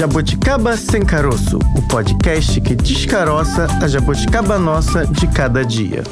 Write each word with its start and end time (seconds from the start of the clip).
Jabuticaba 0.00 0.78
Sem 0.78 1.04
Caroço, 1.04 1.58
o 1.76 1.82
podcast 1.86 2.58
que 2.62 2.74
descaroça 2.74 3.66
a 3.82 3.86
jabuticaba 3.86 4.58
nossa 4.58 5.06
de 5.06 5.26
cada 5.26 5.62
dia. 5.62 6.02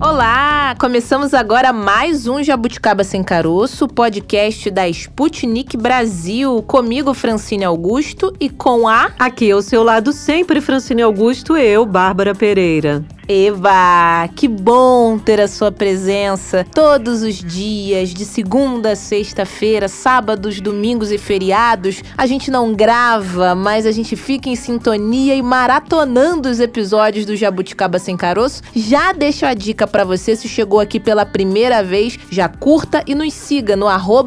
Olá! 0.00 0.74
Começamos 0.80 1.32
agora 1.32 1.72
mais 1.72 2.26
um 2.26 2.42
Jabuticaba 2.42 3.04
Sem 3.04 3.22
Caroço, 3.22 3.86
podcast 3.86 4.68
da 4.68 4.88
Sputnik 4.88 5.76
Brasil. 5.76 6.60
Comigo, 6.62 7.14
Francine 7.14 7.64
Augusto, 7.64 8.34
e 8.40 8.50
com 8.50 8.88
a. 8.88 9.12
Aqui 9.16 9.52
ao 9.52 9.62
seu 9.62 9.84
lado 9.84 10.12
sempre, 10.12 10.60
Francine 10.60 11.02
Augusto, 11.02 11.56
eu, 11.56 11.86
Bárbara 11.86 12.34
Pereira. 12.34 13.04
Eva, 13.28 14.28
que 14.34 14.48
bom 14.48 15.16
ter 15.16 15.40
a 15.40 15.46
sua 15.46 15.70
presença 15.70 16.66
todos 16.74 17.22
os 17.22 17.36
dias, 17.36 18.08
de 18.10 18.24
segunda 18.24 18.92
a 18.92 18.96
sexta-feira, 18.96 19.86
sábados, 19.86 20.60
domingos 20.60 21.12
e 21.12 21.18
feriados. 21.18 22.02
A 22.18 22.26
gente 22.26 22.50
não 22.50 22.74
grava, 22.74 23.54
mas 23.54 23.86
a 23.86 23.92
gente 23.92 24.16
fica 24.16 24.48
em 24.48 24.56
sintonia 24.56 25.36
e 25.36 25.42
maratonando 25.42 26.48
os 26.48 26.58
episódios 26.58 27.24
do 27.24 27.36
Jabuticaba 27.36 27.98
Sem 28.00 28.16
Caroço. 28.16 28.62
Já 28.74 29.12
deixo 29.12 29.46
a 29.46 29.54
dica 29.54 29.86
para 29.86 30.04
você, 30.04 30.34
se 30.34 30.48
chegou 30.48 30.80
aqui 30.80 30.98
pela 30.98 31.24
primeira 31.24 31.82
vez, 31.82 32.18
já 32.28 32.48
curta 32.48 33.04
e 33.06 33.14
nos 33.14 33.32
siga 33.32 33.76
no 33.76 33.86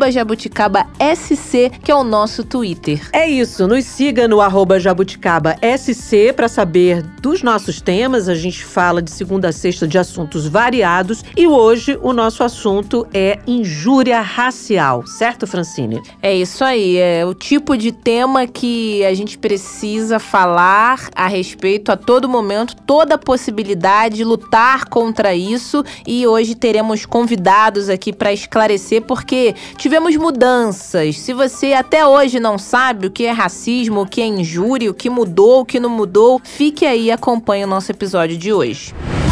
jabuticabasc, 0.10 1.72
que 1.84 1.92
é 1.92 1.96
o 1.96 2.04
nosso 2.04 2.44
Twitter. 2.46 3.02
É 3.12 3.28
isso, 3.28 3.68
nos 3.68 3.84
siga 3.84 4.26
no 4.28 4.40
jabuticabasc 4.80 5.60
para 6.36 6.48
saber 6.48 7.04
dos 7.22 7.44
nossos 7.44 7.82
temas. 7.82 8.30
A 8.30 8.36
gente 8.36 8.64
fala 8.64 8.85
fala 8.86 9.02
de 9.02 9.10
segunda 9.10 9.50
a 9.50 9.52
sexta 9.52 9.88
de 9.88 9.98
assuntos 9.98 10.48
variados 10.48 11.26
e 11.36 11.48
hoje 11.48 11.98
o 12.04 12.14
nosso 12.14 12.44
assunto 12.44 13.08
é 13.12 13.40
injúria 13.48 14.22
racial, 14.22 15.08
certo, 15.08 15.48
Francine? 15.48 16.04
É 16.22 16.36
isso 16.36 16.64
aí, 16.64 16.96
é 16.98 17.26
o 17.26 17.34
tipo 17.34 17.76
de 17.76 17.92
tema 17.92 18.46
que 18.46 19.04
a 19.04 19.12
gente 19.16 19.40
precisa 19.40 20.20
falar 20.20 21.10
a 21.16 21.26
respeito 21.26 21.92
a 21.92 21.98
todo 21.98 22.30
momento, 22.30 22.76
toda 22.86 23.18
possibilidade, 23.18 24.24
lutar 24.24 24.86
contra 24.86 25.34
isso 25.34 25.84
e 26.06 26.28
hoje 26.28 26.54
teremos 26.54 27.08
convidados 27.08 27.90
aqui 27.90 28.14
para 28.14 28.32
esclarecer 28.32 29.02
porque 29.02 29.56
tivemos 29.80 30.16
mudanças. 30.16 31.18
Se 31.18 31.34
você 31.34 31.74
até 31.74 32.06
hoje 32.06 32.40
não 32.40 32.60
sabe 32.60 33.08
o 33.08 33.12
que 33.12 33.26
é 33.26 33.32
racismo, 33.32 34.02
o 34.02 34.06
que 34.06 34.22
é 34.22 34.28
injúria, 34.28 34.92
o 34.92 34.94
que 34.94 35.10
mudou, 35.10 35.62
o 35.62 35.66
que 35.66 35.80
não 35.80 35.90
mudou, 35.90 36.40
fique 36.44 36.86
aí 36.86 37.06
e 37.06 37.12
acompanhe 37.12 37.64
o 37.64 37.68
nosso 37.68 37.92
episódio 37.92 38.38
de 38.38 38.54
hoje 38.54 38.75
reais. 38.76 39.25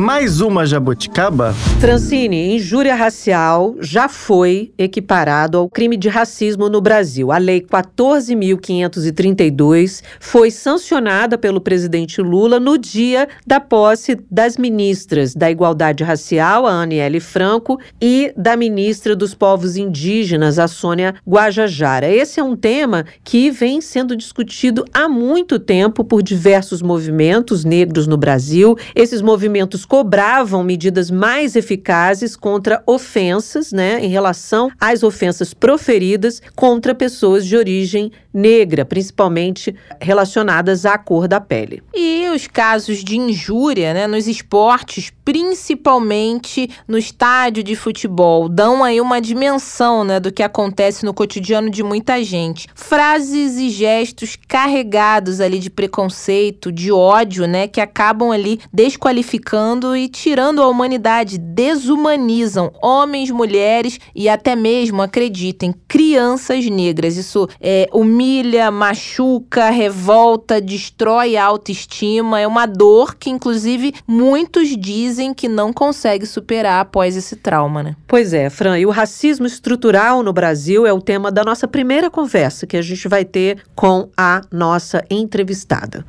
Mais 0.00 0.40
uma 0.40 0.64
jabuticaba? 0.64 1.52
Francine, 1.80 2.54
injúria 2.54 2.94
racial 2.94 3.74
já 3.80 4.08
foi 4.08 4.72
equiparado 4.78 5.58
ao 5.58 5.68
crime 5.68 5.96
de 5.96 6.08
racismo 6.08 6.68
no 6.68 6.80
Brasil. 6.80 7.32
A 7.32 7.38
Lei 7.38 7.60
14.532 7.60 10.04
foi 10.20 10.52
sancionada 10.52 11.36
pelo 11.36 11.60
presidente 11.60 12.22
Lula 12.22 12.60
no 12.60 12.78
dia 12.78 13.26
da 13.44 13.58
posse 13.58 14.16
das 14.30 14.56
ministras 14.56 15.34
da 15.34 15.50
Igualdade 15.50 16.04
Racial, 16.04 16.64
a 16.64 16.74
Aniele 16.74 17.18
Franco, 17.18 17.80
e 18.00 18.32
da 18.36 18.56
ministra 18.56 19.16
dos 19.16 19.34
Povos 19.34 19.76
Indígenas, 19.76 20.60
a 20.60 20.68
Sônia 20.68 21.16
Guajajara. 21.26 22.08
Esse 22.08 22.38
é 22.38 22.44
um 22.44 22.54
tema 22.54 23.04
que 23.24 23.50
vem 23.50 23.80
sendo 23.80 24.14
discutido 24.14 24.84
há 24.94 25.08
muito 25.08 25.58
tempo 25.58 26.04
por 26.04 26.22
diversos 26.22 26.80
movimentos 26.82 27.64
negros 27.64 28.06
no 28.06 28.16
Brasil. 28.16 28.78
Esses 28.94 29.20
movimentos 29.20 29.87
cobravam 29.88 30.62
medidas 30.62 31.10
mais 31.10 31.56
eficazes 31.56 32.36
contra 32.36 32.82
ofensas, 32.86 33.72
né, 33.72 33.98
em 34.04 34.08
relação 34.08 34.70
às 34.78 35.02
ofensas 35.02 35.54
proferidas 35.54 36.42
contra 36.54 36.94
pessoas 36.94 37.46
de 37.46 37.56
origem 37.56 38.12
negra, 38.32 38.84
principalmente 38.84 39.74
relacionadas 40.00 40.84
à 40.84 40.98
cor 40.98 41.26
da 41.26 41.40
pele. 41.40 41.82
E 41.94 42.28
os 42.28 42.46
casos 42.46 43.02
de 43.02 43.16
injúria, 43.16 43.94
né, 43.94 44.06
nos 44.06 44.28
esportes, 44.28 45.10
principalmente 45.24 46.70
no 46.86 46.98
estádio 46.98 47.62
de 47.62 47.74
futebol, 47.74 48.48
dão 48.48 48.84
aí 48.84 49.00
uma 49.00 49.20
dimensão, 49.20 50.04
né, 50.04 50.20
do 50.20 50.30
que 50.30 50.42
acontece 50.42 51.04
no 51.04 51.14
cotidiano 51.14 51.70
de 51.70 51.82
muita 51.82 52.22
gente. 52.22 52.68
Frases 52.74 53.56
e 53.56 53.70
gestos 53.70 54.36
carregados 54.46 55.40
ali 55.40 55.58
de 55.58 55.70
preconceito, 55.70 56.70
de 56.70 56.92
ódio, 56.92 57.46
né, 57.46 57.66
que 57.66 57.80
acabam 57.80 58.30
ali 58.30 58.60
desqualificando 58.72 59.77
e 59.96 60.08
tirando 60.08 60.62
a 60.62 60.68
humanidade, 60.68 61.38
desumanizam 61.38 62.72
homens, 62.82 63.30
mulheres 63.30 63.98
e 64.14 64.28
até 64.28 64.54
mesmo, 64.54 65.02
acreditem, 65.02 65.74
crianças 65.86 66.66
negras. 66.66 67.16
Isso 67.16 67.48
é 67.60 67.88
humilha 67.92 68.70
machuca, 68.70 69.70
revolta, 69.70 70.60
destrói 70.60 71.36
a 71.36 71.44
autoestima. 71.44 72.40
É 72.40 72.46
uma 72.46 72.66
dor 72.66 73.14
que, 73.14 73.30
inclusive, 73.30 73.94
muitos 74.06 74.76
dizem 74.76 75.32
que 75.32 75.48
não 75.48 75.72
consegue 75.72 76.26
superar 76.26 76.80
após 76.80 77.16
esse 77.16 77.36
trauma, 77.36 77.82
né? 77.82 77.96
Pois 78.06 78.32
é, 78.32 78.50
Fran. 78.50 78.78
E 78.78 78.86
o 78.86 78.90
racismo 78.90 79.46
estrutural 79.46 80.22
no 80.22 80.32
Brasil 80.32 80.86
é 80.86 80.92
o 80.92 81.00
tema 81.00 81.30
da 81.30 81.44
nossa 81.44 81.68
primeira 81.68 82.10
conversa 82.10 82.66
que 82.66 82.76
a 82.76 82.82
gente 82.82 83.08
vai 83.08 83.24
ter 83.24 83.62
com 83.74 84.08
a 84.16 84.40
nossa 84.50 85.04
entrevistada. 85.10 86.04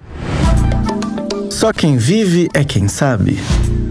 Só 1.50 1.74
quem 1.74 1.98
vive 1.98 2.48
é 2.54 2.64
quem 2.64 2.88
sabe. 2.88 3.38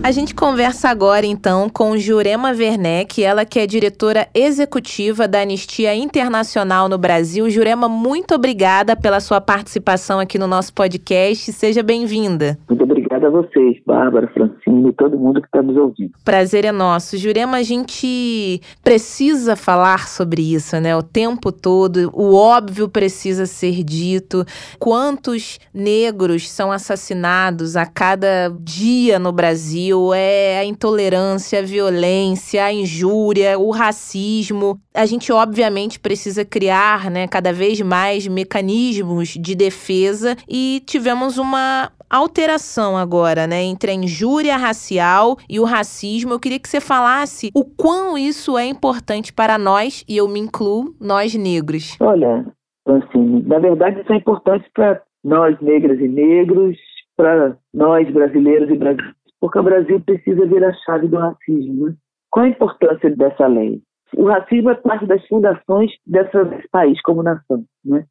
A 0.01 0.13
gente 0.13 0.33
conversa 0.33 0.89
agora 0.89 1.27
então 1.27 1.69
com 1.69 1.99
Jurema 1.99 2.51
Werneck, 2.53 3.23
ela 3.23 3.45
que 3.45 3.59
é 3.59 3.67
diretora 3.67 4.29
executiva 4.33 5.27
da 5.27 5.41
Anistia 5.41 5.95
Internacional 5.95 6.89
no 6.89 6.97
Brasil. 6.97 7.51
Jurema, 7.51 7.89
muito 7.89 8.33
obrigada 8.33 8.95
pela 8.95 9.19
sua 9.19 9.41
participação 9.41 10.21
aqui 10.21 10.39
no 10.39 10.47
nosso 10.47 10.73
podcast. 10.73 11.53
Seja 11.53 11.83
bem-vinda. 11.83 12.57
Muito 12.69 12.87
obrigada 13.09 13.29
a 13.29 13.31
vocês, 13.31 13.79
Bárbara, 13.87 14.29
Francine 14.29 14.93
todo 14.93 15.19
mundo 15.19 15.41
que 15.41 15.47
está 15.47 15.63
nos 15.63 15.77
ouvindo. 15.77 16.13
Prazer 16.25 16.65
é 16.65 16.73
nosso. 16.73 17.17
Jurema, 17.17 17.57
a 17.57 17.63
gente 17.63 18.61
precisa 18.85 19.57
falar 19.57 20.09
sobre 20.09 20.55
isso, 20.55 20.79
né? 20.79 20.95
O 20.95 21.03
tempo 21.03 21.51
todo. 21.51 22.11
O 22.13 22.35
óbvio 22.35 22.89
precisa 22.89 23.47
ser 23.47 23.83
dito. 23.83 24.45
Quantos 24.79 25.59
negros 25.73 26.51
são 26.51 26.71
assassinados 26.71 27.77
a 27.77 27.87
cada 27.87 28.55
dia 28.61 29.19
no? 29.19 29.39
Brasil 29.39 30.13
é 30.13 30.59
a 30.59 30.65
intolerância, 30.65 31.61
a 31.61 31.63
violência, 31.63 32.65
a 32.65 32.73
injúria, 32.73 33.57
o 33.57 33.71
racismo. 33.71 34.81
A 34.93 35.07
gente, 35.07 35.31
obviamente, 35.31 36.01
precisa 36.01 36.45
criar 36.45 37.09
né, 37.09 37.29
cada 37.29 37.53
vez 37.53 37.81
mais 37.81 38.27
mecanismos 38.27 39.29
de 39.29 39.55
defesa 39.55 40.37
e 40.49 40.83
tivemos 40.85 41.39
uma 41.39 41.93
alteração 42.11 42.97
agora, 42.97 43.47
né, 43.47 43.63
entre 43.63 43.91
a 43.91 43.95
injúria 43.95 44.57
racial 44.57 45.37
e 45.49 45.61
o 45.61 45.65
racismo. 45.65 46.33
Eu 46.33 46.41
queria 46.41 46.59
que 46.59 46.69
você 46.69 46.81
falasse 46.81 47.51
o 47.55 47.65
quão 47.65 48.17
isso 48.17 48.57
é 48.57 48.67
importante 48.67 49.33
para 49.33 49.59
nós, 49.59 50.05
e 50.09 50.17
eu 50.17 50.29
me 50.29 50.41
incluo, 50.41 50.95
nós 51.01 51.35
negros. 51.35 51.97
Olha, 52.01 52.47
assim, 52.87 53.43
na 53.47 53.59
verdade 53.59 54.01
isso 54.01 54.13
é 54.13 54.17
importante 54.17 54.69
para 54.75 55.03
nós 55.25 55.59
negras 55.61 55.99
e 56.01 56.09
negros, 56.09 56.77
para 57.17 57.57
nós 57.75 58.09
brasileiros 58.11 58.71
e 58.71 58.77
brasileiras 58.77 59.19
porque 59.41 59.59
o 59.59 59.63
Brasil 59.63 60.01
precisa 60.01 60.47
ver 60.47 60.65
a 60.65 60.73
chave 60.85 61.09
do 61.09 61.17
racismo. 61.17 61.87
Né? 61.87 61.95
Qual 62.31 62.45
a 62.45 62.49
importância 62.49 63.15
dessa 63.15 63.47
lei? 63.47 63.81
O 64.17 64.25
racismo 64.25 64.71
é 64.71 64.75
parte 64.75 65.07
das 65.07 65.25
fundações 65.27 65.91
desse 66.07 66.69
país 66.71 67.01
como 67.03 67.23
nação. 67.23 67.65
Né? 67.85 68.05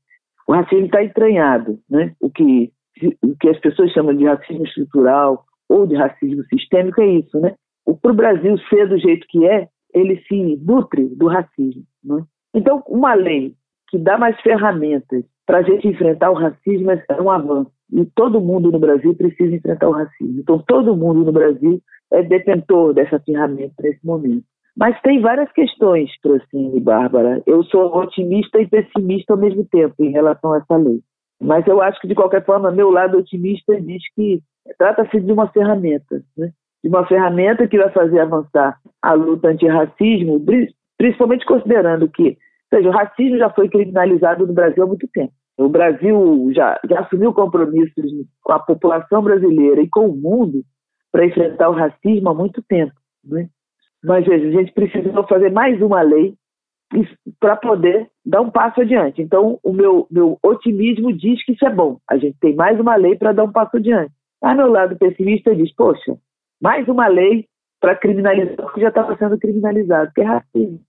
O 0.48 0.54
racismo 0.54 0.86
está 0.86 1.04
entranhado. 1.04 1.80
Né? 1.90 2.14
O, 2.22 2.30
que, 2.30 2.72
o 3.22 3.36
que 3.40 3.50
as 3.50 3.60
pessoas 3.60 3.92
chamam 3.92 4.16
de 4.16 4.26
racismo 4.26 4.64
estrutural 4.64 5.46
ou 5.70 5.86
de 5.86 5.96
racismo 5.96 6.44
sistêmico 6.46 7.02
é 7.02 7.08
isso. 7.08 7.40
Né? 7.40 7.56
Para 8.02 8.12
o 8.12 8.16
Brasil 8.16 8.58
ser 8.70 8.88
do 8.88 8.98
jeito 8.98 9.26
que 9.30 9.46
é, 9.46 9.68
ele 9.94 10.22
se 10.28 10.58
nutre 10.58 11.08
do 11.16 11.28
racismo. 11.28 11.84
Né? 12.04 12.24
Então, 12.54 12.84
uma 12.88 13.14
lei 13.14 13.54
que 13.90 13.98
dá 13.98 14.18
mais 14.18 14.40
ferramentas 14.42 15.24
para 15.46 15.60
a 15.60 15.62
gente 15.62 15.88
enfrentar 15.88 16.30
o 16.32 16.36
racismo 16.36 16.92
é 16.92 17.22
um 17.22 17.30
avanço. 17.30 17.72
E 17.92 18.06
todo 18.16 18.42
mundo 18.42 18.70
no 18.70 18.80
Brasil 18.80 19.16
precisa 19.16 19.56
enfrentar 19.56 19.88
o 19.88 19.94
racismo. 19.94 20.40
Então, 20.40 20.60
todo 20.68 20.96
mundo 20.96 21.24
no 21.24 21.32
Brasil 21.32 21.82
é 22.12 22.22
detentor 22.22 22.94
dessa 22.94 23.20
ferramenta 23.20 23.74
nesse 23.82 24.06
momento. 24.06 24.44
Mas 24.76 25.00
tem 25.02 25.22
várias 25.22 25.52
questões, 25.54 26.12
Francine 26.22 26.78
e 26.78 26.80
Bárbara. 26.80 27.42
Eu 27.48 27.64
sou 27.64 27.98
otimista 27.98 28.62
e 28.62 28.68
pessimista 28.68 29.34
ao 29.34 29.40
mesmo 29.40 29.66
tempo 29.66 29.96
em 30.00 30.12
relação 30.12 30.54
a 30.54 30.58
essa 30.58 30.76
lei. 30.76 31.02
Mas 31.40 31.66
eu 31.68 31.82
acho 31.82 32.00
que, 32.00 32.08
de 32.08 32.16
qualquer 32.16 32.44
forma, 32.44 32.72
meu 32.72 32.90
lado 32.90 33.18
otimista 33.18 33.80
diz 33.80 34.02
que 34.16 34.42
trata-se 34.78 35.20
de 35.20 35.32
uma 35.32 35.48
ferramenta, 35.50 36.22
né? 36.38 36.52
de 36.84 36.90
uma 36.90 37.06
ferramenta 37.06 37.68
que 37.68 37.78
vai 37.78 37.90
fazer 37.92 38.20
avançar 38.20 38.80
a 39.02 39.14
luta 39.14 39.50
antirracismo, 39.50 40.44
principalmente 40.98 41.46
considerando 41.46 42.10
que, 42.10 42.38
seja, 42.70 42.90
o 42.90 42.92
racismo 42.92 43.38
já 43.38 43.50
foi 43.50 43.70
criminalizado 43.70 44.46
no 44.46 44.54
Brasil 44.54 44.84
há 44.84 44.88
muito 44.88 45.08
tempo. 45.14 45.34
O 45.58 45.70
Brasil 45.70 46.52
já, 46.54 46.80
já 46.88 47.00
assumiu 47.00 47.34
compromissos 47.34 48.12
com 48.44 48.54
a 48.54 48.60
população 48.60 49.24
brasileira 49.24 49.82
e 49.82 49.90
com 49.90 50.08
o 50.08 50.16
mundo 50.16 50.62
para 51.12 51.26
enfrentar 51.26 51.70
o 51.70 51.74
racismo 51.74 52.30
há 52.30 52.34
muito 52.34 52.62
tempo. 52.64 52.94
Né? 53.24 53.50
Mas 54.04 54.26
veja, 54.26 54.48
a 54.48 54.52
gente 54.52 54.72
precisou 54.72 55.26
fazer 55.28 55.52
mais 55.52 55.82
uma 55.82 56.02
lei 56.02 56.36
para 57.40 57.56
poder 57.56 58.10
dar 58.26 58.42
um 58.42 58.50
passo 58.50 58.82
adiante. 58.82 59.22
Então, 59.22 59.60
o 59.64 59.74
meu, 59.74 60.08
meu 60.10 60.38
otimismo 60.44 61.12
diz 61.14 61.44
que 61.44 61.54
isso 61.54 61.66
é 61.66 61.70
bom. 61.70 61.98
A 62.10 62.18
gente 62.18 62.38
tem 62.40 62.56
mais 62.56 62.80
uma 62.80 62.96
lei 62.96 63.16
para 63.16 63.34
dar 63.34 63.44
um 63.44 63.52
passo 63.52 63.78
adiante. 63.78 64.12
Mas 64.42 64.56
meu 64.56 64.70
lado 64.70 64.98
pessimista 64.98 65.56
diz, 65.56 65.74
poxa, 65.76 66.18
mais 66.62 66.88
uma 66.88 67.08
lei 67.08 67.46
para 67.80 67.96
criminalizar 67.96 68.66
o 68.66 68.74
que 68.74 68.82
já 68.82 68.90
estava 68.90 69.16
sendo 69.18 69.38
criminalizado, 69.38 70.12
que 70.14 70.22
é 70.22 70.26
racismo. 70.26 70.80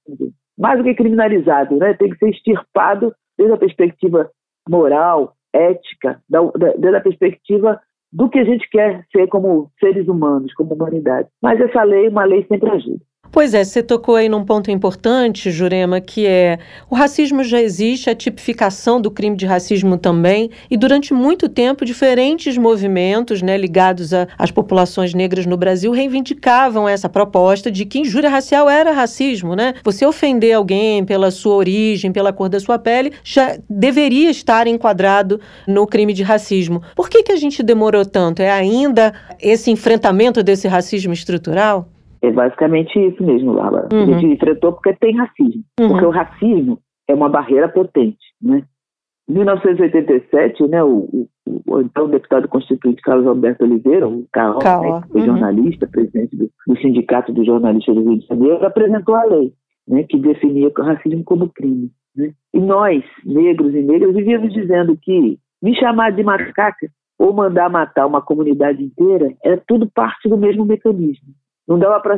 Mais 0.57 0.79
do 0.79 0.85
que 0.85 0.95
criminalizado, 0.95 1.77
né? 1.77 1.95
tem 1.95 2.11
que 2.11 2.19
ser 2.19 2.31
extirpado 2.31 3.15
desde 3.37 3.55
a 3.55 3.59
perspectiva 3.59 4.31
moral, 4.69 5.35
ética, 5.53 6.21
da, 6.29 6.41
da, 6.43 6.73
desde 6.73 6.97
a 6.97 7.01
perspectiva 7.01 7.81
do 8.13 8.29
que 8.29 8.39
a 8.39 8.45
gente 8.45 8.69
quer 8.71 9.05
ser 9.13 9.29
como 9.29 9.71
seres 9.79 10.09
humanos, 10.09 10.53
como 10.55 10.75
humanidade. 10.75 11.29
Mas 11.43 11.61
essa 11.61 11.83
lei, 11.83 12.09
uma 12.09 12.25
lei 12.25 12.45
sempre 12.47 12.71
ajuda. 12.71 13.01
Pois 13.31 13.53
é, 13.53 13.63
você 13.63 13.83
tocou 13.83 14.17
aí 14.17 14.29
num 14.29 14.43
ponto 14.43 14.71
importante, 14.71 15.51
Jurema, 15.51 16.01
que 16.01 16.27
é 16.27 16.59
o 16.89 16.95
racismo 16.95 17.45
já 17.45 17.61
existe, 17.61 18.09
a 18.09 18.15
tipificação 18.15 19.01
do 19.01 19.11
crime 19.11 19.37
de 19.37 19.45
racismo 19.45 19.99
também, 19.99 20.51
e 20.71 20.77
durante 20.79 21.13
muito 21.13 21.47
tempo 21.47 21.85
diferentes 21.85 22.57
movimentos 22.57 23.43
né, 23.43 23.57
ligados 23.59 24.13
às 24.39 24.51
populações 24.51 25.13
negras 25.13 25.45
no 25.45 25.59
Brasil 25.59 25.93
reivindicavam 25.93 26.89
essa 26.89 27.09
proposta 27.09 27.71
de 27.71 27.85
que 27.85 27.99
injúria 27.99 28.31
racial 28.31 28.69
era 28.69 28.93
racismo, 28.93 29.55
né? 29.55 29.75
Você 29.85 30.07
ofender 30.07 30.55
alguém 30.55 31.05
pela 31.05 31.31
sua 31.31 31.55
origem, 31.55 32.11
pela 32.11 32.33
cor 32.33 32.49
da 32.49 32.59
sua 32.59 32.79
pele, 32.79 33.13
já 33.23 33.59
deveria 33.69 34.31
estar 34.31 34.67
enquadrado 34.67 35.39
no 35.67 35.87
crime 35.87 36.15
de 36.15 36.23
racismo. 36.23 36.83
Por 36.97 37.11
que, 37.11 37.23
que 37.23 37.33
a 37.33 37.37
gente 37.37 37.63
demorou 37.63 38.07
tanto? 38.07 38.41
É 38.41 38.51
ainda 38.51 39.13
esse 39.41 39.71
enfrentamento 39.71 40.43
desse 40.43 40.67
racismo 40.67 41.13
estrutural? 41.13 41.89
É 42.23 42.31
basicamente 42.31 42.99
isso 42.99 43.23
mesmo, 43.23 43.55
Bárbara. 43.55 43.89
Uhum. 43.93 44.03
A 44.03 44.07
gente 44.07 44.35
enfrentou 44.35 44.73
porque 44.73 44.95
tem 44.95 45.17
racismo. 45.17 45.63
Uhum. 45.81 45.89
Porque 45.89 46.07
o 46.07 46.11
racismo 46.11 46.79
é 47.09 47.15
uma 47.15 47.29
barreira 47.29 47.69
potente, 47.69 48.19
né? 48.41 48.63
Em 49.29 49.35
1987, 49.35 50.67
né, 50.69 50.83
o, 50.83 51.01
o, 51.13 51.29
o 51.67 51.81
então 51.83 52.09
deputado 52.09 52.49
constituinte 52.49 53.03
Carlos 53.03 53.27
Alberto 53.27 53.63
Oliveira, 53.63 54.09
o 54.09 54.27
Carlos, 54.33 54.65
né, 54.65 55.03
uhum. 55.15 55.27
jornalista, 55.27 55.87
presidente 55.87 56.35
do, 56.35 56.51
do, 56.67 56.79
Sindicato 56.81 57.31
dos 57.31 57.45
Jornalistas 57.45 57.95
do 57.95 58.09
Rio 58.09 58.19
de 58.19 58.27
Janeiro, 58.27 58.65
apresentou 58.65 59.15
a 59.15 59.25
lei 59.25 59.53
né, 59.87 60.05
que 60.09 60.19
definia 60.19 60.69
o 60.69 60.83
racismo 60.83 61.23
como 61.25 61.51
crime. 61.51 61.91
Né? 62.17 62.33
E 62.55 62.59
nós, 62.59 63.05
negros 63.23 63.75
e 63.75 63.83
negras, 63.83 64.15
vivíamos 64.15 64.51
dizendo 64.53 64.97
que 64.97 65.39
me 65.63 65.79
chamar 65.79 66.11
de 66.13 66.23
macaca 66.23 66.89
ou 67.19 67.33
mandar 67.35 67.69
matar 67.69 68.07
uma 68.07 68.23
comunidade 68.23 68.83
inteira 68.83 69.35
é 69.45 69.57
tudo 69.57 69.91
parte 69.91 70.29
do 70.29 70.39
mesmo 70.39 70.65
mecanismo. 70.65 71.35
Não 71.69 71.79
dava 71.79 72.01
para 72.01 72.17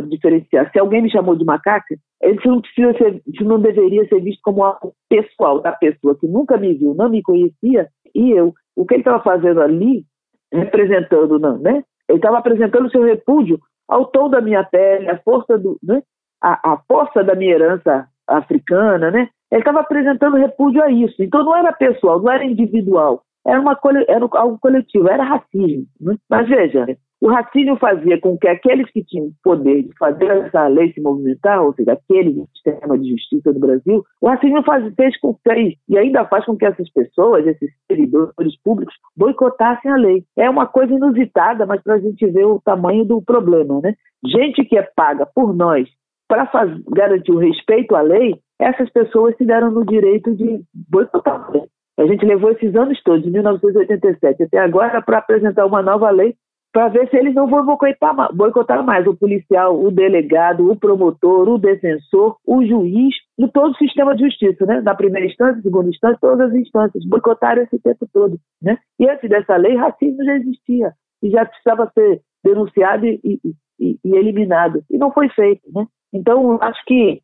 diferenciar. 0.00 0.70
Se 0.70 0.78
alguém 0.78 1.02
me 1.02 1.10
chamou 1.10 1.34
de 1.34 1.44
macaca, 1.44 1.94
isso 2.22 2.48
não, 2.48 2.60
precisa 2.60 2.96
ser, 2.96 3.22
isso 3.26 3.44
não 3.44 3.60
deveria 3.60 4.06
ser 4.08 4.20
visto 4.20 4.40
como 4.42 4.62
algo 4.62 4.94
pessoal 5.08 5.60
da 5.60 5.72
pessoa 5.72 6.14
que 6.14 6.26
nunca 6.28 6.56
me 6.56 6.72
viu, 6.74 6.94
não 6.94 7.08
me 7.08 7.20
conhecia, 7.22 7.88
e 8.14 8.30
eu. 8.30 8.54
O 8.76 8.86
que 8.86 8.94
ele 8.94 9.00
estava 9.00 9.22
fazendo 9.22 9.60
ali, 9.60 10.04
representando, 10.52 11.38
não, 11.38 11.58
né? 11.58 11.82
Ele 12.08 12.18
estava 12.18 12.38
apresentando 12.38 12.86
o 12.86 12.90
seu 12.90 13.02
repúdio 13.02 13.58
ao 13.88 14.06
tom 14.06 14.30
da 14.30 14.40
minha 14.40 14.62
pele, 14.62 15.10
a 15.10 15.18
força 15.18 15.58
do, 15.58 15.78
né? 15.82 16.02
a, 16.42 16.72
a 16.72 16.76
força 16.88 17.22
da 17.22 17.34
minha 17.34 17.54
herança 17.54 18.08
africana, 18.26 19.10
né? 19.10 19.28
Ele 19.50 19.60
estava 19.60 19.80
apresentando 19.80 20.36
repúdio 20.36 20.82
a 20.82 20.90
isso. 20.90 21.22
Então 21.22 21.44
não 21.44 21.56
era 21.56 21.72
pessoal, 21.72 22.20
não 22.20 22.32
era 22.32 22.44
individual, 22.44 23.22
era, 23.46 23.60
uma, 23.60 23.78
era 24.08 24.26
algo 24.32 24.58
coletivo, 24.58 25.08
era 25.08 25.22
racismo. 25.22 25.86
Né? 26.00 26.16
Mas 26.28 26.48
veja, 26.48 26.98
o 27.22 27.28
racismo 27.28 27.76
fazia 27.76 28.20
com 28.20 28.36
que 28.36 28.48
aqueles 28.48 28.90
que 28.90 29.04
tinham 29.04 29.30
poder 29.44 29.84
de 29.84 29.96
fazer 29.96 30.26
essa 30.26 30.66
lei 30.66 30.92
se 30.92 31.00
movimentar, 31.00 31.62
ou 31.62 31.72
seja, 31.72 31.92
aqueles 31.92 32.34
do 32.34 32.48
sistema 32.52 32.98
de 32.98 33.10
justiça 33.10 33.52
do 33.52 33.60
Brasil, 33.60 34.04
o 34.20 34.26
racismo 34.26 34.60
faz, 34.64 34.92
fez 34.96 35.16
com 35.20 35.32
que, 35.32 35.78
e 35.88 35.96
ainda 35.96 36.24
faz 36.24 36.44
com 36.44 36.56
que 36.56 36.66
essas 36.66 36.90
pessoas, 36.90 37.46
esses 37.46 37.70
servidores 37.86 38.60
públicos, 38.64 38.92
boicotassem 39.16 39.88
a 39.88 39.96
lei. 39.96 40.24
É 40.36 40.50
uma 40.50 40.66
coisa 40.66 40.92
inusitada, 40.92 41.64
mas 41.64 41.80
para 41.80 41.94
a 41.94 42.00
gente 42.00 42.26
ver 42.26 42.44
o 42.44 42.60
tamanho 42.60 43.04
do 43.04 43.22
problema. 43.22 43.80
Né? 43.80 43.94
Gente 44.26 44.64
que 44.64 44.76
é 44.76 44.82
paga 44.82 45.24
por 45.24 45.54
nós 45.54 45.88
para 46.26 46.50
garantir 46.88 47.30
o 47.30 47.38
respeito 47.38 47.94
à 47.94 48.00
lei, 48.00 48.34
essas 48.58 48.90
pessoas 48.90 49.36
se 49.36 49.44
deram 49.44 49.70
no 49.70 49.86
direito 49.86 50.34
de 50.34 50.60
boicotar 50.90 51.40
a 51.40 51.52
lei. 51.52 51.62
A 51.98 52.06
gente 52.06 52.26
levou 52.26 52.50
esses 52.50 52.74
anos 52.74 53.00
todos, 53.04 53.22
de 53.22 53.30
1987 53.30 54.42
até 54.42 54.58
agora, 54.58 55.00
para 55.00 55.18
apresentar 55.18 55.66
uma 55.66 55.82
nova 55.82 56.10
lei 56.10 56.34
para 56.72 56.88
ver 56.88 57.08
se 57.10 57.16
eles 57.16 57.34
não 57.34 57.46
vão 57.46 57.64
boicotar, 57.66 58.34
boicotar 58.34 58.82
mais 58.82 59.06
o 59.06 59.14
policial, 59.14 59.78
o 59.78 59.90
delegado, 59.90 60.70
o 60.70 60.74
promotor, 60.74 61.48
o 61.48 61.58
defensor, 61.58 62.36
o 62.46 62.64
juiz, 62.64 63.14
e 63.38 63.46
todo 63.48 63.72
o 63.72 63.76
sistema 63.76 64.14
de 64.16 64.24
justiça, 64.24 64.64
né? 64.64 64.80
Na 64.80 64.94
primeira 64.94 65.26
instância, 65.26 65.60
segunda 65.60 65.90
instância, 65.90 66.18
todas 66.20 66.50
as 66.50 66.56
instâncias, 66.56 67.04
boicotaram 67.04 67.62
esse 67.62 67.78
tempo 67.78 68.08
todo, 68.10 68.38
né? 68.62 68.78
E 68.98 69.08
antes 69.08 69.28
dessa 69.28 69.56
lei, 69.56 69.76
racismo 69.76 70.24
já 70.24 70.36
existia 70.36 70.92
e 71.22 71.30
já 71.30 71.44
precisava 71.44 71.90
ser 71.92 72.22
denunciado 72.42 73.06
e, 73.06 73.20
e, 73.78 73.98
e 74.02 74.16
eliminado, 74.16 74.82
e 74.90 74.96
não 74.96 75.12
foi 75.12 75.28
feito, 75.28 75.62
né? 75.74 75.86
Então, 76.12 76.58
acho 76.62 76.82
que 76.86 77.20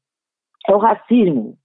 é 0.69 0.75
o 0.75 0.79
racismo, 0.79 1.57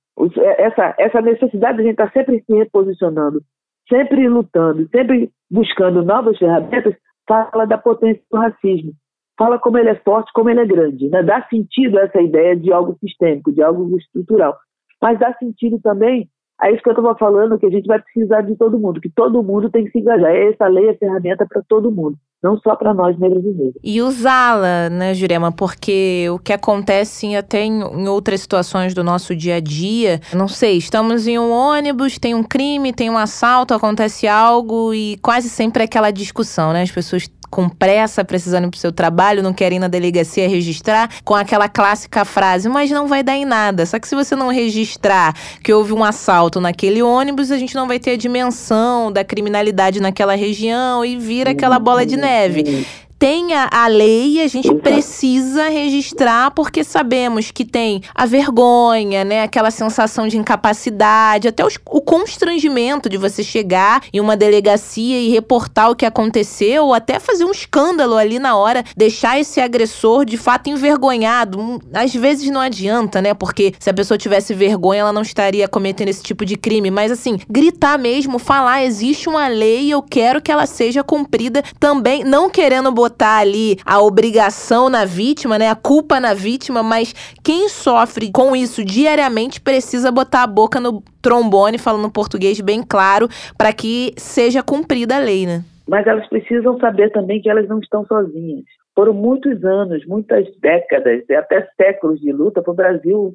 essa, 0.58 0.96
essa 0.98 1.22
necessidade 1.22 1.78
de 1.78 1.82
a 1.82 1.86
gente 1.86 1.94
estar 1.94 2.08
tá 2.08 2.14
sempre 2.14 2.42
se 2.46 2.54
reposicionando, 2.54 3.42
sempre 3.90 4.30
lutando, 4.30 4.88
sempre 4.90 5.30
buscando 5.52 6.02
novas 6.04 6.38
ferramentas 6.38 6.96
fala 7.28 7.66
da 7.66 7.78
potência 7.78 8.22
do 8.32 8.38
racismo, 8.38 8.94
fala 9.38 9.60
como 9.60 9.78
ele 9.78 9.90
é 9.90 9.96
forte, 9.96 10.32
como 10.34 10.50
ele 10.50 10.62
é 10.62 10.66
grande, 10.66 11.10
né? 11.10 11.24
dá 11.24 11.46
sentido 11.48 11.98
a 12.00 12.04
essa 12.04 12.22
ideia 12.22 12.56
de 12.56 12.72
algo 12.72 12.98
sistêmico, 13.00 13.52
de 13.52 13.62
algo 13.62 13.98
estrutural, 13.98 14.58
mas 15.02 15.20
dá 15.20 15.34
sentido 15.36 15.80
também 15.82 16.30
a 16.60 16.72
isso 16.72 16.84
que 16.84 16.90
eu 16.90 16.94
estava 16.94 17.16
falando, 17.18 17.58
que 17.58 17.66
a 17.66 17.70
gente 17.70 17.88
vai 17.88 18.02
precisar 18.02 18.42
de 18.42 18.56
todo 18.56 18.80
mundo, 18.80 19.02
que 19.02 19.10
todo 19.10 19.44
mundo 19.44 19.70
tem 19.70 19.86
que 19.86 19.92
se 19.92 20.00
engajar. 20.00 20.34
Essa 20.34 20.68
lei 20.68 20.88
é 20.88 20.94
ferramenta 20.94 21.46
para 21.46 21.62
todo 21.68 21.92
mundo 21.92 22.18
não 22.44 22.60
só 22.60 22.76
para 22.76 22.94
nós 22.94 23.18
negros 23.18 23.44
e 23.46 23.48
negras. 23.48 23.74
E 23.82 24.02
usá-la, 24.02 24.90
né, 24.90 25.14
Jurema, 25.14 25.52
porque 25.52 26.28
o 26.30 26.38
que 26.38 26.52
acontece 26.52 27.34
até 27.36 27.64
em, 27.64 27.80
em, 27.82 28.08
outras 28.10 28.42
situações 28.42 28.94
do 28.94 29.04
nosso 29.04 29.34
dia 29.34 29.56
a 29.56 29.60
dia, 29.62 30.20
não 30.34 30.50
sei, 30.50 30.78
estamos 30.78 31.26
em 31.26 31.40
um 31.40 31.50
ônibus, 31.50 32.20
tem 32.20 32.36
um 32.36 32.44
crime, 32.44 32.92
tem 32.92 33.10
um 33.10 33.18
assalto, 33.18 33.74
acontece 33.74 34.28
algo 34.28 34.94
e 34.94 35.18
quase 35.22 35.50
sempre 35.50 35.84
é 35.84 35.86
aquela 35.86 36.12
discussão, 36.12 36.74
né? 36.74 36.82
As 36.82 36.92
pessoas 36.92 37.30
com 37.54 37.70
pressa, 37.70 38.26
precisando 38.26 38.66
ir 38.66 38.72
pro 38.72 38.80
seu 38.80 38.92
trabalho, 38.92 39.44
não 39.44 39.54
querem 39.54 39.76
ir 39.76 39.80
na 39.80 39.88
delegacia 39.88 40.50
registrar, 40.50 41.08
com 41.24 41.36
aquela 41.36 41.70
clássica 41.70 42.26
frase, 42.26 42.68
mas 42.68 42.90
não 42.90 43.08
vai 43.08 43.22
dar 43.22 43.36
em 43.36 43.46
nada. 43.46 43.86
Só 43.86 44.00
que 44.00 44.08
se 44.08 44.16
você 44.16 44.36
não 44.36 44.48
registrar 44.48 45.36
que 45.64 45.72
houve 45.72 45.94
um 45.94 46.04
assalto 46.04 46.60
naquele 46.60 47.04
ônibus, 47.04 47.52
a 47.52 47.58
gente 47.60 47.76
não 47.76 47.88
vai 47.88 48.00
ter 48.00 48.14
a 48.14 48.18
dimensão 48.18 49.12
da 49.12 49.24
criminalidade 49.24 50.02
naquela 50.02 50.34
região 50.34 51.06
e 51.06 51.16
vira 51.16 51.52
aquela 51.52 51.78
bola 51.78 52.08
de 52.08 52.18
neve 52.18 52.88
tenha 53.24 53.70
a 53.72 53.88
lei, 53.88 54.42
a 54.42 54.48
gente 54.50 54.76
precisa 54.76 55.70
registrar 55.70 56.52
porque 56.52 56.84
sabemos 56.84 57.52
que 57.52 57.64
tem 57.64 58.02
a 58.14 58.26
vergonha, 58.26 59.24
né, 59.24 59.44
aquela 59.44 59.72
sensação 59.72 60.28
de 60.28 60.38
incapacidade, 60.38 61.48
até 61.48 61.66
os, 61.66 61.80
o 61.86 62.02
constrangimento 62.02 63.08
de 63.08 63.16
você 63.16 63.42
chegar 63.42 64.02
em 64.12 64.20
uma 64.20 64.36
delegacia 64.36 65.22
e 65.22 65.30
reportar 65.30 65.90
o 65.90 65.96
que 65.96 66.06
aconteceu, 66.06 66.88
ou 66.88 66.94
até 66.94 67.18
fazer 67.18 67.46
um 67.46 67.52
escândalo 67.52 68.18
ali 68.18 68.40
na 68.40 68.58
hora, 68.58 68.84
deixar 68.98 69.40
esse 69.40 69.62
agressor 69.62 70.26
de 70.26 70.36
fato 70.36 70.70
envergonhado. 70.70 71.58
Hum, 71.58 71.80
às 71.94 72.14
vezes 72.14 72.50
não 72.50 72.60
adianta, 72.60 73.22
né? 73.22 73.34
Porque 73.34 73.74
se 73.80 73.90
a 73.90 73.94
pessoa 73.94 74.18
tivesse 74.18 74.54
vergonha, 74.54 75.00
ela 75.00 75.14
não 75.14 75.22
estaria 75.22 75.66
cometendo 75.70 76.10
esse 76.10 76.24
tipo 76.24 76.44
de 76.46 76.58
crime, 76.58 76.92
mas 76.92 77.10
assim, 77.10 77.40
gritar 77.50 77.98
mesmo, 77.98 78.38
falar, 78.38 78.84
existe 78.84 79.30
uma 79.30 79.48
lei, 79.48 79.90
eu 79.90 80.02
quero 80.02 80.42
que 80.42 80.52
ela 80.52 80.66
seja 80.66 81.06
cumprida 81.06 81.64
também, 81.80 82.26
não 82.26 82.50
querendo 82.50 82.92
botar 82.92 83.13
botar 83.14 83.40
ali 83.40 83.78
a 83.86 84.02
obrigação 84.02 84.90
na 84.90 85.06
vítima, 85.06 85.60
né? 85.60 85.70
A 85.70 85.76
culpa 85.76 86.20
na 86.20 86.34
vítima, 86.34 86.82
mas 86.82 87.14
quem 87.44 87.70
sofre 87.70 88.32
com 88.32 88.56
isso 88.56 88.84
diariamente 88.84 89.62
precisa 89.62 90.12
botar 90.12 90.44
a 90.44 90.48
boca 90.48 90.80
no 90.80 91.02
trombone, 91.22 91.78
falando 91.78 92.12
português 92.12 92.60
bem 92.60 92.82
claro, 92.82 93.28
para 93.58 93.72
que 93.72 94.14
seja 94.18 94.64
cumprida 94.64 95.16
a 95.16 95.20
lei, 95.20 95.46
né? 95.46 95.64
Mas 95.88 96.08
elas 96.08 96.28
precisam 96.28 96.80
saber 96.80 97.12
também 97.12 97.42
que 97.42 97.50
elas 97.50 97.68
não 97.68 97.80
estão 97.80 98.06
sozinhas. 98.06 98.66
Foram 98.96 99.14
muitos 99.14 99.64
anos, 99.64 100.06
muitas 100.06 100.46
décadas, 100.60 101.24
até 101.30 101.68
séculos 101.78 102.20
de 102.20 102.32
luta 102.32 102.62
para 102.62 102.72
o 102.72 102.76
Brasil 102.76 103.34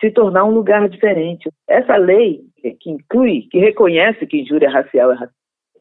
se 0.00 0.10
tornar 0.10 0.44
um 0.44 0.50
lugar 0.50 0.88
diferente. 0.88 1.48
Essa 1.68 1.96
lei 1.96 2.40
que 2.80 2.90
inclui, 2.90 3.46
que 3.50 3.58
reconhece 3.58 4.26
que 4.26 4.40
injúria 4.40 4.70
racial 4.70 5.12
é 5.12 5.16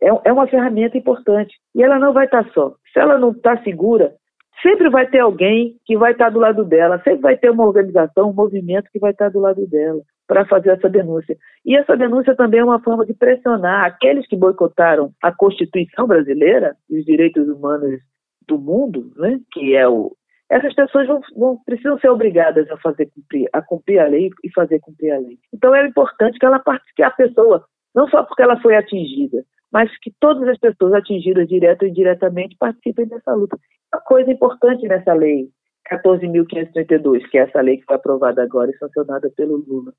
é, 0.05 0.29
é 0.29 0.33
uma 0.33 0.47
ferramenta 0.47 0.97
importante. 0.97 1.55
E 1.74 1.81
ela 1.81 1.97
não 1.97 2.13
vai 2.13 2.25
estar 2.25 2.47
só. 2.53 2.75
Se 2.93 3.00
ela 3.00 3.17
não 3.17 3.31
está 3.31 3.62
segura, 3.63 4.13
sempre 4.62 4.89
vai 4.89 5.07
ter 5.07 5.19
alguém 5.19 5.75
que 5.85 5.97
vai 5.97 6.12
estar 6.12 6.29
do 6.29 6.39
lado 6.39 6.63
dela, 6.63 7.01
sempre 7.03 7.21
vai 7.21 7.38
ter 7.38 7.50
uma 7.50 7.65
organização, 7.65 8.29
um 8.29 8.33
movimento 8.33 8.89
que 8.91 9.00
vai 9.00 9.12
estar 9.12 9.29
do 9.29 9.39
lado 9.39 9.65
dela 9.67 10.01
para 10.27 10.45
fazer 10.45 10.69
essa 10.69 10.89
denúncia. 10.89 11.35
E 11.65 11.75
essa 11.75 11.97
denúncia 11.97 12.35
também 12.35 12.59
é 12.59 12.63
uma 12.63 12.81
forma 12.81 13.05
de 13.05 13.13
pressionar 13.13 13.85
aqueles 13.85 14.27
que 14.27 14.35
boicotaram 14.35 15.12
a 15.21 15.31
Constituição 15.31 16.07
brasileira 16.07 16.75
e 16.89 17.00
os 17.00 17.05
direitos 17.05 17.47
humanos 17.47 18.00
do 18.47 18.57
mundo, 18.59 19.12
né, 19.17 19.39
que 19.51 19.75
é 19.75 19.88
o 19.88 20.15
essas 20.47 20.75
pessoas 20.75 21.07
vão, 21.07 21.21
vão, 21.35 21.57
precisam 21.65 21.97
ser 21.97 22.09
obrigadas 22.09 22.69
a 22.69 22.77
fazer 22.77 23.07
cumprir, 23.07 23.50
a 23.51 23.63
cumprir 23.63 24.00
a 24.00 24.07
lei 24.07 24.29
e 24.43 24.53
fazer 24.53 24.79
cumprir 24.79 25.12
a 25.12 25.17
lei. 25.17 25.39
Então 25.51 25.74
é 25.74 25.88
importante 25.88 26.38
que 26.38 26.45
ela 26.45 26.59
participe, 26.59 27.01
a 27.01 27.09
pessoa, 27.09 27.65
não 27.95 28.07
só 28.09 28.24
porque 28.24 28.43
ela 28.43 28.62
foi 28.62 28.75
atingida, 28.75 29.43
mas 29.75 29.91
que 30.00 30.10
todas 30.22 30.48
as 30.48 30.58
pessoas 30.58 30.94
atingidas 30.94 31.50
direto 31.50 31.82
ou 31.82 31.89
indiretamente 31.89 32.55
participem 32.58 33.05
dessa 33.10 33.34
luta. 33.34 33.58
Uma 33.94 34.01
coisa 34.03 34.32
importante 34.32 34.88
nessa 34.88 35.13
lei 35.13 35.50
14.532, 35.91 37.27
que 37.29 37.38
é 37.38 37.41
essa 37.41 37.60
lei 37.60 37.79
que 37.79 37.84
foi 37.84 37.98
aprovada 37.98 38.41
agora 38.41 38.72
e 38.72 38.77
sancionada 38.77 39.29
pelo 39.36 39.58
Lula, 39.67 39.91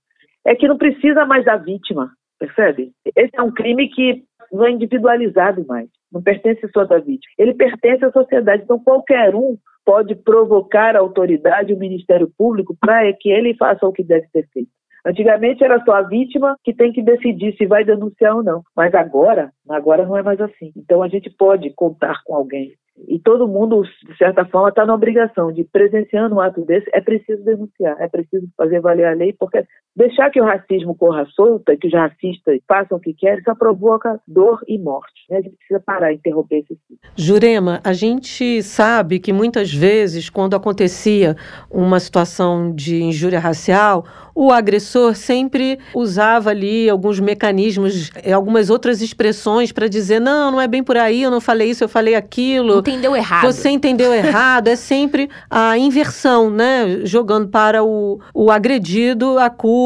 é 0.47 0.55
que 0.55 0.67
não 0.67 0.79
precisa 0.79 1.27
mais 1.27 1.45
da 1.45 1.59
vítima, 1.59 2.11
percebe? 2.39 2.91
Esse 3.15 3.37
é 3.37 3.43
um 3.43 3.53
crime 3.53 3.91
que 3.91 4.25
não 4.51 4.65
é 4.65 4.71
individualizado 4.71 5.63
mais, 5.67 5.91
não 6.11 6.23
pertence 6.23 6.67
só 6.73 6.85
da 6.87 6.97
vítima, 6.97 7.35
ele 7.37 7.53
pertence 7.53 8.03
à 8.03 8.11
sociedade. 8.11 8.63
Então 8.63 8.79
qualquer 8.79 9.35
um 9.35 9.59
pode 9.85 10.15
provocar 10.15 10.97
a 10.97 11.01
autoridade, 11.01 11.75
o 11.75 11.79
Ministério 11.79 12.33
Público, 12.39 12.75
para 12.81 13.13
que 13.13 13.29
ele 13.29 13.55
faça 13.55 13.87
o 13.87 13.93
que 13.93 14.03
deve 14.03 14.27
ser 14.29 14.49
feito. 14.55 14.71
Antigamente 15.07 15.63
era 15.63 15.83
só 15.85 15.93
a 15.93 16.03
vítima 16.03 16.57
que 16.65 16.75
tem 16.75 16.93
que 16.93 17.01
decidir 17.01 17.57
se 17.57 17.65
vai 17.65 17.85
denunciar 17.85 18.35
ou 18.35 18.43
não, 18.43 18.63
mas 18.75 18.93
agora, 18.93 19.53
agora 19.69 20.05
não 20.05 20.17
é 20.17 20.23
mais 20.23 20.41
assim. 20.41 20.73
Então 20.77 21.01
a 21.01 21.09
gente 21.09 21.31
pode 21.31 21.71
contar 21.71 22.23
com 22.25 22.35
alguém 22.35 22.75
e 23.07 23.19
todo 23.19 23.47
mundo, 23.47 23.83
de 23.83 24.17
certa 24.17 24.45
forma, 24.47 24.71
está 24.71 24.87
na 24.87 24.95
obrigação 24.95 25.53
de, 25.53 25.65
presenciando 25.65 26.35
um 26.35 26.41
ato 26.41 26.65
desse, 26.65 26.89
é 26.95 27.01
preciso 27.01 27.45
denunciar, 27.45 27.97
é 28.01 28.09
preciso 28.09 28.49
fazer 28.57 28.81
valer 28.81 29.05
a 29.05 29.13
lei, 29.13 29.35
porque 29.39 29.65
deixar 29.97 30.31
que 30.31 30.41
o 30.41 30.45
racismo 30.45 30.95
corra 30.95 31.27
solta, 31.35 31.77
que 31.77 31.87
os 31.87 31.93
racistas 31.93 32.61
façam 32.69 32.99
o 32.99 33.01
que 33.01 33.15
querem, 33.15 33.43
só 33.43 33.55
provoca 33.55 34.21
dor 34.27 34.61
e 34.69 34.79
morte. 34.79 35.25
Né? 35.31 35.39
A 35.39 35.41
gente 35.43 35.57
precisa 35.57 35.81
parar, 35.81 36.13
interromper 36.13 36.59
esse 36.59 36.79
ciclo. 36.87 36.99
Jurema, 37.17 37.81
a 37.83 37.93
gente 37.93 38.63
sabe 38.63 39.19
que 39.19 39.33
muitas 39.33 39.73
vezes, 39.73 40.29
quando 40.29 40.55
acontecia 40.55 41.37
uma 41.71 41.99
situação 41.99 42.75
de 42.75 43.03
injúria 43.03 43.39
racial, 43.39 44.05
o 44.35 44.53
agressor 44.53 45.15
sempre 45.15 45.79
usava 45.95 46.51
ali 46.51 46.91
alguns 46.91 47.19
mecanismos, 47.19 48.11
algumas 48.33 48.69
outras 48.69 49.01
expressões 49.01 49.73
para 49.73 49.89
dizer: 49.89 50.21
não, 50.21 50.51
não 50.51 50.61
é 50.61 50.69
bem 50.69 50.83
por 50.83 50.97
aí, 50.97 51.23
eu 51.23 51.31
não 51.31 51.41
falei 51.41 51.71
isso, 51.71 51.83
eu 51.83 51.89
falei 51.89 52.15
aquilo 52.15 52.79
entendeu 52.81 53.17
errado. 53.17 53.47
Você 53.47 53.71
entendeu 53.71 54.13
errado. 54.13 54.69
é 54.69 54.77
sempre 54.77 55.31
a 55.49 55.79
inversão, 55.79 56.51
né? 56.51 57.01
Jogando 57.05 57.49
para 57.49 57.83
o, 57.83 58.21
o 58.35 58.51
agredido 58.51 59.39
a 59.39 59.49
culpa, 59.49 59.86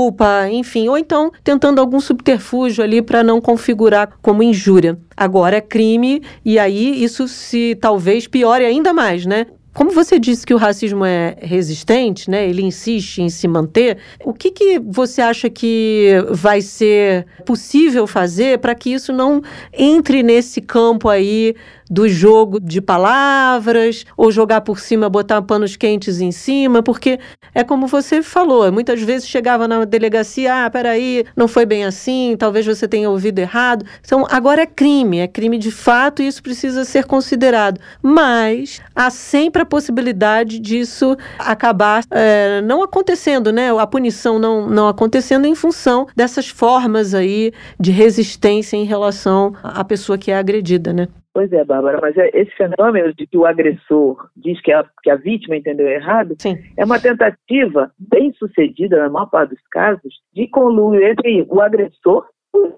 enfim. 0.50 0.88
Ou 0.88 0.96
então 0.96 1.30
tentando 1.42 1.80
algum 1.80 2.00
subterfúgio 2.00 2.82
ali 2.82 3.02
para 3.02 3.22
não 3.22 3.40
configurar 3.40 4.10
como 4.22 4.42
injúria. 4.42 4.98
Agora 5.16 5.56
é 5.56 5.60
crime 5.60 6.22
e 6.44 6.58
aí 6.58 7.02
isso 7.02 7.28
se 7.28 7.76
talvez 7.80 8.26
piore 8.26 8.64
ainda 8.64 8.92
mais, 8.92 9.26
né? 9.26 9.46
Como 9.72 9.92
você 9.92 10.18
disse 10.18 10.44
que 10.44 10.52
o 10.52 10.56
racismo 10.56 11.04
é 11.04 11.36
resistente, 11.40 12.28
né? 12.28 12.48
Ele 12.48 12.60
insiste 12.60 13.18
em 13.18 13.28
se 13.28 13.46
manter. 13.46 13.98
O 14.24 14.34
que, 14.34 14.50
que 14.50 14.80
você 14.80 15.22
acha 15.22 15.48
que 15.48 16.10
vai 16.28 16.60
ser 16.60 17.24
possível 17.46 18.04
fazer 18.06 18.58
para 18.58 18.74
que 18.74 18.92
isso 18.92 19.12
não 19.12 19.40
entre 19.72 20.24
nesse 20.24 20.60
campo 20.60 21.08
aí 21.08 21.54
do 21.90 22.08
jogo 22.08 22.60
de 22.60 22.80
palavras, 22.80 24.06
ou 24.16 24.30
jogar 24.30 24.60
por 24.60 24.78
cima, 24.78 25.08
botar 25.08 25.42
panos 25.42 25.76
quentes 25.76 26.20
em 26.20 26.30
cima, 26.30 26.82
porque 26.82 27.18
é 27.52 27.64
como 27.64 27.88
você 27.88 28.22
falou, 28.22 28.70
muitas 28.70 29.02
vezes 29.02 29.28
chegava 29.28 29.66
na 29.66 29.84
delegacia, 29.84 30.66
ah, 30.66 30.70
peraí, 30.70 31.24
não 31.36 31.48
foi 31.48 31.66
bem 31.66 31.84
assim, 31.84 32.36
talvez 32.38 32.64
você 32.64 32.86
tenha 32.86 33.10
ouvido 33.10 33.40
errado. 33.40 33.84
Então, 34.04 34.24
agora 34.30 34.62
é 34.62 34.66
crime, 34.66 35.18
é 35.18 35.26
crime 35.26 35.58
de 35.58 35.70
fato 35.70 36.22
e 36.22 36.28
isso 36.28 36.42
precisa 36.42 36.84
ser 36.84 37.04
considerado. 37.04 37.80
Mas 38.00 38.80
há 38.94 39.10
sempre 39.10 39.62
a 39.62 39.66
possibilidade 39.66 40.58
disso 40.60 41.16
acabar 41.38 42.04
é, 42.10 42.60
não 42.62 42.82
acontecendo, 42.82 43.52
né? 43.52 43.70
A 43.76 43.86
punição 43.86 44.38
não, 44.38 44.68
não 44.68 44.88
acontecendo 44.88 45.46
em 45.46 45.54
função 45.54 46.06
dessas 46.14 46.48
formas 46.48 47.14
aí 47.14 47.52
de 47.78 47.90
resistência 47.90 48.76
em 48.76 48.84
relação 48.84 49.54
à 49.62 49.82
pessoa 49.82 50.16
que 50.16 50.30
é 50.30 50.38
agredida, 50.38 50.92
né? 50.92 51.08
Pois 51.32 51.52
é, 51.52 51.64
Bárbara, 51.64 51.98
mas 52.02 52.16
é 52.16 52.28
esse 52.34 52.50
fenômeno 52.56 53.14
de 53.14 53.26
que 53.26 53.38
o 53.38 53.46
agressor 53.46 54.28
diz 54.36 54.60
que 54.60 54.72
a, 54.72 54.84
que 55.02 55.10
a 55.10 55.16
vítima 55.16 55.56
entendeu 55.56 55.86
errado 55.86 56.34
Sim. 56.38 56.56
é 56.76 56.84
uma 56.84 56.98
tentativa 56.98 57.92
bem 57.96 58.32
sucedida, 58.32 58.98
na 58.98 59.08
maior 59.08 59.26
parte 59.26 59.50
dos 59.50 59.62
casos, 59.70 60.14
de 60.34 60.48
conluio 60.48 61.02
entre 61.04 61.46
o 61.48 61.60
agressor 61.60 62.26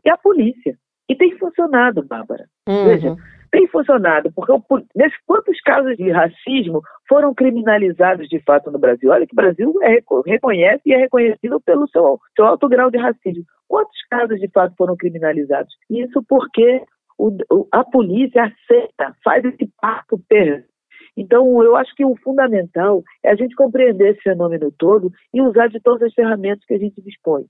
e 0.04 0.10
a 0.10 0.18
polícia. 0.18 0.76
E 1.08 1.14
tem 1.14 1.36
funcionado, 1.38 2.02
Bárbara. 2.06 2.44
Uhum. 2.68 2.84
Veja, 2.84 3.16
tem 3.50 3.66
funcionado, 3.68 4.32
porque 4.34 4.52
nesse, 4.94 5.16
quantos 5.26 5.60
casos 5.60 5.96
de 5.96 6.10
racismo 6.10 6.82
foram 7.08 7.34
criminalizados 7.34 8.28
de 8.28 8.38
fato 8.40 8.70
no 8.70 8.78
Brasil? 8.78 9.10
Olha 9.10 9.26
que 9.26 9.34
o 9.34 9.36
Brasil 9.36 9.74
é, 9.82 9.98
reconhece 10.26 10.82
e 10.86 10.92
é 10.92 10.96
reconhecido 10.96 11.60
pelo 11.60 11.86
seu, 11.88 12.18
seu 12.34 12.46
alto 12.46 12.68
grau 12.68 12.90
de 12.90 12.98
racismo. 12.98 13.44
Quantos 13.68 13.98
casos 14.10 14.40
de 14.40 14.48
fato 14.48 14.74
foram 14.76 14.96
criminalizados? 14.96 15.74
Isso 15.90 16.22
porque 16.28 16.82
o, 17.50 17.68
a 17.70 17.84
polícia 17.84 18.44
aceita, 18.44 19.14
faz 19.22 19.44
esse 19.44 19.70
pacto 19.80 20.18
perto. 20.28 20.70
Então, 21.16 21.62
eu 21.62 21.76
acho 21.76 21.94
que 21.94 22.04
o 22.04 22.16
fundamental 22.16 23.02
é 23.22 23.30
a 23.30 23.34
gente 23.34 23.54
compreender 23.54 24.12
esse 24.12 24.22
fenômeno 24.22 24.72
todo 24.78 25.10
e 25.32 25.42
usar 25.42 25.68
de 25.68 25.78
todas 25.80 26.02
as 26.02 26.14
ferramentas 26.14 26.64
que 26.64 26.74
a 26.74 26.78
gente 26.78 27.00
dispõe. 27.02 27.44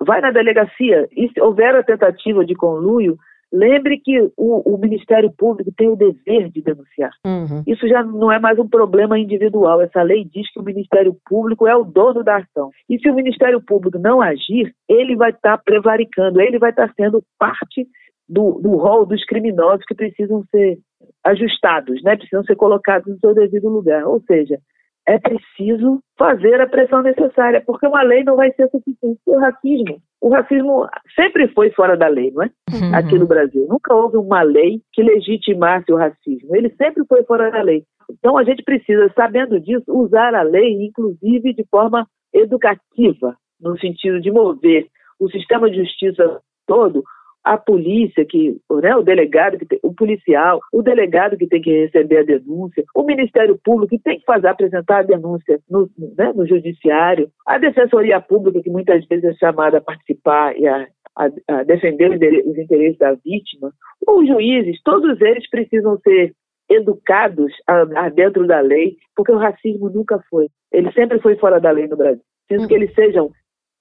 Vai 0.00 0.20
na 0.20 0.30
delegacia 0.30 1.06
e 1.12 1.28
se 1.28 1.40
houver 1.40 1.74
a 1.74 1.82
tentativa 1.82 2.44
de 2.44 2.54
conluio, 2.54 3.16
lembre 3.52 4.00
que 4.02 4.18
o, 4.36 4.74
o 4.74 4.78
Ministério 4.78 5.30
Público 5.30 5.70
tem 5.76 5.88
o 5.88 5.96
dever 5.96 6.50
de 6.50 6.62
denunciar. 6.62 7.12
Uhum. 7.26 7.62
Isso 7.66 7.86
já 7.86 8.02
não 8.02 8.32
é 8.32 8.38
mais 8.38 8.58
um 8.58 8.68
problema 8.68 9.18
individual. 9.18 9.80
Essa 9.82 10.02
lei 10.02 10.24
diz 10.24 10.50
que 10.52 10.58
o 10.58 10.64
Ministério 10.64 11.16
Público 11.26 11.66
é 11.68 11.76
o 11.76 11.84
dono 11.84 12.24
da 12.24 12.38
ação. 12.38 12.70
E 12.88 12.98
se 12.98 13.08
o 13.08 13.14
Ministério 13.14 13.60
Público 13.60 13.98
não 13.98 14.20
agir, 14.20 14.74
ele 14.88 15.14
vai 15.14 15.30
estar 15.30 15.58
prevaricando, 15.58 16.40
ele 16.40 16.58
vai 16.58 16.70
estar 16.70 16.92
sendo 16.96 17.22
parte 17.38 17.86
do, 18.28 18.60
do 18.60 18.76
rol 18.76 19.06
dos 19.06 19.24
criminosos 19.24 19.84
que 19.86 19.94
precisam 19.94 20.44
ser 20.50 20.78
ajustados, 21.24 22.02
né? 22.02 22.16
precisam 22.16 22.44
ser 22.44 22.56
colocados 22.56 23.06
no 23.06 23.18
seu 23.18 23.34
devido 23.34 23.68
lugar. 23.68 24.04
Ou 24.06 24.20
seja, 24.22 24.58
é 25.06 25.18
preciso 25.18 26.00
fazer 26.18 26.60
a 26.60 26.66
pressão 26.66 27.02
necessária, 27.02 27.62
porque 27.64 27.86
uma 27.86 28.02
lei 28.02 28.24
não 28.24 28.36
vai 28.36 28.50
ser 28.52 28.68
suficiente. 28.70 29.20
O 29.26 29.38
racismo, 29.38 30.00
o 30.20 30.30
racismo 30.30 30.88
sempre 31.14 31.48
foi 31.48 31.70
fora 31.70 31.96
da 31.96 32.08
lei, 32.08 32.30
não 32.30 32.42
é? 32.42 32.50
Uhum. 32.72 32.94
Aqui 32.94 33.18
no 33.18 33.26
Brasil. 33.26 33.66
Nunca 33.68 33.94
houve 33.94 34.16
uma 34.16 34.42
lei 34.42 34.80
que 34.92 35.02
legitimasse 35.02 35.92
o 35.92 35.96
racismo. 35.96 36.56
Ele 36.56 36.70
sempre 36.76 37.04
foi 37.06 37.22
fora 37.24 37.50
da 37.50 37.62
lei. 37.62 37.84
Então 38.10 38.38
a 38.38 38.44
gente 38.44 38.62
precisa, 38.62 39.10
sabendo 39.14 39.60
disso, 39.60 39.84
usar 39.88 40.34
a 40.34 40.42
lei, 40.42 40.86
inclusive 40.86 41.52
de 41.52 41.64
forma 41.70 42.06
educativa, 42.32 43.36
no 43.60 43.78
sentido 43.78 44.20
de 44.20 44.30
mover 44.30 44.86
o 45.20 45.30
sistema 45.30 45.70
de 45.70 45.76
justiça 45.76 46.40
todo 46.66 47.04
a 47.44 47.58
polícia, 47.58 48.24
que, 48.24 48.56
né, 48.82 48.96
o 48.96 49.02
delegado, 49.02 49.58
que 49.58 49.66
tem, 49.66 49.78
o 49.82 49.94
policial, 49.94 50.60
o 50.72 50.80
delegado 50.82 51.36
que 51.36 51.46
tem 51.46 51.60
que 51.60 51.84
receber 51.84 52.20
a 52.20 52.22
denúncia, 52.24 52.82
o 52.94 53.02
Ministério 53.02 53.60
Público 53.62 53.90
que 53.90 54.02
tem 54.02 54.18
que 54.18 54.24
fazer 54.24 54.48
apresentar 54.48 55.00
a 55.00 55.02
denúncia 55.02 55.60
no, 55.68 55.90
né, 56.16 56.32
no 56.34 56.46
judiciário, 56.46 57.28
a 57.46 57.58
Defensoria 57.58 58.18
Pública, 58.18 58.62
que 58.62 58.70
muitas 58.70 59.04
vezes 59.06 59.24
é 59.24 59.34
chamada 59.34 59.78
a 59.78 59.82
participar 59.82 60.58
e 60.58 60.66
a, 60.66 60.86
a, 61.16 61.28
a 61.48 61.62
defender 61.64 62.10
os 62.46 62.56
interesses 62.56 62.98
da 62.98 63.12
vítima, 63.12 63.70
os 64.08 64.26
juízes, 64.26 64.80
todos 64.82 65.20
eles 65.20 65.48
precisam 65.50 65.98
ser 65.98 66.32
educados 66.70 67.52
a, 67.66 68.06
a 68.06 68.08
dentro 68.08 68.46
da 68.46 68.60
lei, 68.60 68.96
porque 69.14 69.32
o 69.32 69.38
racismo 69.38 69.90
nunca 69.90 70.18
foi. 70.30 70.48
Ele 70.72 70.90
sempre 70.92 71.20
foi 71.20 71.36
fora 71.36 71.60
da 71.60 71.70
lei 71.70 71.86
no 71.86 71.96
Brasil. 71.96 72.22
Preciso 72.48 72.68
que 72.68 72.74
eles 72.74 72.94
sejam 72.94 73.30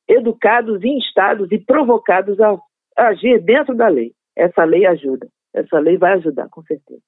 educados, 0.07 0.83
instados 0.83 1.49
e 1.51 1.57
provocados 1.57 2.39
a 2.41 2.57
agir 2.95 3.39
dentro 3.41 3.75
da 3.75 3.87
lei. 3.87 4.13
Essa 4.35 4.63
lei 4.63 4.85
ajuda. 4.85 5.27
Essa 5.53 5.79
lei 5.79 5.97
vai 5.97 6.13
ajudar, 6.13 6.49
com 6.49 6.63
certeza. 6.63 7.01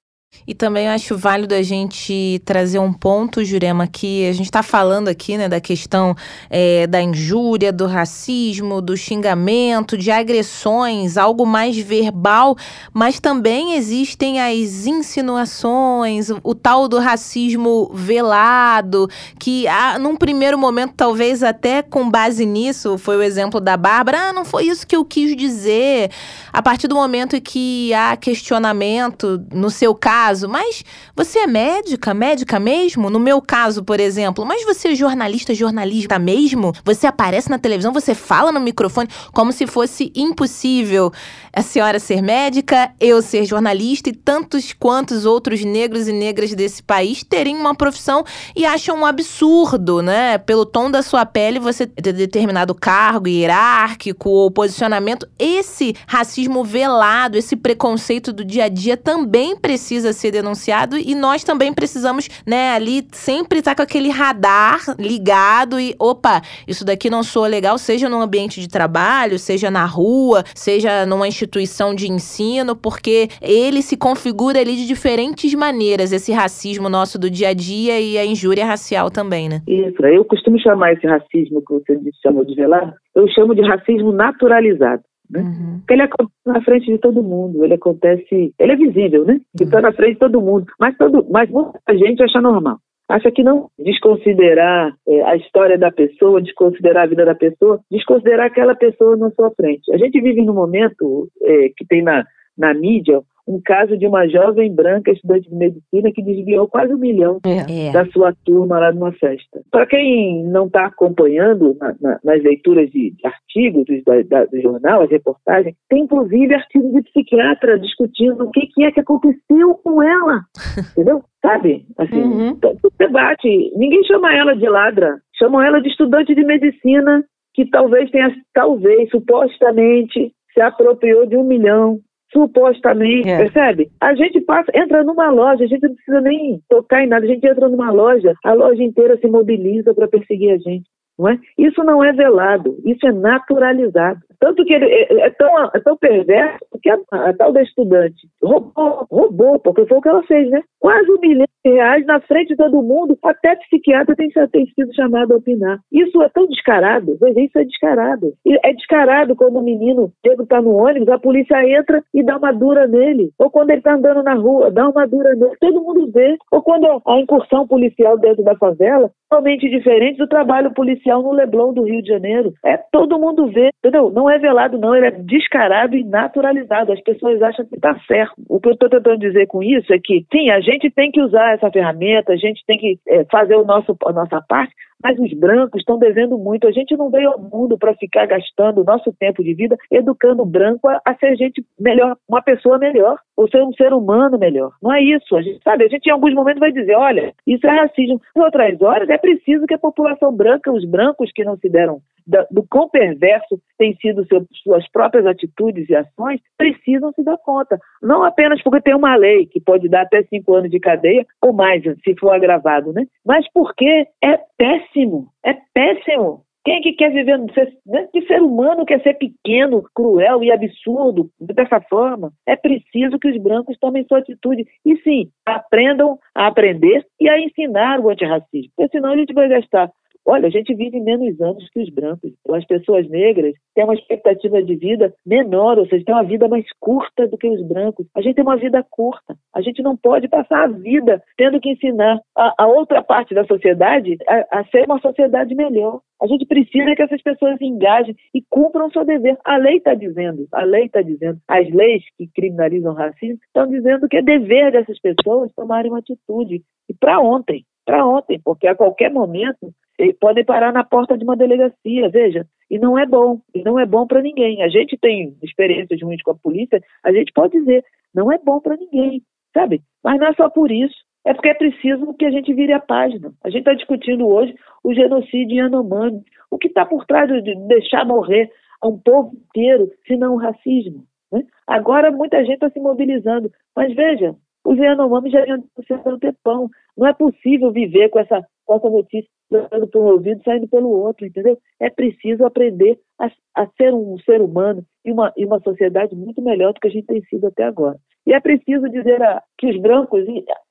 E 0.46 0.54
também 0.54 0.88
acho 0.88 1.16
válido 1.16 1.54
a 1.54 1.62
gente 1.62 2.40
trazer 2.44 2.78
um 2.78 2.92
ponto, 2.92 3.44
Jurema, 3.44 3.86
que 3.86 4.28
a 4.28 4.32
gente 4.32 4.46
está 4.46 4.62
falando 4.62 5.08
aqui, 5.08 5.36
né, 5.36 5.48
da 5.48 5.60
questão 5.60 6.16
é, 6.48 6.86
da 6.86 7.02
injúria, 7.02 7.72
do 7.72 7.86
racismo, 7.86 8.80
do 8.80 8.96
xingamento, 8.96 9.98
de 9.98 10.10
agressões, 10.10 11.16
algo 11.16 11.44
mais 11.44 11.76
verbal, 11.76 12.56
mas 12.92 13.18
também 13.18 13.74
existem 13.74 14.40
as 14.40 14.86
insinuações, 14.86 16.30
o, 16.30 16.40
o 16.42 16.54
tal 16.54 16.86
do 16.86 16.98
racismo 16.98 17.90
velado, 17.92 19.08
que 19.38 19.66
ah, 19.66 19.98
num 19.98 20.16
primeiro 20.16 20.58
momento, 20.58 20.94
talvez 20.96 21.42
até 21.42 21.82
com 21.82 22.08
base 22.08 22.46
nisso, 22.46 22.96
foi 22.98 23.16
o 23.16 23.22
exemplo 23.22 23.60
da 23.60 23.76
Bárbara, 23.76 24.28
ah, 24.28 24.32
não 24.32 24.44
foi 24.44 24.64
isso 24.66 24.86
que 24.86 24.96
eu 24.96 25.04
quis 25.04 25.36
dizer. 25.36 26.10
A 26.52 26.62
partir 26.62 26.88
do 26.88 26.94
momento 26.94 27.40
que 27.40 27.92
há 27.94 28.16
questionamento, 28.16 29.44
no 29.52 29.70
seu 29.70 29.94
caso, 29.94 30.25
caso, 30.26 30.48
mas 30.48 30.84
você 31.14 31.40
é 31.40 31.46
médica, 31.46 32.12
médica 32.12 32.58
mesmo? 32.58 33.08
No 33.08 33.20
meu 33.20 33.40
caso, 33.40 33.84
por 33.84 34.00
exemplo, 34.00 34.44
mas 34.44 34.64
você 34.64 34.88
é 34.88 34.94
jornalista, 34.94 35.54
jornalista 35.54 36.18
mesmo? 36.18 36.72
Você 36.84 37.06
aparece 37.06 37.48
na 37.48 37.58
televisão, 37.58 37.92
você 37.92 38.12
fala 38.12 38.50
no 38.50 38.58
microfone 38.58 39.08
como 39.32 39.52
se 39.52 39.66
fosse 39.68 40.12
impossível 40.16 41.12
a 41.56 41.62
senhora 41.62 41.98
ser 41.98 42.20
médica, 42.20 42.92
eu 43.00 43.22
ser 43.22 43.46
jornalista 43.46 44.10
e 44.10 44.12
tantos 44.12 44.74
quantos 44.74 45.24
outros 45.24 45.64
negros 45.64 46.06
e 46.06 46.12
negras 46.12 46.52
desse 46.54 46.82
país 46.82 47.22
terem 47.22 47.56
uma 47.56 47.74
profissão 47.74 48.24
e 48.54 48.66
acham 48.66 48.98
um 48.98 49.06
absurdo, 49.06 50.02
né? 50.02 50.36
Pelo 50.36 50.66
tom 50.66 50.90
da 50.90 51.02
sua 51.02 51.24
pele 51.24 51.58
você 51.58 51.86
ter 51.86 52.12
determinado 52.12 52.74
cargo 52.74 53.26
hierárquico 53.26 54.28
ou 54.28 54.50
posicionamento. 54.50 55.26
Esse 55.38 55.96
racismo 56.06 56.62
velado, 56.62 57.38
esse 57.38 57.56
preconceito 57.56 58.34
do 58.34 58.44
dia 58.44 58.64
a 58.64 58.68
dia 58.68 58.94
também 58.94 59.56
precisa 59.56 60.12
ser 60.16 60.30
denunciado 60.30 60.96
e 60.96 61.14
nós 61.14 61.44
também 61.44 61.72
precisamos, 61.72 62.28
né, 62.46 62.74
ali 62.74 63.06
sempre 63.12 63.58
estar 63.58 63.72
tá 63.72 63.76
com 63.76 63.82
aquele 63.82 64.08
radar 64.08 64.80
ligado 64.98 65.78
e, 65.78 65.94
opa, 65.98 66.40
isso 66.66 66.84
daqui 66.84 67.08
não 67.08 67.22
soa 67.22 67.46
legal, 67.46 67.78
seja 67.78 68.08
no 68.08 68.20
ambiente 68.20 68.60
de 68.60 68.68
trabalho, 68.68 69.38
seja 69.38 69.70
na 69.70 69.84
rua, 69.84 70.42
seja 70.54 71.06
numa 71.06 71.28
instituição 71.28 71.94
de 71.94 72.10
ensino, 72.10 72.74
porque 72.74 73.28
ele 73.40 73.82
se 73.82 73.96
configura 73.96 74.60
ali 74.60 74.76
de 74.76 74.86
diferentes 74.86 75.54
maneiras, 75.54 76.12
esse 76.12 76.32
racismo 76.32 76.88
nosso 76.88 77.18
do 77.18 77.30
dia 77.30 77.48
a 77.48 77.54
dia 77.54 78.00
e 78.00 78.18
a 78.18 78.24
injúria 78.24 78.64
racial 78.64 79.10
também, 79.10 79.48
né? 79.48 79.62
Isso, 79.66 80.04
eu 80.06 80.24
costumo 80.24 80.58
chamar 80.58 80.92
esse 80.92 81.06
racismo 81.06 81.62
que 81.62 81.74
você 81.74 81.98
chamou 82.22 82.44
de 82.44 82.54
velado, 82.54 82.92
eu 83.14 83.28
chamo 83.28 83.54
de 83.54 83.62
racismo 83.62 84.12
naturalizado. 84.12 85.02
Né? 85.30 85.40
Uhum. 85.40 85.78
Porque 85.78 85.94
ele 85.94 86.02
acontece 86.02 86.40
na 86.44 86.62
frente 86.62 86.86
de 86.86 86.98
todo 86.98 87.22
mundo, 87.22 87.64
ele 87.64 87.74
acontece, 87.74 88.54
ele 88.58 88.72
é 88.72 88.76
visível, 88.76 89.24
né? 89.24 89.34
Ele 89.34 89.64
está 89.64 89.76
uhum. 89.76 89.82
na 89.82 89.92
frente 89.92 90.14
de 90.14 90.18
todo 90.18 90.40
mundo, 90.40 90.66
mas, 90.78 90.96
todo, 90.96 91.26
mas 91.30 91.50
muita 91.50 91.96
gente 91.96 92.22
acha 92.22 92.40
normal. 92.40 92.78
Acha 93.08 93.30
que 93.30 93.44
não 93.44 93.68
desconsiderar 93.78 94.92
é, 95.06 95.22
a 95.22 95.36
história 95.36 95.78
da 95.78 95.92
pessoa, 95.92 96.42
desconsiderar 96.42 97.04
a 97.04 97.06
vida 97.06 97.24
da 97.24 97.36
pessoa, 97.36 97.80
desconsiderar 97.88 98.46
aquela 98.46 98.74
pessoa 98.74 99.16
na 99.16 99.30
sua 99.30 99.50
frente. 99.52 99.92
A 99.94 99.96
gente 99.98 100.20
vive 100.20 100.42
num 100.42 100.54
momento 100.54 101.28
é, 101.40 101.68
que 101.76 101.86
tem 101.86 102.02
na, 102.02 102.24
na 102.58 102.74
mídia 102.74 103.20
um 103.46 103.60
caso 103.64 103.96
de 103.96 104.06
uma 104.06 104.26
jovem 104.28 104.74
branca 104.74 105.10
estudante 105.10 105.48
de 105.48 105.54
medicina 105.54 106.10
que 106.12 106.22
desviou 106.22 106.66
quase 106.66 106.92
um 106.92 106.98
milhão 106.98 107.38
é. 107.44 107.92
da 107.92 108.04
sua 108.06 108.34
turma 108.44 108.78
lá 108.78 108.92
numa 108.92 109.12
festa. 109.12 109.62
Para 109.70 109.86
quem 109.86 110.44
não 110.44 110.66
está 110.66 110.86
acompanhando 110.86 111.76
na, 111.80 111.94
na, 112.00 112.20
nas 112.24 112.42
leituras 112.42 112.90
de, 112.90 113.12
de 113.12 113.26
artigos 113.26 113.84
do, 113.84 114.24
da, 114.24 114.44
do, 114.46 114.60
jornal, 114.60 115.02
as 115.02 115.10
reportagens, 115.10 115.74
tem 115.88 116.02
inclusive 116.02 116.54
artigos 116.54 116.92
de 116.92 117.02
psiquiatra 117.02 117.78
discutindo 117.78 118.44
o 118.44 118.50
que, 118.50 118.66
que 118.66 118.84
é 118.84 118.90
que 118.90 119.00
aconteceu 119.00 119.74
com 119.82 120.02
ela, 120.02 120.40
entendeu? 120.92 121.22
Sabe? 121.40 121.86
Assim, 121.98 122.22
uhum. 122.22 122.58
debate. 122.98 123.72
Ninguém 123.76 124.02
chama 124.04 124.34
ela 124.34 124.56
de 124.56 124.68
ladra, 124.68 125.20
chamam 125.38 125.62
ela 125.62 125.80
de 125.80 125.88
estudante 125.88 126.34
de 126.34 126.44
medicina 126.44 127.24
que 127.54 127.64
talvez 127.70 128.10
tenha, 128.10 128.34
talvez, 128.52 129.08
supostamente, 129.10 130.32
se 130.52 130.60
apropriou 130.60 131.26
de 131.26 131.36
um 131.36 131.44
milhão 131.44 132.00
supostamente, 132.32 133.28
é. 133.28 133.38
percebe? 133.38 133.90
A 134.00 134.14
gente 134.14 134.40
passa, 134.40 134.70
entra 134.74 135.04
numa 135.04 135.30
loja, 135.30 135.64
a 135.64 135.66
gente 135.66 135.82
não 135.82 135.94
precisa 135.94 136.20
nem 136.20 136.60
tocar 136.68 137.02
em 137.02 137.08
nada, 137.08 137.24
a 137.24 137.28
gente 137.28 137.46
entra 137.46 137.68
numa 137.68 137.90
loja, 137.90 138.34
a 138.44 138.52
loja 138.52 138.82
inteira 138.82 139.16
se 139.18 139.26
mobiliza 139.26 139.94
para 139.94 140.08
perseguir 140.08 140.52
a 140.52 140.58
gente. 140.58 140.86
Não 141.18 141.30
é? 141.30 141.38
Isso 141.56 141.82
não 141.82 142.04
é 142.04 142.12
velado, 142.12 142.76
isso 142.84 143.06
é 143.06 143.12
naturalizado. 143.12 144.20
Tanto 144.38 144.64
que 144.66 144.74
ele 144.74 144.84
é, 144.84 145.26
é 145.26 145.30
tão, 145.30 145.64
é 145.74 145.80
tão 145.80 145.96
perverso 145.96 146.58
que 146.82 146.90
a, 146.90 146.98
a, 147.10 147.32
tal 147.32 147.52
da 147.52 147.62
estudante 147.62 148.28
roubou, 148.42 149.06
roubou, 149.10 149.58
porque 149.58 149.86
foi 149.86 149.96
o 149.96 150.02
que 150.02 150.08
ela 150.08 150.22
fez, 150.24 150.50
né? 150.50 150.62
Quase 150.78 151.10
um 151.10 151.18
milhão 151.18 151.46
reais 151.68 152.06
na 152.06 152.20
frente 152.20 152.48
de 152.48 152.56
todo 152.56 152.82
mundo, 152.82 153.18
até 153.22 153.56
psiquiatra 153.56 154.14
tem, 154.14 154.28
tem 154.30 154.66
sido 154.66 154.94
chamado 154.94 155.32
a 155.32 155.36
opinar. 155.36 155.78
Isso 155.92 156.22
é 156.22 156.28
tão 156.28 156.46
descarado, 156.46 157.18
isso 157.36 157.58
é 157.58 157.64
descarado. 157.64 158.32
E 158.44 158.58
é 158.64 158.72
descarado 158.72 159.36
quando 159.36 159.58
o 159.58 159.62
menino 159.62 160.12
Diego 160.24 160.42
está 160.42 160.60
no 160.60 160.76
ônibus, 160.76 161.08
a 161.08 161.18
polícia 161.18 161.62
entra 161.64 162.02
e 162.14 162.22
dá 162.22 162.36
uma 162.36 162.52
dura 162.52 162.86
nele. 162.86 163.30
Ou 163.38 163.50
quando 163.50 163.70
ele 163.70 163.78
está 163.78 163.94
andando 163.94 164.22
na 164.22 164.34
rua, 164.34 164.70
dá 164.70 164.88
uma 164.88 165.06
dura 165.06 165.34
nele. 165.34 165.56
Todo 165.60 165.82
mundo 165.82 166.10
vê. 166.12 166.36
Ou 166.52 166.62
quando 166.62 166.86
a 167.06 167.20
incursão 167.20 167.66
policial 167.66 168.18
dentro 168.18 168.42
da 168.44 168.56
favela, 168.56 169.10
totalmente 169.28 169.68
diferente 169.68 170.18
do 170.18 170.26
trabalho 170.26 170.72
policial 170.72 171.22
no 171.22 171.32
Leblon 171.32 171.72
do 171.72 171.82
Rio 171.82 172.02
de 172.02 172.08
Janeiro. 172.08 172.52
É 172.64 172.76
todo 172.76 173.18
mundo 173.18 173.48
vê, 173.48 173.70
entendeu? 173.78 174.10
Não 174.10 174.30
é 174.30 174.38
velado, 174.38 174.78
não, 174.78 174.94
ele 174.94 175.06
é 175.06 175.10
descarado 175.10 175.96
e 175.96 176.04
naturalizado. 176.04 176.92
As 176.92 177.00
pessoas 177.02 177.42
acham 177.42 177.64
que 177.66 177.74
está 177.76 177.98
certo. 178.06 178.34
O 178.48 178.60
que 178.60 178.68
eu 178.68 178.72
estou 178.72 178.88
tentando 178.88 179.18
dizer 179.18 179.46
com 179.46 179.62
isso 179.62 179.92
é 179.92 179.98
que, 179.98 180.24
sim, 180.32 180.50
a 180.50 180.60
gente 180.60 180.90
tem 180.90 181.10
que 181.10 181.20
usar 181.20 181.55
essa 181.56 181.70
ferramenta, 181.70 182.32
a 182.32 182.36
gente 182.36 182.64
tem 182.66 182.78
que 182.78 182.98
é, 183.08 183.24
fazer 183.24 183.56
o 183.56 183.64
nosso, 183.64 183.96
a 184.06 184.12
nossa 184.12 184.40
parte, 184.48 184.72
mas 185.02 185.18
os 185.18 185.32
brancos 185.34 185.80
estão 185.80 185.98
devendo 185.98 186.38
muito. 186.38 186.66
A 186.66 186.72
gente 186.72 186.96
não 186.96 187.10
veio 187.10 187.30
ao 187.30 187.38
mundo 187.38 187.76
para 187.76 187.94
ficar 187.94 188.26
gastando 188.26 188.80
o 188.80 188.84
nosso 188.84 189.12
tempo 189.18 189.42
de 189.42 189.54
vida 189.54 189.76
educando 189.90 190.42
o 190.42 190.46
branco 190.46 190.88
a, 190.88 191.00
a, 191.04 191.14
ser 191.16 191.36
gente 191.36 191.64
melhor, 191.78 192.16
uma 192.28 192.42
pessoa 192.42 192.78
melhor, 192.78 193.18
ou 193.36 193.48
ser 193.48 193.62
um 193.62 193.72
ser 193.72 193.92
humano 193.92 194.38
melhor. 194.38 194.72
Não 194.82 194.92
é 194.92 195.02
isso. 195.02 195.36
A 195.36 195.42
gente 195.42 195.62
sabe, 195.62 195.84
a 195.84 195.88
gente 195.88 196.06
em 196.06 196.12
alguns 196.12 196.34
momentos 196.34 196.60
vai 196.60 196.72
dizer, 196.72 196.96
olha, 196.96 197.32
isso 197.46 197.66
é 197.66 197.70
racismo. 197.70 198.20
Em 198.36 198.40
outras 198.40 198.80
horas 198.80 199.08
é 199.08 199.18
preciso 199.18 199.66
que 199.66 199.74
a 199.74 199.78
população 199.78 200.34
branca, 200.34 200.72
os 200.72 200.84
brancos 200.84 201.30
que 201.34 201.44
não 201.44 201.56
se 201.56 201.68
deram 201.68 202.00
do 202.50 202.66
quão 202.68 202.88
perverso 202.88 203.60
têm 203.78 203.94
sido 203.96 204.26
seu, 204.26 204.44
suas 204.62 204.88
próprias 204.90 205.26
atitudes 205.26 205.88
e 205.88 205.94
ações, 205.94 206.40
precisam 206.56 207.12
se 207.12 207.22
dar 207.22 207.38
conta. 207.38 207.78
Não 208.02 208.24
apenas 208.24 208.62
porque 208.62 208.80
tem 208.80 208.94
uma 208.94 209.16
lei 209.16 209.46
que 209.46 209.60
pode 209.60 209.88
dar 209.88 210.02
até 210.02 210.22
cinco 210.24 210.54
anos 210.54 210.70
de 210.70 210.80
cadeia 210.80 211.24
ou 211.40 211.52
mais, 211.52 211.82
se 211.82 212.14
for 212.18 212.30
agravado, 212.32 212.92
né? 212.92 213.06
mas 213.24 213.46
porque 213.52 214.06
é 214.22 214.38
péssimo, 214.58 215.28
é 215.44 215.56
péssimo. 215.72 216.44
Quem 216.64 216.78
é 216.78 216.80
que 216.80 216.94
quer 216.94 217.12
viver 217.12 217.38
né? 217.86 218.08
que 218.12 218.22
ser 218.22 218.42
humano 218.42 218.84
quer 218.84 219.00
ser 219.00 219.14
pequeno, 219.14 219.84
cruel 219.94 220.42
e 220.42 220.50
absurdo 220.50 221.30
dessa 221.38 221.80
forma? 221.82 222.32
É 222.44 222.56
preciso 222.56 223.20
que 223.20 223.28
os 223.28 223.40
brancos 223.40 223.78
tomem 223.78 224.04
sua 224.08 224.18
atitude 224.18 224.66
e 224.84 224.96
sim, 225.02 225.30
aprendam 225.46 226.18
a 226.34 226.48
aprender 226.48 227.06
e 227.20 227.28
a 227.28 227.38
ensinar 227.38 228.00
o 228.00 228.10
antirracismo, 228.10 228.72
porque 228.76 228.90
senão 228.90 229.12
a 229.12 229.16
gente 229.16 229.32
vai 229.32 229.48
gastar 229.48 229.92
Olha, 230.28 230.48
a 230.48 230.50
gente 230.50 230.74
vive 230.74 230.98
menos 230.98 231.40
anos 231.40 231.70
que 231.70 231.80
os 231.80 231.88
brancos. 231.88 232.32
As 232.50 232.66
pessoas 232.66 233.08
negras 233.08 233.54
têm 233.76 233.84
uma 233.84 233.94
expectativa 233.94 234.60
de 234.60 234.74
vida 234.74 235.14
menor, 235.24 235.78
ou 235.78 235.86
seja, 235.86 236.04
têm 236.04 236.14
uma 236.14 236.24
vida 236.24 236.48
mais 236.48 236.64
curta 236.80 237.28
do 237.28 237.38
que 237.38 237.48
os 237.48 237.62
brancos. 237.62 238.08
A 238.12 238.20
gente 238.20 238.34
tem 238.34 238.44
uma 238.44 238.56
vida 238.56 238.84
curta. 238.90 239.36
A 239.54 239.60
gente 239.62 239.80
não 239.82 239.96
pode 239.96 240.26
passar 240.26 240.64
a 240.64 240.66
vida 240.66 241.22
tendo 241.36 241.60
que 241.60 241.70
ensinar 241.70 242.20
a, 242.36 242.64
a 242.64 242.66
outra 242.66 243.04
parte 243.04 243.36
da 243.36 243.44
sociedade 243.44 244.16
a, 244.28 244.60
a 244.60 244.64
ser 244.64 244.84
uma 244.86 245.00
sociedade 245.00 245.54
melhor. 245.54 246.00
A 246.20 246.26
gente 246.26 246.44
precisa 246.44 246.96
que 246.96 247.02
essas 247.02 247.22
pessoas 247.22 247.60
engajem 247.60 248.16
e 248.34 248.42
cumpram 248.50 248.88
o 248.88 248.92
seu 248.92 249.04
dever. 249.04 249.38
A 249.44 249.56
lei 249.58 249.76
está 249.76 249.94
dizendo, 249.94 250.48
a 250.52 250.64
lei 250.64 250.86
está 250.86 251.02
dizendo, 251.02 251.38
as 251.46 251.70
leis 251.70 252.02
que 252.18 252.26
criminalizam 252.34 252.92
o 252.92 252.96
racismo 252.96 253.38
estão 253.46 253.68
dizendo 253.68 254.08
que 254.08 254.16
é 254.16 254.22
dever 254.22 254.72
dessas 254.72 254.98
pessoas 254.98 255.52
tomarem 255.54 255.92
uma 255.92 256.00
atitude. 256.00 256.62
E 256.88 256.94
para 256.94 257.20
ontem, 257.20 257.64
para 257.84 258.04
ontem, 258.04 258.40
porque 258.44 258.66
a 258.66 258.74
qualquer 258.74 259.12
momento 259.12 259.72
podem 260.20 260.44
parar 260.44 260.72
na 260.72 260.84
porta 260.84 261.16
de 261.16 261.24
uma 261.24 261.36
delegacia, 261.36 262.08
veja. 262.08 262.46
E 262.70 262.78
não 262.78 262.98
é 262.98 263.06
bom, 263.06 263.40
e 263.54 263.62
não 263.62 263.78
é 263.78 263.86
bom 263.86 264.06
para 264.06 264.22
ninguém. 264.22 264.62
A 264.62 264.68
gente 264.68 264.96
tem 264.98 265.36
experiências 265.42 266.00
ruins 266.02 266.22
com 266.22 266.32
a 266.32 266.36
polícia, 266.36 266.80
a 267.04 267.12
gente 267.12 267.32
pode 267.32 267.58
dizer, 267.58 267.84
não 268.14 268.30
é 268.32 268.38
bom 268.38 268.60
para 268.60 268.76
ninguém, 268.76 269.22
sabe? 269.54 269.82
Mas 270.02 270.18
não 270.18 270.26
é 270.26 270.34
só 270.34 270.50
por 270.50 270.70
isso. 270.70 270.96
É 271.26 271.34
porque 271.34 271.48
é 271.48 271.54
preciso 271.54 272.14
que 272.14 272.24
a 272.24 272.30
gente 272.30 272.54
vire 272.54 272.72
a 272.72 272.78
página. 272.80 273.32
A 273.42 273.50
gente 273.50 273.60
está 273.60 273.74
discutindo 273.74 274.28
hoje 274.28 274.54
o 274.84 274.94
genocídio 274.94 275.56
Yanomami. 275.56 276.22
O 276.50 276.56
que 276.56 276.68
está 276.68 276.86
por 276.86 277.04
trás 277.04 277.28
de 277.28 277.54
deixar 277.66 278.06
morrer 278.06 278.48
a 278.80 278.86
um 278.86 278.96
povo 278.96 279.32
inteiro, 279.34 279.90
se 280.06 280.16
não 280.16 280.34
o 280.34 280.38
racismo? 280.38 281.04
Né? 281.32 281.42
Agora 281.66 282.12
muita 282.12 282.38
gente 282.44 282.54
está 282.54 282.70
se 282.70 282.78
mobilizando. 282.78 283.50
Mas 283.74 283.92
veja, 283.92 284.36
os 284.64 284.78
Yanomami 284.78 285.30
já 285.30 285.44
vinham 285.44 285.64
sendo 285.88 286.18
tempão. 286.18 286.70
Não 286.96 287.06
é 287.06 287.12
possível 287.12 287.70
viver 287.70 288.08
com 288.08 288.18
essa, 288.18 288.42
com 288.64 288.76
essa 288.76 288.88
notícia 288.88 289.28
entrando 289.52 289.86
por 289.86 290.02
um 290.02 290.06
ouvido 290.06 290.42
saindo 290.42 290.68
pelo 290.68 290.90
outro, 290.90 291.26
entendeu? 291.26 291.56
É 291.80 291.88
preciso 291.88 292.44
aprender 292.44 292.98
a, 293.18 293.30
a 293.54 293.66
ser 293.76 293.94
um 293.94 294.18
ser 294.18 294.40
humano 294.40 294.84
e 295.04 295.12
uma, 295.12 295.32
e 295.36 295.44
uma 295.44 295.60
sociedade 295.60 296.16
muito 296.16 296.42
melhor 296.42 296.72
do 296.72 296.80
que 296.80 296.88
a 296.88 296.90
gente 296.90 297.06
tem 297.06 297.22
sido 297.24 297.46
até 297.46 297.64
agora. 297.64 297.96
E 298.26 298.34
é 298.34 298.40
preciso 298.40 298.88
dizer 298.88 299.22
a, 299.22 299.42
que 299.56 299.68
os 299.68 299.80
brancos, 299.80 300.24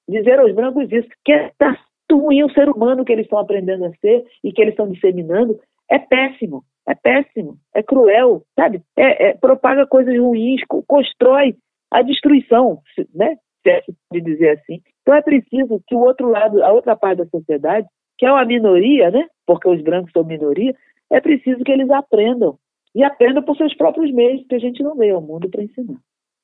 dizer 0.10 0.40
aos 0.40 0.54
brancos 0.54 0.92
isso, 0.92 1.08
que 1.24 1.32
é 1.32 1.52
tá 1.58 1.78
ruim 2.12 2.44
o 2.44 2.52
ser 2.52 2.70
humano 2.70 3.06
que 3.06 3.12
eles 3.12 3.26
estão 3.26 3.40
aprendendo 3.40 3.86
a 3.86 3.92
ser 3.96 4.26
e 4.44 4.52
que 4.52 4.62
eles 4.62 4.74
estão 4.74 4.90
disseminando, 4.90 5.60
é 5.90 5.98
péssimo, 6.00 6.64
é 6.88 6.94
péssimo, 6.94 7.58
é 7.74 7.82
cruel, 7.82 8.44
sabe? 8.56 8.82
É, 8.98 9.30
é, 9.30 9.34
propaga 9.34 9.88
coisas 9.88 10.18
ruins, 10.18 10.62
constrói 10.88 11.56
a 11.92 12.02
destruição, 12.02 12.80
né? 13.14 13.38
É 13.68 13.82
pode 14.10 14.24
dizer 14.24 14.60
assim. 14.60 14.82
Então 15.02 15.14
é 15.14 15.22
preciso 15.22 15.82
que 15.88 15.96
o 15.96 16.00
outro 16.00 16.30
lado, 16.30 16.64
a 16.64 16.72
outra 16.72 16.96
parte 16.96 17.20
da 17.20 17.26
sociedade, 17.26 17.88
que 18.18 18.26
é 18.26 18.32
uma 18.32 18.46
minoria, 18.46 19.12
né? 19.12 19.28
Porque 19.46 19.68
os 19.68 19.82
brancos 19.82 20.12
são 20.12 20.24
minoria, 20.24 20.74
é 21.12 21.20
preciso 21.20 21.64
que 21.64 21.72
eles 21.72 21.90
aprendam. 21.90 22.58
E 22.94 23.04
aprendam 23.04 23.44
por 23.44 23.58
seus 23.58 23.76
próprios 23.76 24.12
meios, 24.12 24.42
porque 24.42 24.56
a 24.56 24.60
gente 24.60 24.82
não 24.82 24.96
veio 24.96 25.16
ao 25.16 25.22
mundo 25.22 25.50
para 25.50 25.64
ensinar. 25.64 25.98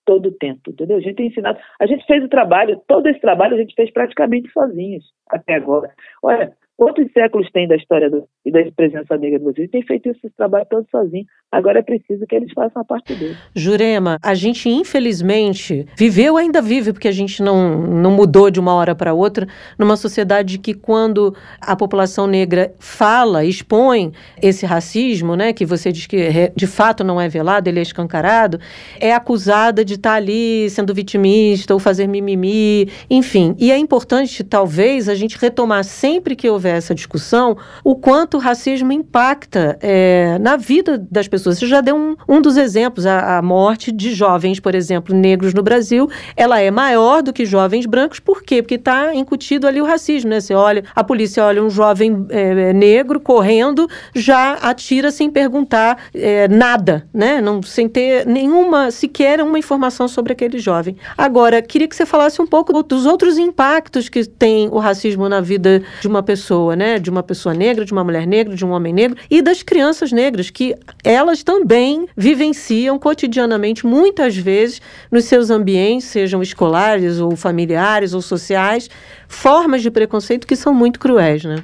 todo 0.06 0.28
o 0.28 0.32
tempo, 0.32 0.72
entendeu? 0.72 0.98
A 0.98 1.00
gente 1.00 1.16
tem 1.16 1.28
ensinado, 1.28 1.60
a 1.80 1.86
gente 1.86 2.06
fez 2.06 2.24
o 2.24 2.28
trabalho, 2.28 2.82
todo 2.88 3.08
esse 3.08 3.20
trabalho 3.22 3.56
a 3.56 3.58
gente 3.60 3.76
fez 3.76 3.92
praticamente 3.92 4.52
sozinhos 4.52 5.06
até 5.30 5.54
agora. 5.54 5.94
Olha, 6.24 6.54
Quantos 6.82 7.12
séculos 7.12 7.48
tem 7.52 7.68
da 7.68 7.76
história 7.76 8.10
do, 8.10 8.28
e 8.44 8.52
da 8.52 8.60
presença 8.72 9.16
negra 9.16 9.38
no 9.38 9.46
Brasil? 9.46 9.70
Tem 9.70 9.84
feito 9.84 10.10
esse 10.10 10.32
trabalho 10.32 10.66
todo 10.68 10.90
sozinho. 10.90 11.28
Agora 11.52 11.80
é 11.80 11.82
preciso 11.82 12.26
que 12.26 12.34
eles 12.34 12.54
façam 12.54 12.82
a 12.82 12.86
parte 12.86 13.14
dele. 13.14 13.36
Jurema, 13.54 14.18
a 14.24 14.34
gente 14.34 14.70
infelizmente 14.70 15.86
viveu, 15.98 16.38
ainda 16.38 16.62
vive, 16.62 16.94
porque 16.94 17.10
a 17.10 17.12
gente 17.12 17.44
não, 17.44 17.78
não 17.78 18.12
mudou 18.12 18.50
de 18.50 18.58
uma 18.58 18.74
hora 18.74 18.96
para 18.96 19.14
outra, 19.14 19.46
numa 19.78 19.98
sociedade 19.98 20.58
que 20.58 20.74
quando 20.74 21.36
a 21.60 21.76
população 21.76 22.26
negra 22.26 22.74
fala, 22.80 23.44
expõe 23.44 24.14
esse 24.42 24.66
racismo, 24.66 25.36
né, 25.36 25.52
que 25.52 25.66
você 25.66 25.92
diz 25.92 26.08
que 26.08 26.52
de 26.56 26.68
fato 26.68 27.04
não 27.04 27.20
é 27.20 27.28
velado, 27.28 27.68
ele 27.68 27.80
é 27.80 27.82
escancarado, 27.82 28.58
é 28.98 29.14
acusada 29.14 29.84
de 29.84 29.96
estar 29.96 30.12
tá 30.12 30.16
ali 30.16 30.70
sendo 30.70 30.94
vitimista 30.94 31.74
ou 31.74 31.82
fazer 31.82 32.08
mimimi, 32.08 32.90
enfim. 33.10 33.56
E 33.60 33.74
é 33.74 33.78
importante, 33.78 34.42
talvez, 34.42 35.10
a 35.10 35.16
gente 35.16 35.38
retomar 35.38 35.84
sempre 35.84 36.34
que 36.34 36.50
houver 36.50 36.78
essa 36.78 36.96
discussão, 36.96 37.58
o 37.84 37.94
quanto 37.94 38.38
o 38.38 38.40
racismo 38.40 38.94
impacta 38.94 39.78
é, 39.82 40.38
na 40.40 40.56
vida 40.56 40.98
das 40.98 41.28
pessoas. 41.28 41.41
Você 41.44 41.66
já 41.68 41.82
deu 41.82 41.96
um, 41.96 42.16
um 42.28 42.42
dos 42.42 42.58
exemplos, 42.58 43.06
a, 43.06 43.38
a, 43.38 43.42
morte 43.42 43.92
de 43.92 44.14
jovens, 44.14 44.60
por 44.60 44.76
exemplo, 44.76 45.16
negros 45.16 45.54
no 45.54 45.64
Brasil, 45.64 46.10
ela 46.36 46.60
é 46.60 46.70
maior 46.70 47.22
do 47.22 47.34
que 47.34 47.46
jovens 47.46 47.86
brancos, 47.86 48.20
por 48.20 48.44
quê? 48.44 48.62
Porque 48.62 48.76
está 48.76 49.14
incutido 49.16 49.68
ali 49.68 49.82
o 49.82 49.86
racismo, 49.86 50.30
né? 50.30 50.40
Você 50.40 50.54
olha, 50.54 50.84
a 50.96 51.04
polícia 51.04 51.44
olha 51.44 51.64
um 51.64 51.70
jovem 51.70 52.26
é, 52.30 52.74
negro 52.74 53.20
correndo, 53.20 53.88
já 54.14 54.54
atira 54.54 55.12
sem 55.12 55.30
perguntar 55.30 55.98
é, 56.14 56.48
nada, 56.48 57.08
né? 57.14 57.42
Não, 57.42 57.62
sem 57.64 57.88
ter 57.88 58.26
nenhuma, 58.26 58.92
sequer 58.92 59.42
uma 59.42 59.58
informação 59.58 60.08
sobre 60.08 60.34
aquele 60.34 60.60
jovem. 60.60 60.96
Agora, 61.18 61.62
queria 61.62 61.88
que 61.88 61.96
você 61.96 62.06
falasse 62.06 62.42
um 62.42 62.48
pouco 62.48 62.84
dos 62.84 63.06
outros 63.06 63.38
impactos 63.38 64.10
que 64.10 64.26
tem 64.26 64.68
o 64.70 64.78
racismo 64.78 65.28
na 65.28 65.42
vida 65.42 65.82
de 66.02 66.08
uma 66.08 66.22
pessoa 66.22 66.42
pessoa, 66.42 66.76
né? 66.76 67.00
De 67.00 67.10
uma 67.10 67.24
pessoa 67.24 67.54
negra, 67.54 67.86
de 67.86 67.94
uma 67.94 68.04
mulher 68.04 68.26
negra, 68.26 68.56
de 68.56 68.66
um 68.66 68.72
homem 68.72 68.94
negro 68.94 69.18
e 69.30 69.42
das 69.42 69.62
crianças 69.64 70.12
negras, 70.12 70.50
que 70.50 70.76
elas 71.04 71.31
também 71.44 72.06
vivenciam 72.16 73.00
cotidianamente, 73.00 73.86
muitas 73.86 74.36
vezes, 74.36 74.82
nos 75.12 75.26
seus 75.26 75.50
ambientes, 75.50 76.08
sejam 76.08 76.42
escolares 76.42 77.20
ou 77.20 77.36
familiares 77.36 78.14
ou 78.14 78.22
sociais, 78.22 78.90
formas 79.28 79.82
de 79.82 79.90
preconceito 79.90 80.46
que 80.46 80.56
são 80.56 80.74
muito 80.74 81.00
cruéis, 81.00 81.46
né? 81.46 81.64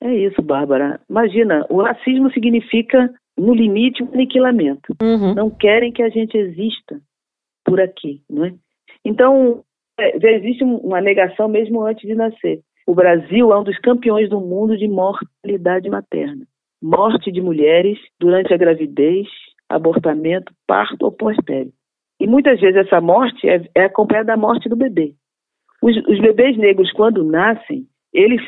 É 0.00 0.12
isso, 0.14 0.42
Bárbara. 0.42 1.00
Imagina, 1.08 1.64
o 1.68 1.80
racismo 1.82 2.32
significa, 2.32 3.08
no 3.38 3.54
limite, 3.54 4.02
um 4.02 4.08
aniquilamento. 4.12 4.96
Uhum. 5.00 5.34
Não 5.34 5.50
querem 5.50 5.92
que 5.92 6.02
a 6.02 6.08
gente 6.08 6.36
exista 6.36 7.00
por 7.64 7.80
aqui, 7.80 8.20
não 8.28 8.46
é? 8.46 8.54
Então, 9.04 9.62
é, 9.98 10.18
já 10.18 10.30
existe 10.30 10.64
uma 10.64 11.00
negação 11.00 11.48
mesmo 11.48 11.82
antes 11.82 12.08
de 12.08 12.14
nascer. 12.14 12.60
O 12.86 12.94
Brasil 12.94 13.52
é 13.52 13.58
um 13.58 13.64
dos 13.64 13.78
campeões 13.78 14.28
do 14.28 14.40
mundo 14.40 14.76
de 14.76 14.88
mortalidade 14.88 15.88
materna. 15.88 16.44
Morte 16.82 17.30
de 17.30 17.40
mulheres 17.40 17.98
durante 18.18 18.52
a 18.52 18.56
gravidez, 18.56 19.28
abortamento, 19.68 20.52
parto 20.66 21.04
ou 21.04 21.12
pós-pele. 21.12 21.72
E 22.20 22.26
muitas 22.26 22.60
vezes 22.60 22.86
essa 22.86 23.00
morte 23.00 23.48
é, 23.48 23.62
é 23.74 23.84
acompanhada 23.84 24.28
da 24.28 24.36
morte 24.36 24.68
do 24.68 24.76
bebê. 24.76 25.14
Os, 25.82 25.96
os 26.08 26.20
bebês 26.20 26.56
negros, 26.56 26.92
quando 26.92 27.24
nascem, 27.24 27.86
eles 28.12 28.40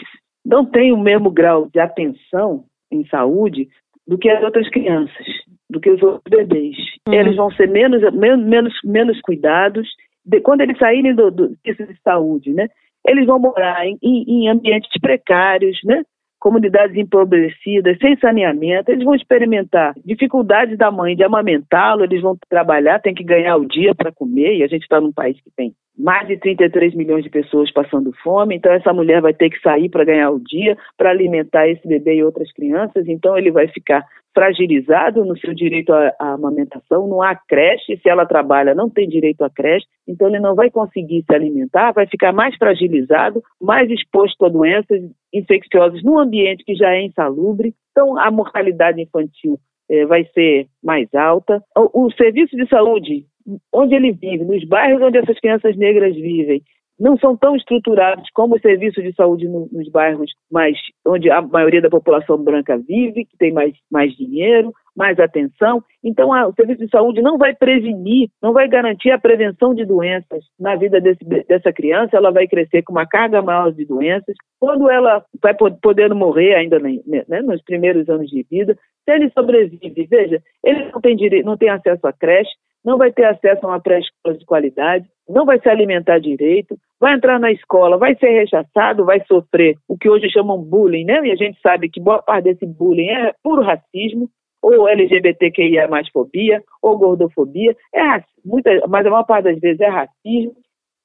não 0.45 0.65
têm 0.65 0.93
o 0.93 0.99
mesmo 0.99 1.31
grau 1.31 1.69
de 1.73 1.81
atenção 1.81 2.65
em 2.91 3.07
saúde 3.07 3.69
do 4.07 4.19
que 4.19 4.29
as 4.29 4.43
outras 4.43 4.69
crianças, 4.69 5.27
do 5.71 5.81
que 5.81 5.91
os 5.91 6.03
outros 6.03 6.23
bebês. 6.29 6.77
Uhum. 7.09 7.15
Eles 7.15 7.37
vão 7.37 7.51
ser 7.53 7.69
menos, 7.69 8.03
menos, 8.13 8.75
menos 8.85 9.21
cuidados 9.23 9.89
de, 10.25 10.41
quando 10.41 10.61
eles 10.61 10.79
saírem 10.79 11.15
do, 11.15 11.31
do 11.31 11.49
de 11.65 12.01
saúde, 12.03 12.53
né? 12.53 12.69
eles 13.07 13.27
vão 13.27 13.39
morar 13.39 13.87
em, 13.87 13.99
em, 14.03 14.49
ambientes 14.49 14.91
precários, 15.01 15.79
né? 15.85 16.03
Comunidades 16.45 16.95
empobrecidas, 16.95 17.97
sem 17.97 18.19
saneamento, 18.19 18.91
eles 18.91 19.03
vão 19.03 19.15
experimentar 19.15 19.95
dificuldades 20.05 20.77
da 20.77 20.91
mãe 20.91 21.17
de 21.17 21.25
amamentá-lo, 21.25 22.05
eles 22.05 22.21
vão 22.21 22.37
trabalhar, 22.51 23.01
tem 23.01 23.15
que 23.15 23.25
ganhar 23.25 23.57
o 23.57 23.67
dia 23.67 23.95
para 23.95 24.13
comer, 24.13 24.59
e 24.59 24.63
a 24.63 24.67
gente 24.67 24.83
está 24.83 25.01
num 25.01 25.11
país 25.11 25.41
que 25.41 25.51
tem 25.57 25.73
mais 25.97 26.27
de 26.27 26.37
33 26.37 26.95
milhões 26.95 27.23
de 27.23 27.31
pessoas 27.31 27.73
passando 27.73 28.13
fome, 28.23 28.57
então 28.57 28.73
essa 28.73 28.93
mulher 28.93 29.21
vai 29.21 29.33
ter 29.33 29.49
que 29.49 29.61
sair 29.61 29.89
para 29.89 30.05
ganhar 30.05 30.31
o 30.31 30.41
dia, 30.41 30.77
para 30.97 31.11
alimentar 31.11 31.69
esse 31.69 31.87
bebê 31.87 32.17
e 32.17 32.25
outras 32.25 32.53
crianças, 32.53 33.07
então 33.07 33.39
ele 33.39 33.51
vai 33.51 33.69
ficar 33.69 34.05
fragilizado 34.35 35.25
no 35.25 35.39
seu 35.39 35.55
direito 35.55 35.93
à, 35.93 36.13
à, 36.19 36.33
amamentação, 36.33 37.07
não 37.07 37.23
há 37.23 37.37
creche, 37.37 37.97
se 37.97 38.09
ela 38.09 38.27
trabalha 38.27 38.75
não 38.75 38.91
tem 38.91 39.09
direito 39.09 39.43
à 39.45 39.51
creche, 39.51 39.87
então 40.09 40.27
ele 40.27 40.41
não 40.41 40.57
vai 40.57 40.71
conseguir 40.71 41.25
se 41.25 41.35
alimentar, 41.35 41.93
vai 41.93 42.07
ficar 42.09 42.33
mais 42.33 42.57
fragilizado, 42.57 43.41
mais 43.61 43.89
exposto 43.89 44.45
a 44.45 44.49
doenças 44.49 45.01
infecciosas 45.33 46.03
num 46.03 46.19
ambiente 46.19 46.65
que 46.65 46.75
já 46.75 46.91
é 46.93 47.03
insalubre, 47.03 47.73
então 47.93 48.19
a 48.19 48.29
mortalidade 48.33 49.01
infantil 49.01 49.59
eh, 49.89 50.05
vai 50.07 50.25
ser 50.35 50.67
mais 50.83 51.13
alta. 51.15 51.63
O, 51.77 52.07
o 52.07 52.13
serviço 52.13 52.57
de 52.57 52.69
saúde 52.69 53.27
onde 53.73 53.95
ele 53.95 54.13
vive, 54.13 54.45
nos 54.45 54.65
bairros 54.65 55.03
onde 55.03 55.19
essas 55.19 55.39
crianças 55.39 55.77
negras 55.77 56.15
vivem, 56.15 56.63
não 56.99 57.17
são 57.19 57.37
tão 57.37 57.57
estruturados 57.57 58.29
como 58.33 58.55
os 58.55 58.63
serviços 58.63 59.03
de 59.03 59.13
saúde 59.15 59.49
no, 59.49 59.69
nos 59.73 59.89
bairros 59.91 60.31
mais 60.51 60.77
onde 61.05 61.31
a 61.31 61.43
maioria 61.43 61.83
da 61.83 61.91
população 61.91 62.39
branca 62.39 62.79
vive, 62.79 63.25
que 63.25 63.37
tem 63.37 63.53
mais, 63.53 63.75
mais 63.91 64.13
dinheiro, 64.15 64.73
mais 64.97 65.19
atenção. 65.19 65.83
Então, 66.03 66.33
a, 66.33 66.47
o 66.47 66.55
serviço 66.55 66.85
de 66.85 66.91
saúde 66.91 67.21
não 67.21 67.37
vai 67.37 67.55
prevenir, 67.55 68.29
não 68.41 68.53
vai 68.53 68.69
garantir 68.69 69.11
a 69.11 69.19
prevenção 69.19 69.75
de 69.75 69.85
doenças 69.85 70.45
na 70.59 70.77
vida 70.77 71.01
desse, 71.01 71.25
dessa 71.25 71.73
criança. 71.73 72.17
Ela 72.17 72.31
vai 72.31 72.47
crescer 72.47 72.83
com 72.83 72.93
uma 72.93 73.07
carga 73.07 73.43
maior 73.43 73.73
de 73.73 73.85
doenças. 73.85 74.37
Quando 74.61 74.89
ela 74.89 75.25
vai 75.43 75.55
podendo 75.83 76.15
morrer 76.15 76.55
ainda 76.55 76.79
né, 76.79 77.01
né, 77.07 77.43
nos 77.43 77.63
primeiros 77.63 78.09
anos 78.09 78.31
de 78.31 78.47
vida, 78.49 78.79
se 79.05 79.13
ele 79.13 79.31
sobrevive, 79.31 80.07
veja, 80.09 80.41
ele 80.65 80.91
não 80.93 81.01
tem, 81.01 81.17
direito, 81.17 81.45
não 81.45 81.57
tem 81.57 81.69
acesso 81.69 82.07
à 82.07 82.13
creche, 82.13 82.53
não 82.85 82.99
vai 82.99 83.13
ter 83.13 83.25
acesso 83.25 83.65
a 83.65 83.71
uma 83.71 83.81
pré-escola 83.81 84.37
de 84.37 84.45
qualidade, 84.45 85.07
não 85.29 85.47
vai 85.47 85.59
se 85.59 85.69
alimentar 85.69 86.19
direito, 86.19 86.77
vai 87.01 87.15
entrar 87.15 87.41
na 87.41 87.51
escola, 87.51 87.97
vai 87.97 88.15
ser 88.17 88.29
rechaçado, 88.29 89.05
vai 89.05 89.23
sofrer 89.27 89.77
o 89.89 89.97
que 89.97 90.09
hoje 90.09 90.31
chamam 90.31 90.63
bullying, 90.63 91.05
né? 91.05 91.21
E 91.25 91.33
a 91.33 91.37
gente 91.37 91.59
sabe 91.61 91.89
que 91.89 92.01
boa 92.01 92.23
parte 92.23 92.45
desse 92.45 92.67
bullying 92.67 93.09
é 93.09 93.33
puro 93.43 93.63
racismo, 93.63 94.29
ou 94.63 94.89
LGBTQIA 94.89 95.89
mais 95.89 96.09
fobia, 96.09 96.63
ou 96.81 96.99
gordofobia, 96.99 97.77
é 97.95 98.23
muita, 98.45 98.71
mas 98.89 99.07
a 99.07 99.11
maior 99.11 99.25
parte 99.25 99.45
das 99.45 99.61
vezes 99.61 99.81
é 99.81 99.89
racismo, 99.89 100.55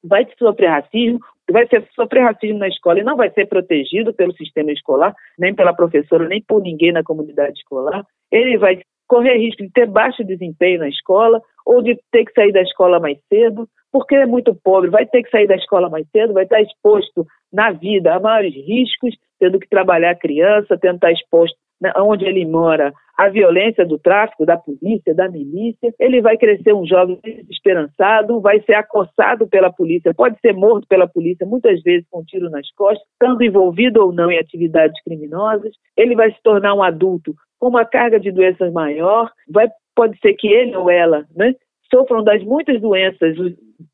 vai 0.03 0.25
sofrer 0.37 0.69
racismo, 0.69 1.19
vai 1.51 1.67
sofrer 1.95 2.23
racismo 2.23 2.57
na 2.57 2.67
escola 2.67 2.99
e 2.99 3.03
não 3.03 3.17
vai 3.17 3.29
ser 3.31 3.47
protegido 3.47 4.13
pelo 4.13 4.33
sistema 4.33 4.71
escolar, 4.71 5.13
nem 5.37 5.53
pela 5.53 5.73
professora, 5.73 6.27
nem 6.27 6.41
por 6.41 6.61
ninguém 6.61 6.91
na 6.91 7.03
comunidade 7.03 7.57
escolar. 7.57 8.05
Ele 8.31 8.57
vai 8.57 8.79
correr 9.07 9.37
risco 9.37 9.63
de 9.63 9.71
ter 9.71 9.87
baixo 9.87 10.23
desempenho 10.23 10.79
na 10.79 10.87
escola 10.87 11.41
ou 11.69 11.83
de 11.83 11.95
ter 12.11 12.25
que 12.25 12.33
sair 12.33 12.51
da 12.51 12.63
escola 12.63 12.99
mais 12.99 13.19
cedo, 13.31 13.69
porque 13.91 14.15
é 14.15 14.25
muito 14.25 14.55
pobre, 14.55 14.89
vai 14.89 15.05
ter 15.05 15.21
que 15.21 15.29
sair 15.29 15.45
da 15.45 15.55
escola 15.55 15.87
mais 15.87 16.07
cedo, 16.09 16.33
vai 16.33 16.43
estar 16.43 16.59
exposto 16.59 17.27
na 17.53 17.71
vida 17.71 18.15
a 18.15 18.19
maiores 18.19 18.55
riscos, 18.55 19.15
tendo 19.39 19.59
que 19.59 19.69
trabalhar 19.69 20.15
criança, 20.15 20.79
tendo 20.81 20.99
que 20.99 21.05
estar 21.05 21.11
exposto 21.11 21.55
onde 21.97 22.25
ele 22.25 22.43
mora 22.45 22.91
a 23.15 23.29
violência 23.29 23.85
do 23.85 23.99
tráfico, 23.99 24.45
da 24.47 24.57
polícia, 24.57 25.13
da 25.13 25.29
milícia. 25.29 25.93
Ele 25.99 26.21
vai 26.21 26.37
crescer 26.37 26.73
um 26.73 26.85
jovem 26.85 27.19
desesperançado, 27.23 28.41
vai 28.41 28.59
ser 28.61 28.73
acossado 28.73 29.47
pela 29.47 29.71
polícia, 29.71 30.13
pode 30.13 30.39
ser 30.39 30.53
morto 30.53 30.87
pela 30.87 31.07
polícia, 31.07 31.45
muitas 31.45 31.81
vezes 31.83 32.05
com 32.09 32.21
um 32.21 32.25
tiro 32.25 32.49
nas 32.49 32.69
costas, 32.71 33.07
estando 33.13 33.43
envolvido 33.43 34.01
ou 34.03 34.11
não 34.11 34.31
em 34.31 34.39
atividades 34.39 34.99
criminosas. 35.03 35.71
Ele 35.95 36.15
vai 36.15 36.31
se 36.31 36.41
tornar 36.41 36.73
um 36.73 36.81
adulto 36.81 37.35
com 37.59 37.67
uma 37.67 37.85
carga 37.85 38.19
de 38.19 38.31
doenças 38.31 38.71
maior, 38.73 39.29
vai, 39.49 39.67
pode 39.99 40.17
ser 40.21 40.33
que 40.35 40.47
ele 40.47 40.77
ou 40.77 40.89
ela 40.89 41.25
né, 41.35 41.53
sofram 41.93 42.23
das 42.23 42.41
muitas 42.41 42.79
doenças 42.79 43.35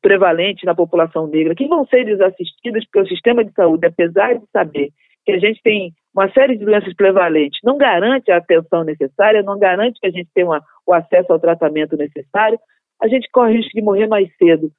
prevalentes 0.00 0.62
na 0.62 0.72
população 0.72 1.26
negra, 1.26 1.52
que 1.52 1.66
vão 1.66 1.84
ser 1.86 2.04
desassistidas, 2.04 2.84
porque 2.84 3.00
o 3.00 3.08
sistema 3.08 3.44
de 3.44 3.52
saúde, 3.52 3.88
apesar 3.88 4.38
de 4.38 4.46
saber 4.52 4.90
que 5.24 5.32
a 5.32 5.38
gente 5.40 5.60
tem 5.64 5.92
uma 6.14 6.30
série 6.30 6.56
de 6.56 6.64
doenças 6.64 6.94
prevalentes, 6.94 7.58
não 7.64 7.76
garante 7.76 8.30
a 8.30 8.36
atenção 8.36 8.84
necessária, 8.84 9.42
não 9.42 9.58
garante 9.58 9.98
que 9.98 10.06
a 10.06 10.10
gente 10.12 10.28
tenha 10.32 10.46
uma, 10.46 10.62
o 10.86 10.94
acesso 10.94 11.32
ao 11.32 11.40
tratamento 11.40 11.96
necessário, 11.96 12.56
a 13.02 13.08
gente 13.08 13.28
corre 13.32 13.54
o 13.54 13.56
risco 13.56 13.72
de 13.74 13.82
morrer 13.82 14.06
mais 14.06 14.28
cedo. 14.36 14.70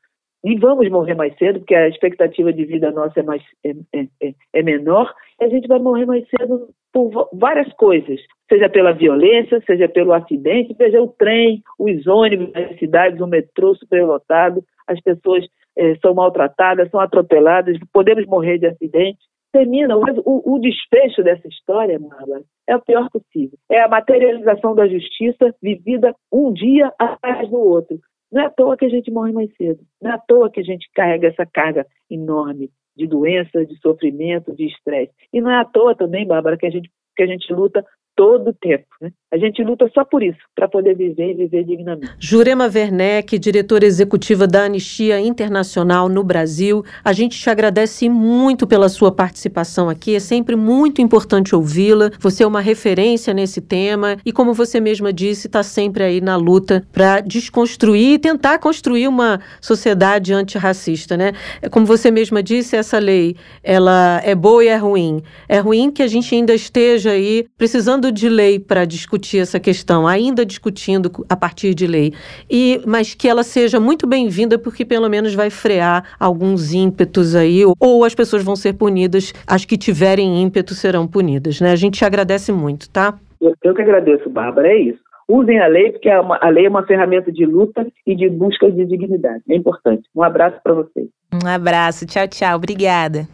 E 0.48 0.56
vamos 0.56 0.90
morrer 0.90 1.14
mais 1.14 1.36
cedo, 1.36 1.60
porque 1.60 1.76
a 1.76 1.90
expectativa 1.90 2.54
de 2.54 2.64
vida 2.64 2.90
nossa 2.90 3.20
é, 3.20 3.24
mais, 3.24 3.44
é, 3.66 3.72
é, 3.94 4.08
é, 4.24 4.34
é 4.54 4.64
menor, 4.64 5.14
e 5.42 5.44
a 5.44 5.50
gente 5.50 5.68
vai 5.68 5.78
morrer 5.78 6.06
mais 6.06 6.26
cedo 6.30 6.70
por 6.94 7.28
várias 7.34 7.68
coisas, 7.74 8.18
seja 8.48 8.70
pela 8.70 8.94
violência, 8.94 9.62
seja 9.68 9.90
pelo 9.90 10.14
acidente, 10.14 10.74
seja 10.78 11.02
o 11.02 11.10
trem, 11.10 11.62
os 11.78 12.08
ônibus 12.08 12.54
nas 12.54 12.80
cidades, 12.80 13.20
o 13.20 13.28
metrô 13.28 13.76
superlotado, 13.76 14.64
as 14.88 15.02
pessoas 15.02 15.46
eh, 15.78 15.98
são 16.02 16.14
maltratadas, 16.14 16.90
são 16.92 17.02
atropeladas, 17.02 17.78
podemos 17.92 18.26
morrer 18.26 18.58
de 18.58 18.68
acidente. 18.68 19.20
Termina, 19.52 19.98
o, 19.98 20.56
o 20.56 20.60
desfecho 20.60 21.24
dessa 21.24 21.46
história, 21.50 22.00
Marla, 22.00 22.40
é 22.66 22.74
o 22.74 22.82
pior 22.82 23.10
possível. 23.10 23.58
É 23.70 23.82
a 23.82 23.90
materialização 23.90 24.74
da 24.74 24.88
justiça 24.88 25.54
vivida 25.62 26.16
um 26.32 26.54
dia 26.54 26.90
atrás 26.98 27.50
do 27.50 27.60
outro 27.60 28.00
Não 28.32 28.42
é 28.42 28.46
à 28.46 28.50
toa 28.50 28.78
que 28.78 28.86
a 28.86 28.90
gente 28.90 29.12
morre 29.12 29.32
mais 29.32 29.54
cedo. 29.56 29.80
Não 30.02 30.12
é 30.12 30.13
à 30.13 30.18
toa 30.18 30.52
que 30.52 30.60
a 30.60 30.63
gente 30.63 30.90
carrega 30.94 31.28
essa 31.28 31.46
carga 31.46 31.86
enorme 32.10 32.70
de 32.96 33.08
doença, 33.08 33.66
de 33.66 33.80
sofrimento, 33.80 34.56
de 34.56 34.66
estresse. 34.66 35.13
E 35.32 35.40
não 35.40 35.52
é 35.52 35.60
à 35.60 35.66
toa 35.66 35.96
também, 35.96 36.26
Bárbara, 36.26 36.58
que 36.58 36.66
a 36.66 36.70
gente, 36.70 36.90
que 37.16 37.24
a 37.24 37.28
gente 37.28 37.52
luta 37.54 37.86
todo 38.16 38.50
o 38.50 38.54
tempo. 38.54 38.88
Né? 39.00 39.12
A 39.30 39.38
gente 39.38 39.62
luta 39.62 39.92
só 39.94 40.06
por 40.06 40.24
isso, 40.24 40.38
para 40.56 40.70
poder 40.70 40.96
viver 40.96 41.32
e 41.32 41.34
viver 41.34 41.66
dignamente. 41.66 42.13
Jurema 42.18 42.72
Werneck, 42.74 43.38
diretora 43.38 43.86
executiva 43.86 44.48
da 44.48 44.63
Anistia 44.63 45.20
Internacional 45.20 46.08
no 46.08 46.24
Brasil, 46.24 46.82
a 47.04 47.12
gente 47.12 47.38
te 47.38 47.50
agradece 47.50 48.08
muito 48.08 48.66
pela 48.66 48.88
sua 48.88 49.12
participação 49.12 49.90
aqui. 49.90 50.16
É 50.16 50.20
sempre 50.22 50.56
muito 50.56 51.02
importante 51.02 51.54
ouvi-la. 51.54 52.10
Você 52.22 52.44
é 52.44 52.48
uma 52.48 52.62
referência 52.62 53.34
nesse 53.34 53.60
tema 53.60 54.16
e, 54.26 54.32
como 54.32 54.54
você 54.54 54.80
mesma 54.80 55.12
disse, 55.12 55.48
está 55.48 55.62
sempre 55.62 56.06
aí 56.06 56.22
na 56.22 56.38
luta 56.38 56.88
para 56.94 57.20
desconstruir 57.20 58.13
e 58.13 58.20
tentar 58.20 58.60
construir 58.60 59.10
uma 59.10 59.42
sociedade 59.60 60.32
antirracista, 60.32 61.18
né? 61.18 61.34
É 61.62 61.68
como 61.68 61.86
você 61.86 62.10
mesma 62.10 62.42
disse, 62.42 62.78
essa 62.78 62.98
lei, 62.98 63.36
ela 63.62 64.22
é 64.24 64.34
boa 64.34 64.63
e 64.63 64.70
é 64.70 64.78
ruim. 64.78 65.22
É 65.50 65.60
ruim 65.60 65.92
que 65.92 66.02
a 66.02 66.08
gente 66.08 66.34
ainda 66.34 66.54
esteja 66.54 67.12
aí 67.12 67.46
precisando 67.58 68.10
de 68.10 68.30
lei 68.30 68.58
para 68.58 68.86
discutir 68.86 69.16
essa 69.39 69.60
questão, 69.60 70.08
ainda 70.08 70.45
discutindo 70.45 71.12
a 71.30 71.36
partir 71.36 71.73
de 71.73 71.88
lei, 71.88 72.13
e 72.49 72.82
mas 72.86 73.13
que 73.13 73.27
ela 73.27 73.43
seja 73.43 73.80
muito 73.80 74.06
bem-vinda 74.06 74.58
porque 74.58 74.86
pelo 74.86 75.10
menos 75.10 75.34
vai 75.34 75.49
frear 75.49 76.03
alguns 76.19 76.73
ímpetos 76.73 77.36
aí, 77.36 77.65
ou, 77.65 77.75
ou 77.80 78.03
as 78.03 78.13
pessoas 78.13 78.43
vão 78.43 78.56
ser 78.56 78.73
punidas, 78.73 79.34
as 79.45 79.65
que 79.65 79.77
tiverem 79.77 80.41
ímpeto 80.41 80.73
serão 80.73 81.08
punidas, 81.08 81.60
né? 81.60 81.71
A 81.71 81.75
gente 81.75 81.97
te 81.97 82.06
agradece 82.06 82.51
muito, 82.51 82.89
tá? 82.89 83.17
Eu, 83.41 83.53
eu 83.63 83.73
que 83.73 83.82
agradeço, 83.82 84.30
Bárbara, 84.30 84.67
é 84.67 84.77
isso. 84.77 84.99
Usem 85.27 85.60
a 85.60 85.67
lei, 85.67 85.91
porque 85.91 86.10
é 86.10 86.19
uma, 86.19 86.38
a 86.41 86.49
lei 86.49 86.65
é 86.65 86.69
uma 86.69 86.86
ferramenta 86.86 87.32
de 87.32 87.45
luta 87.45 87.86
e 88.06 88.15
de 88.15 88.30
busca 88.30 88.71
de 88.71 88.86
dignidade. 88.86 89.43
É 89.49 89.56
importante. 89.56 90.03
Um 90.15 90.23
abraço 90.23 90.58
para 90.63 90.73
vocês. 90.73 91.08
Um 91.34 91.47
abraço. 91.47 92.06
Tchau, 92.06 92.27
tchau. 92.27 92.56
Obrigada. 92.56 93.27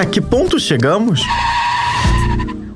A 0.00 0.06
que 0.06 0.20
ponto 0.20 0.58
chegamos? 0.58 1.20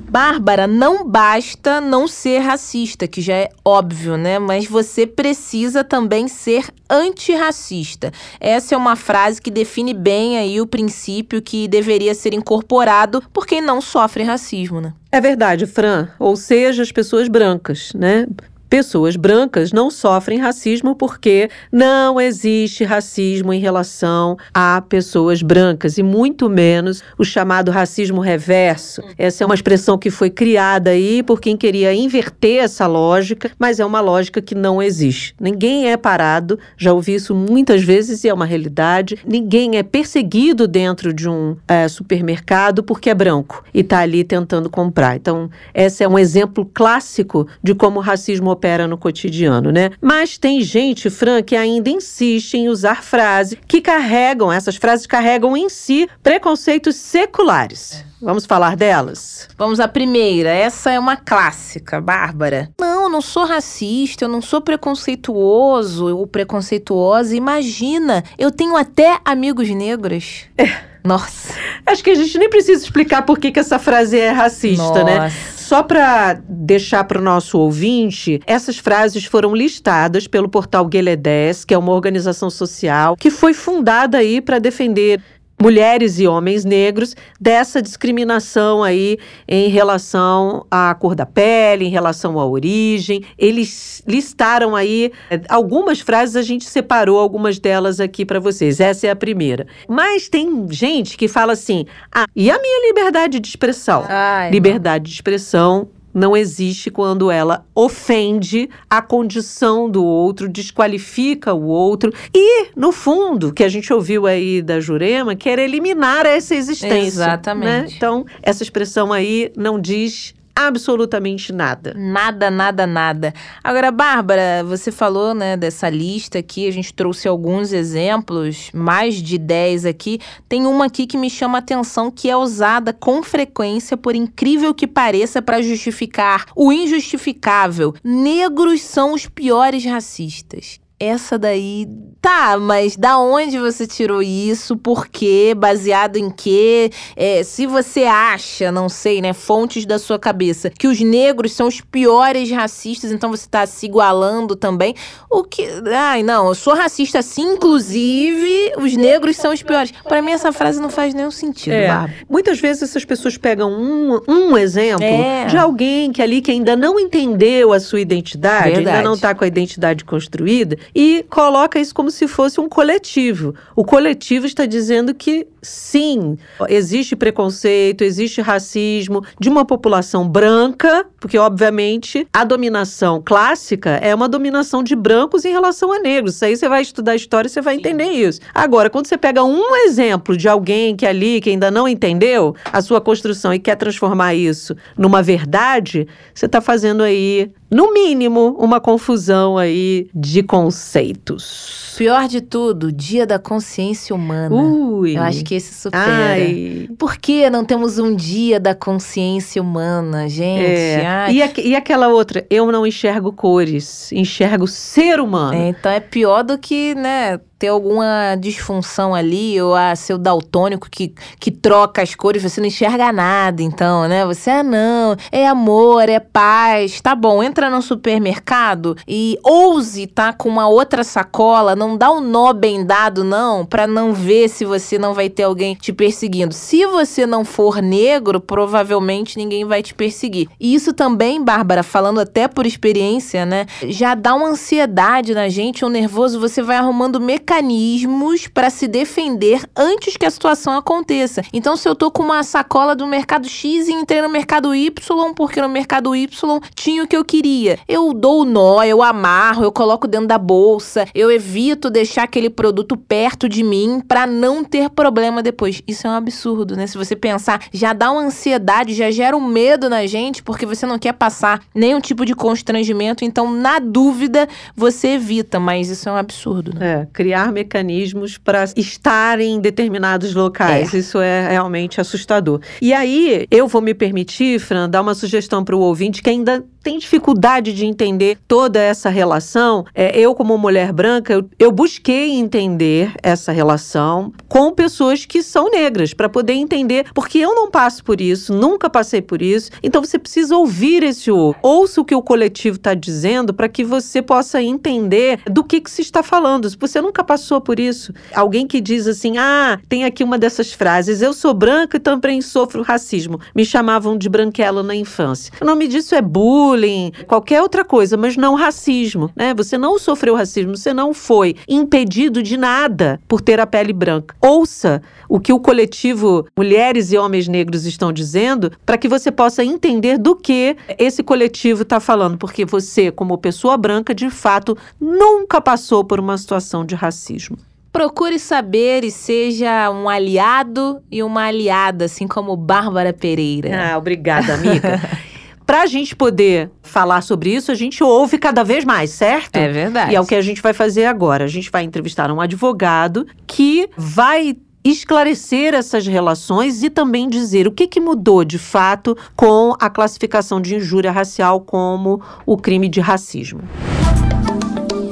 Bárbara, 0.09 0.65
não 0.65 1.07
basta 1.07 1.79
não 1.79 2.07
ser 2.07 2.39
racista, 2.39 3.07
que 3.07 3.21
já 3.21 3.35
é 3.35 3.49
óbvio, 3.63 4.17
né? 4.17 4.39
Mas 4.39 4.65
você 4.65 5.05
precisa 5.05 5.83
também 5.83 6.27
ser 6.27 6.65
antirracista. 6.89 8.11
Essa 8.39 8.73
é 8.73 8.77
uma 8.77 8.95
frase 8.95 9.39
que 9.39 9.51
define 9.51 9.93
bem 9.93 10.37
aí 10.37 10.59
o 10.59 10.65
princípio 10.65 11.41
que 11.41 11.67
deveria 11.67 12.15
ser 12.15 12.33
incorporado 12.33 13.21
por 13.31 13.45
quem 13.45 13.61
não 13.61 13.79
sofre 13.79 14.23
racismo, 14.23 14.81
né? 14.81 14.93
É 15.11 15.21
verdade, 15.21 15.67
Fran. 15.67 16.07
Ou 16.17 16.35
seja, 16.35 16.81
as 16.81 16.91
pessoas 16.91 17.27
brancas, 17.27 17.91
né? 17.93 18.25
Pessoas 18.69 19.15
brancas 19.15 19.71
não 19.71 19.89
sofrem 19.89 20.37
racismo 20.37 20.95
porque 20.95 21.49
não 21.71 22.21
existe 22.21 22.83
racismo 22.83 23.51
em 23.51 23.59
relação 23.59 24.37
a 24.53 24.79
pessoas 24.87 25.41
brancas 25.41 25.97
e 25.97 26.03
muito 26.03 26.47
menos 26.47 27.01
o 27.17 27.25
chamado 27.25 27.71
racismo 27.71 28.21
reverso. 28.21 29.01
Essa 29.17 29.43
é 29.43 29.45
uma 29.45 29.55
expressão 29.55 29.97
que 29.97 30.11
foi 30.11 30.29
criada 30.29 30.91
aí 30.91 31.23
por 31.23 31.41
quem 31.41 31.57
queria 31.57 31.91
inverter 31.95 32.63
essa 32.63 32.85
lógica, 32.85 33.49
mas 33.57 33.79
é 33.79 33.85
uma 33.85 34.01
lógica 34.01 34.39
que 34.39 34.53
não 34.53 34.79
existe. 34.79 35.33
Ninguém 35.41 35.91
é 35.91 35.97
parado, 35.97 36.59
já 36.77 36.93
ouvi 36.93 37.15
isso 37.15 37.33
muitas 37.33 37.81
vezes 37.81 38.23
e 38.23 38.29
é 38.29 38.33
uma 38.33 38.45
realidade. 38.45 39.17
Ninguém 39.25 39.77
é 39.77 39.83
perseguido 39.83 40.67
dentro 40.67 41.11
de 41.11 41.27
um 41.27 41.57
é, 41.67 41.87
supermercado 41.87 42.83
porque 42.83 43.09
é 43.09 43.15
branco 43.15 43.63
e 43.73 43.79
está 43.79 44.01
ali 44.01 44.23
tentando 44.23 44.69
comprar. 44.69 45.15
Então, 45.15 45.49
esse 45.73 46.03
é 46.03 46.07
um 46.07 46.19
exemplo 46.19 46.69
clássico 46.71 47.47
de 47.63 47.73
como 47.73 47.97
o 47.97 48.03
racismo 48.03 48.58
opera 48.59 48.87
no 48.87 48.97
cotidiano, 48.97 49.71
né? 49.71 49.91
Mas 50.01 50.37
tem 50.37 50.61
gente, 50.61 51.09
Fran, 51.09 51.41
que 51.41 51.55
ainda 51.55 51.89
insiste 51.89 52.55
em 52.55 52.67
usar 52.67 53.01
frases 53.01 53.57
que 53.65 53.79
carregam, 53.79 54.51
essas 54.51 54.75
frases 54.75 55.07
carregam 55.07 55.55
em 55.55 55.69
si 55.69 56.09
preconceitos 56.21 56.97
seculares. 56.97 58.03
Vamos 58.21 58.45
falar 58.45 58.75
delas? 58.75 59.47
Vamos 59.57 59.79
à 59.79 59.87
primeira. 59.87 60.49
Essa 60.49 60.91
é 60.91 60.99
uma 60.99 61.15
clássica, 61.15 62.01
Bárbara. 62.01 62.69
Não, 62.77 63.03
eu 63.03 63.09
não 63.09 63.21
sou 63.21 63.45
racista, 63.45 64.25
eu 64.25 64.29
não 64.29 64.41
sou 64.41 64.59
preconceituoso 64.59 66.17
ou 66.17 66.27
preconceituosa. 66.27 67.33
Imagina, 67.33 68.25
eu 68.37 68.51
tenho 68.51 68.75
até 68.75 69.19
amigos 69.23 69.69
negros. 69.69 70.43
É. 70.57 70.88
Nossa. 71.09 71.55
Acho 71.85 72.03
que 72.03 72.11
a 72.11 72.15
gente 72.15 72.37
nem 72.37 72.49
precisa 72.49 72.83
explicar 72.83 73.23
por 73.23 73.39
que, 73.39 73.51
que 73.51 73.59
essa 73.59 73.79
frase 73.79 74.19
é 74.19 74.29
racista, 74.29 75.03
né? 75.03 75.17
Nossa. 75.17 75.25
né? 75.25 75.31
Só 75.55 75.83
para 75.83 76.39
deixar 76.47 77.03
para 77.03 77.19
o 77.19 77.21
nosso 77.21 77.59
ouvinte, 77.59 78.39
essas 78.47 78.77
frases 78.77 79.25
foram 79.25 79.55
listadas 79.55 80.25
pelo 80.27 80.49
portal 80.49 80.85
Gueledés, 80.85 81.63
que 81.63 81.73
é 81.73 81.77
uma 81.77 81.91
organização 81.91 82.49
social 82.49 83.15
que 83.15 83.29
foi 83.29 83.53
fundada 83.53 84.17
aí 84.17 84.41
para 84.41 84.57
defender 84.57 85.21
mulheres 85.61 86.19
e 86.19 86.27
homens 86.27 86.63
negros 86.63 87.15
dessa 87.39 87.81
discriminação 87.81 88.83
aí 88.83 89.17
em 89.47 89.69
relação 89.69 90.65
à 90.71 90.95
cor 90.95 91.15
da 91.15 91.25
pele, 91.25 91.85
em 91.85 91.89
relação 91.89 92.39
à 92.39 92.45
origem. 92.45 93.23
Eles 93.37 94.01
listaram 94.07 94.75
aí 94.75 95.11
eh, 95.29 95.41
algumas 95.49 95.99
frases, 95.99 96.35
a 96.35 96.41
gente 96.41 96.65
separou 96.65 97.19
algumas 97.19 97.59
delas 97.59 97.99
aqui 97.99 98.25
para 98.25 98.39
vocês. 98.39 98.79
Essa 98.79 99.07
é 99.07 99.09
a 99.09 99.15
primeira. 99.15 99.67
Mas 99.87 100.29
tem 100.29 100.67
gente 100.71 101.17
que 101.17 101.27
fala 101.27 101.53
assim: 101.53 101.85
"Ah, 102.11 102.25
e 102.35 102.49
a 102.49 102.59
minha 102.59 102.87
liberdade 102.87 103.39
de 103.39 103.47
expressão?" 103.47 104.05
Ai, 104.07 104.49
liberdade 104.51 105.05
de 105.05 105.11
expressão 105.11 105.89
não 106.13 106.35
existe 106.35 106.89
quando 106.89 107.29
ela 107.29 107.65
ofende 107.73 108.69
a 108.89 109.01
condição 109.01 109.89
do 109.89 110.03
outro, 110.03 110.49
desqualifica 110.49 111.53
o 111.53 111.65
outro 111.65 112.13
e, 112.33 112.67
no 112.75 112.91
fundo, 112.91 113.53
que 113.53 113.63
a 113.63 113.69
gente 113.69 113.91
ouviu 113.93 114.25
aí 114.25 114.61
da 114.61 114.79
Jurema, 114.79 115.35
quer 115.35 115.59
eliminar 115.59 116.25
essa 116.25 116.55
existência. 116.55 116.95
Né? 116.95 117.05
Exatamente. 117.05 117.91
Né? 117.91 117.93
Então, 117.95 118.25
essa 118.41 118.63
expressão 118.63 119.13
aí 119.13 119.51
não 119.55 119.79
diz 119.79 120.33
absolutamente 120.67 121.53
nada. 121.53 121.93
Nada, 121.95 122.51
nada, 122.51 122.85
nada. 122.85 123.33
Agora, 123.63 123.91
Bárbara, 123.91 124.63
você 124.65 124.91
falou, 124.91 125.33
né, 125.33 125.55
dessa 125.55 125.89
lista 125.89 126.39
aqui, 126.39 126.67
a 126.67 126.71
gente 126.71 126.93
trouxe 126.93 127.27
alguns 127.27 127.71
exemplos, 127.71 128.69
mais 128.73 129.15
de 129.15 129.37
10 129.37 129.85
aqui. 129.85 130.19
Tem 130.47 130.65
uma 130.65 130.85
aqui 130.85 131.07
que 131.07 131.17
me 131.17 131.29
chama 131.29 131.57
a 131.57 131.59
atenção 131.59 132.11
que 132.11 132.29
é 132.29 132.35
usada 132.35 132.91
com 132.91 133.23
frequência, 133.23 133.95
por 133.95 134.15
incrível 134.15 134.73
que 134.73 134.87
pareça, 134.87 135.41
para 135.41 135.61
justificar 135.61 136.45
o 136.55 136.71
injustificável. 136.71 137.93
Negros 138.03 138.81
são 138.81 139.13
os 139.13 139.25
piores 139.27 139.85
racistas 139.85 140.79
essa 140.99 141.37
daí. 141.37 141.87
Tá, 142.21 142.57
mas 142.59 142.97
da 142.97 143.17
onde 143.17 143.57
você 143.57 143.87
tirou 143.87 144.21
isso? 144.21 144.75
Por 144.75 145.07
quê? 145.07 145.53
Baseado 145.57 146.17
em 146.17 146.29
quê? 146.29 146.91
É, 147.15 147.43
se 147.43 147.65
você 147.65 148.03
acha, 148.03 148.69
não 148.73 148.89
sei, 148.89 149.21
né? 149.21 149.31
Fontes 149.31 149.85
da 149.85 149.97
sua 149.97 150.19
cabeça, 150.19 150.69
que 150.69 150.85
os 150.85 150.99
negros 150.99 151.53
são 151.53 151.67
os 151.67 151.79
piores 151.79 152.51
racistas, 152.51 153.13
então 153.13 153.31
você 153.31 153.47
tá 153.49 153.65
se 153.65 153.85
igualando 153.85 154.53
também. 154.57 154.93
O 155.29 155.45
que. 155.45 155.65
Ai, 155.95 156.21
não, 156.21 156.49
eu 156.49 156.55
sou 156.55 156.73
racista 156.75 157.21
sim, 157.21 157.53
inclusive 157.53 158.73
os 158.77 158.95
negros 158.97 159.37
são 159.37 159.53
os 159.53 159.63
piores. 159.63 159.91
Para 160.03 160.21
mim, 160.21 160.31
essa 160.31 160.51
frase 160.51 160.81
não 160.81 160.89
faz 160.89 161.13
nenhum 161.13 161.31
sentido, 161.31 161.73
é. 161.73 162.13
Muitas 162.29 162.59
vezes 162.59 162.83
essas 162.83 163.05
pessoas 163.05 163.37
pegam 163.37 163.71
um, 163.71 164.19
um 164.27 164.57
exemplo 164.57 165.03
É. 165.05 165.45
de 165.45 165.57
alguém 165.57 166.11
que 166.11 166.21
ali 166.21 166.41
que 166.41 166.51
ainda 166.51 166.75
não 166.75 166.99
entendeu 166.99 167.71
a 167.71 167.79
sua 167.79 168.01
identidade, 168.01 168.75
Verdade. 168.75 168.97
ainda 168.97 169.07
não 169.07 169.15
está 169.15 169.33
com 169.33 169.45
a 169.45 169.47
identidade 169.47 170.03
construída, 170.03 170.77
e 170.93 171.25
coloca 171.29 171.79
isso 171.79 171.93
como 171.93 172.11
se 172.11 172.27
fosse 172.27 172.59
um 172.59 172.69
coletivo. 172.69 173.53
O 173.75 173.83
coletivo 173.83 174.45
está 174.45 174.65
dizendo 174.65 175.13
que 175.13 175.47
sim, 175.61 176.37
existe 176.67 177.15
preconceito, 177.15 178.03
existe 178.03 178.41
racismo 178.41 179.23
de 179.39 179.49
uma 179.49 179.65
população 179.65 180.27
branca, 180.27 181.05
porque 181.19 181.37
obviamente 181.37 182.27
a 182.33 182.43
dominação 182.43 183.21
clássica 183.23 183.91
é 184.01 184.13
uma 184.15 184.29
dominação 184.29 184.81
de 184.81 184.95
brancos 184.95 185.45
em 185.45 185.51
relação 185.51 185.91
a 185.91 185.99
negros. 185.99 186.35
Isso 186.35 186.45
aí 186.45 186.55
você 186.55 186.69
vai 186.69 186.81
estudar 186.81 187.15
história 187.15 187.47
e 187.47 187.51
você 187.51 187.61
vai 187.61 187.75
entender 187.75 188.05
isso. 188.05 188.39
Agora, 188.53 188.89
quando 188.89 189.07
você 189.07 189.17
pega 189.17 189.43
um 189.43 189.75
exemplo 189.85 190.35
de 190.35 190.47
alguém 190.47 190.95
que 190.95 191.05
ali 191.05 191.41
que 191.41 191.49
ainda 191.49 191.69
não 191.69 191.87
entendeu 191.87 192.55
a 192.71 192.81
sua 192.81 193.01
construção 193.01 193.53
e 193.53 193.59
quer 193.59 193.75
transformar 193.75 194.33
isso 194.33 194.75
numa 194.97 195.21
verdade, 195.21 196.07
você 196.33 196.45
está 196.45 196.61
fazendo 196.61 197.03
aí 197.03 197.51
no 197.71 197.93
mínimo, 197.93 198.55
uma 198.59 198.79
confusão 198.79 199.57
aí 199.57 200.09
de 200.13 200.41
conceitos. 200.43 201.93
Pior 201.97 202.27
de 202.27 202.39
tudo, 202.41 202.91
Dia 202.91 203.25
da 203.27 203.37
Consciência 203.37 204.15
Humana. 204.15 204.55
Ui. 204.55 205.17
Eu 205.17 205.21
acho 205.21 205.43
que 205.43 205.55
esse 205.55 205.73
supera. 205.73 206.03
Ai. 206.33 206.87
Por 206.97 207.17
que 207.17 207.49
não 207.49 207.65
temos 207.65 207.99
um 207.99 208.15
dia 208.15 208.59
da 208.59 208.73
consciência 208.73 209.61
humana, 209.61 210.29
gente? 210.29 210.63
É. 210.65 211.05
Ai. 211.05 211.33
E, 211.35 211.41
aque- 211.43 211.61
e 211.61 211.75
aquela 211.75 212.07
outra, 212.07 212.45
eu 212.49 212.71
não 212.71 212.87
enxergo 212.87 213.33
cores, 213.33 214.11
enxergo 214.13 214.65
ser 214.65 215.19
humano. 215.19 215.53
É, 215.55 215.69
então 215.69 215.91
é 215.91 215.99
pior 215.99 216.43
do 216.43 216.57
que, 216.57 216.95
né, 216.95 217.39
ter 217.57 217.67
alguma 217.67 218.35
disfunção 218.39 219.13
ali, 219.13 219.61
ou 219.61 219.75
a 219.75 219.93
seu 219.93 220.17
daltônico 220.17 220.87
que, 220.89 221.13
que 221.37 221.51
troca 221.51 222.01
as 222.01 222.15
cores, 222.15 222.41
você 222.41 222.61
não 222.61 222.67
enxerga 222.67 223.11
nada, 223.11 223.61
então, 223.61 224.07
né? 224.07 224.25
Você, 224.25 224.49
ah, 224.49 224.63
não, 224.63 225.17
é 225.29 225.45
amor, 225.45 226.07
é 226.07 226.21
paz, 226.21 227.01
tá 227.01 227.13
bom, 227.13 227.43
entra 227.43 227.58
entra 227.59 227.69
no 227.69 227.81
supermercado 227.81 228.95
e 229.05 229.37
ouse 229.43 230.07
tá 230.07 230.31
com 230.31 230.47
uma 230.47 230.69
outra 230.69 231.03
sacola, 231.03 231.75
não 231.75 231.97
dá 231.97 232.09
um 232.09 232.21
nó 232.21 232.53
bem 232.53 232.85
dado 232.85 233.21
não, 233.21 233.65
para 233.65 233.85
não 233.85 234.13
ver 234.13 234.47
se 234.47 234.63
você 234.63 234.97
não 234.97 235.13
vai 235.13 235.29
ter 235.29 235.43
alguém 235.43 235.75
te 235.75 235.91
perseguindo. 235.91 236.53
Se 236.53 236.85
você 236.85 237.25
não 237.25 237.43
for 237.43 237.81
negro, 237.81 238.39
provavelmente 238.39 239.37
ninguém 239.37 239.65
vai 239.65 239.83
te 239.83 239.93
perseguir. 239.93 240.47
E 240.57 240.73
isso 240.73 240.93
também, 240.93 241.43
Bárbara, 241.43 241.83
falando 241.83 242.21
até 242.21 242.47
por 242.47 242.65
experiência, 242.65 243.45
né, 243.45 243.65
já 243.89 244.15
dá 244.15 244.35
uma 244.35 244.47
ansiedade 244.47 245.33
na 245.33 245.49
gente, 245.49 245.83
um 245.83 245.89
nervoso, 245.89 246.39
você 246.39 246.61
vai 246.61 246.77
arrumando 246.77 247.19
mecanismos 247.19 248.47
para 248.47 248.69
se 248.69 248.87
defender 248.87 249.69
antes 249.75 250.15
que 250.15 250.25
a 250.25 250.31
situação 250.31 250.77
aconteça. 250.77 251.41
Então, 251.51 251.75
se 251.75 251.89
eu 251.89 251.95
tô 251.95 252.09
com 252.09 252.23
uma 252.23 252.41
sacola 252.41 252.95
do 252.95 253.05
mercado 253.05 253.49
X 253.49 253.89
e 253.89 253.91
entrei 253.91 254.21
no 254.21 254.29
mercado 254.29 254.73
Y, 254.73 255.33
porque 255.35 255.61
no 255.61 255.67
mercado 255.67 256.15
Y 256.15 256.59
tinha 256.73 257.03
o 257.03 257.07
que 257.07 257.17
eu 257.17 257.25
queria. 257.25 257.48
Eu 257.87 258.13
dou 258.13 258.41
o 258.41 258.45
nó, 258.45 258.83
eu 258.83 259.01
amarro, 259.01 259.63
eu 259.63 259.71
coloco 259.71 260.07
dentro 260.07 260.27
da 260.27 260.37
bolsa, 260.37 261.05
eu 261.13 261.31
evito 261.31 261.89
deixar 261.89 262.23
aquele 262.23 262.49
produto 262.49 262.95
perto 262.95 263.47
de 263.47 263.63
mim 263.63 264.01
para 264.07 264.25
não 264.25 264.63
ter 264.63 264.89
problema 264.89 265.41
depois. 265.41 265.81
Isso 265.87 266.07
é 266.07 266.09
um 266.09 266.13
absurdo, 266.13 266.75
né? 266.75 266.87
Se 266.87 266.97
você 266.97 267.15
pensar, 267.15 267.61
já 267.71 267.93
dá 267.93 268.11
uma 268.11 268.21
ansiedade, 268.21 268.93
já 268.93 269.11
gera 269.11 269.35
um 269.35 269.45
medo 269.45 269.89
na 269.89 270.05
gente, 270.05 270.43
porque 270.43 270.65
você 270.65 270.85
não 270.85 270.99
quer 270.99 271.13
passar 271.13 271.61
nenhum 271.73 271.99
tipo 271.99 272.25
de 272.25 272.33
constrangimento, 272.33 273.25
então, 273.25 273.51
na 273.51 273.79
dúvida, 273.79 274.47
você 274.75 275.09
evita, 275.09 275.59
mas 275.59 275.89
isso 275.89 276.07
é 276.07 276.11
um 276.11 276.17
absurdo, 276.17 276.73
né? 276.73 277.01
É, 277.01 277.07
criar 277.11 277.51
mecanismos 277.51 278.37
para 278.37 278.65
estar 278.75 279.39
em 279.39 279.59
determinados 279.59 280.33
locais. 280.33 280.93
É. 280.93 280.97
Isso 280.97 281.19
é 281.19 281.49
realmente 281.49 281.99
assustador. 282.01 282.61
E 282.81 282.93
aí, 282.93 283.45
eu 283.51 283.67
vou 283.67 283.81
me 283.81 283.93
permitir, 283.93 284.59
Fran, 284.59 284.89
dar 284.89 285.01
uma 285.01 285.15
sugestão 285.15 285.63
para 285.63 285.75
o 285.75 285.79
ouvinte 285.79 286.21
que 286.21 286.29
ainda 286.29 286.63
tem 286.81 286.97
dificuldade 286.97 287.73
de 287.73 287.85
entender 287.85 288.37
toda 288.47 288.79
essa 288.79 289.09
relação. 289.09 289.85
É, 289.93 290.17
eu, 290.17 290.33
como 290.33 290.57
mulher 290.57 290.91
branca, 290.93 291.33
eu, 291.33 291.49
eu 291.59 291.71
busquei 291.71 292.31
entender 292.31 293.13
essa 293.21 293.51
relação 293.51 294.31
com 294.47 294.73
pessoas 294.73 295.25
que 295.25 295.43
são 295.43 295.69
negras, 295.69 296.13
para 296.13 296.29
poder 296.29 296.53
entender, 296.53 297.05
porque 297.13 297.37
eu 297.37 297.53
não 297.53 297.69
passo 297.69 298.03
por 298.03 298.21
isso, 298.21 298.53
nunca 298.53 298.89
passei 298.89 299.21
por 299.21 299.41
isso. 299.41 299.71
Então 299.83 300.03
você 300.03 300.17
precisa 300.17 300.55
ouvir 300.55 301.03
esse 301.03 301.29
outro. 301.29 301.59
Ouça 301.61 302.01
o 302.01 302.05
que 302.05 302.15
o 302.15 302.21
coletivo 302.21 302.77
está 302.77 302.93
dizendo 302.93 303.53
para 303.53 303.69
que 303.69 303.83
você 303.83 304.21
possa 304.21 304.61
entender 304.61 305.39
do 305.45 305.63
que, 305.63 305.81
que 305.81 305.91
se 305.91 306.01
está 306.01 306.23
falando. 306.23 306.69
Se 306.69 306.77
você 306.77 307.01
nunca 307.01 307.23
passou 307.23 307.61
por 307.61 307.79
isso, 307.79 308.13
alguém 308.33 308.65
que 308.65 308.81
diz 308.81 309.07
assim: 309.07 309.37
ah, 309.37 309.79
tem 309.87 310.05
aqui 310.05 310.23
uma 310.23 310.37
dessas 310.37 310.73
frases, 310.73 311.21
eu 311.21 311.33
sou 311.33 311.53
branca 311.53 311.97
e 311.97 311.99
também 311.99 312.41
sofro 312.41 312.81
racismo. 312.81 313.39
Me 313.55 313.65
chamavam 313.65 314.17
de 314.17 314.29
branquela 314.29 314.81
na 314.81 314.95
infância. 314.95 315.53
O 315.61 315.65
nome 315.65 315.87
disso 315.87 316.15
é 316.15 316.21
bullying 316.21 316.68
bullying, 316.69 317.11
qualquer 317.27 317.61
outra 317.61 317.83
coisa, 317.83 318.15
mas 318.15 318.37
não 318.37 318.53
racismo, 318.53 319.31
né? 319.35 319.53
Você 319.55 319.77
não 319.77 319.97
sofreu 319.97 320.35
racismo, 320.35 320.77
você 320.77 320.93
não 320.93 321.13
foi 321.13 321.55
impedido 321.67 322.43
de 322.43 322.57
nada 322.57 323.19
por 323.27 323.41
ter 323.41 323.59
a 323.59 323.65
pele 323.65 323.91
branca. 323.91 324.35
Ouça 324.39 325.01
o 325.27 325.39
que 325.39 325.51
o 325.51 325.59
coletivo 325.59 326.45
Mulheres 326.55 327.11
e 327.11 327.17
Homens 327.17 327.47
Negros 327.47 327.85
estão 327.85 328.11
dizendo 328.11 328.71
para 328.85 328.97
que 328.97 329.07
você 329.07 329.31
possa 329.31 329.63
entender 329.63 330.17
do 330.17 330.35
que 330.35 330.75
esse 330.97 331.23
coletivo 331.23 331.81
está 331.81 331.99
falando, 331.99 332.37
porque 332.37 332.65
você, 332.65 333.11
como 333.11 333.37
pessoa 333.37 333.77
branca, 333.77 334.13
de 334.13 334.29
fato, 334.29 334.77
nunca 334.99 335.59
passou 335.59 336.03
por 336.03 336.19
uma 336.19 336.37
situação 336.37 336.85
de 336.85 336.93
racismo. 336.93 337.57
Procure 337.91 338.37
saber 338.37 339.03
e 339.03 339.09
seja 339.09 339.89
um 339.89 340.07
aliado 340.07 341.01
e 341.11 341.23
uma 341.23 341.45
aliada, 341.45 342.05
assim 342.05 342.27
como 342.27 342.55
Bárbara 342.55 343.11
Pereira. 343.11 343.93
Ah, 343.93 343.97
obrigada, 343.97 344.53
amiga. 344.53 345.01
para 345.69 345.83
a 345.83 345.85
gente 345.85 346.15
poder 346.15 346.71
falar 346.81 347.21
sobre 347.21 347.53
isso, 347.53 347.71
a 347.71 347.75
gente 347.75 348.03
ouve 348.03 348.39
cada 348.39 348.63
vez 348.63 348.83
mais, 348.83 349.11
certo? 349.11 349.55
É 349.55 349.69
verdade. 349.69 350.11
E 350.11 350.15
é 350.15 350.19
o 350.19 350.25
que 350.25 350.33
a 350.33 350.41
gente 350.41 350.63
vai 350.63 350.73
fazer 350.73 351.05
agora. 351.05 351.43
A 351.43 351.47
gente 351.47 351.69
vai 351.69 351.83
entrevistar 351.83 352.31
um 352.31 352.41
advogado 352.41 353.27
que 353.45 353.87
vai 353.95 354.57
esclarecer 354.83 355.75
essas 355.75 356.07
relações 356.07 356.81
e 356.81 356.89
também 356.89 357.29
dizer 357.29 357.67
o 357.67 357.71
que, 357.71 357.85
que 357.85 357.99
mudou 357.99 358.43
de 358.43 358.57
fato 358.57 359.15
com 359.35 359.75
a 359.79 359.91
classificação 359.91 360.59
de 360.59 360.73
injúria 360.73 361.11
racial 361.11 361.61
como 361.61 362.19
o 362.47 362.57
crime 362.57 362.89
de 362.89 362.99
racismo. 362.99 363.61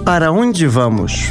Para 0.04 0.32
onde 0.32 0.66
vamos? 0.66 1.30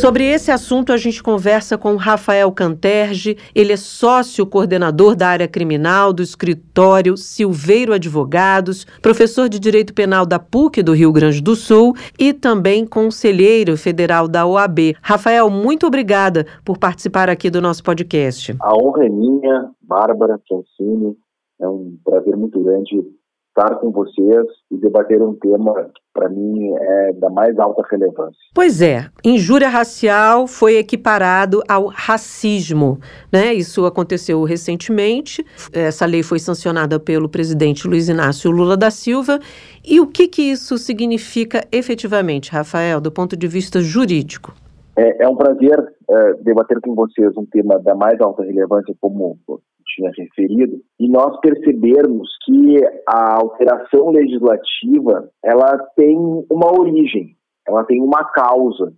Sobre 0.00 0.24
esse 0.24 0.50
assunto, 0.50 0.94
a 0.94 0.96
gente 0.96 1.22
conversa 1.22 1.76
com 1.76 1.94
Rafael 1.94 2.50
Canterge. 2.52 3.36
Ele 3.54 3.74
é 3.74 3.76
sócio 3.76 4.46
coordenador 4.46 5.14
da 5.14 5.28
área 5.28 5.46
criminal 5.46 6.10
do 6.10 6.22
escritório 6.22 7.18
Silveiro 7.18 7.92
Advogados, 7.92 8.86
professor 9.02 9.46
de 9.46 9.60
Direito 9.60 9.92
Penal 9.92 10.24
da 10.24 10.38
PUC 10.38 10.82
do 10.82 10.94
Rio 10.94 11.12
Grande 11.12 11.42
do 11.42 11.54
Sul 11.54 11.94
e 12.18 12.32
também 12.32 12.86
conselheiro 12.86 13.76
federal 13.76 14.26
da 14.26 14.46
OAB. 14.46 14.96
Rafael, 15.02 15.50
muito 15.50 15.86
obrigada 15.86 16.46
por 16.64 16.78
participar 16.78 17.28
aqui 17.28 17.50
do 17.50 17.60
nosso 17.60 17.84
podcast. 17.84 18.56
A 18.58 18.74
honra 18.74 19.04
é 19.04 19.08
minha, 19.10 19.70
Bárbara 19.82 20.40
Francini. 20.48 21.14
É 21.60 21.68
um 21.68 21.98
prazer 22.02 22.34
muito 22.38 22.58
grande 22.62 23.04
estar 23.50 23.76
com 23.76 23.90
vocês 23.90 24.46
e 24.70 24.76
debater 24.78 25.20
um 25.20 25.34
tema 25.34 25.90
para 26.12 26.28
mim 26.28 26.72
é 26.74 27.12
da 27.14 27.28
mais 27.28 27.58
alta 27.58 27.82
relevância. 27.90 28.38
Pois 28.54 28.80
é, 28.80 29.06
injúria 29.24 29.68
racial 29.68 30.46
foi 30.46 30.76
equiparado 30.76 31.62
ao 31.68 31.86
racismo, 31.86 32.98
né? 33.32 33.52
Isso 33.52 33.84
aconteceu 33.84 34.42
recentemente. 34.44 35.44
Essa 35.72 36.06
lei 36.06 36.22
foi 36.22 36.38
sancionada 36.38 36.98
pelo 36.98 37.28
presidente 37.28 37.86
Luiz 37.86 38.08
Inácio 38.08 38.50
Lula 38.50 38.76
da 38.76 38.90
Silva. 38.90 39.38
E 39.84 40.00
o 40.00 40.06
que 40.06 40.26
que 40.28 40.42
isso 40.42 40.78
significa 40.78 41.62
efetivamente, 41.70 42.50
Rafael, 42.50 43.00
do 43.00 43.10
ponto 43.10 43.36
de 43.36 43.46
vista 43.46 43.80
jurídico? 43.80 44.52
É, 44.96 45.24
é 45.24 45.28
um 45.28 45.36
prazer 45.36 45.78
é, 46.10 46.34
debater 46.42 46.80
com 46.80 46.94
vocês 46.94 47.36
um 47.36 47.46
tema 47.46 47.78
da 47.78 47.94
mais 47.94 48.20
alta 48.20 48.42
relevância 48.42 48.94
como 49.00 49.38
tinha 49.94 50.10
referido, 50.16 50.80
e 50.98 51.08
nós 51.08 51.38
percebermos 51.40 52.28
que 52.44 52.76
a 53.06 53.36
alteração 53.40 54.10
legislativa 54.10 55.28
ela 55.44 55.78
tem 55.96 56.16
uma 56.50 56.78
origem, 56.78 57.36
ela 57.66 57.84
tem 57.84 58.00
uma 58.02 58.24
causa. 58.24 58.92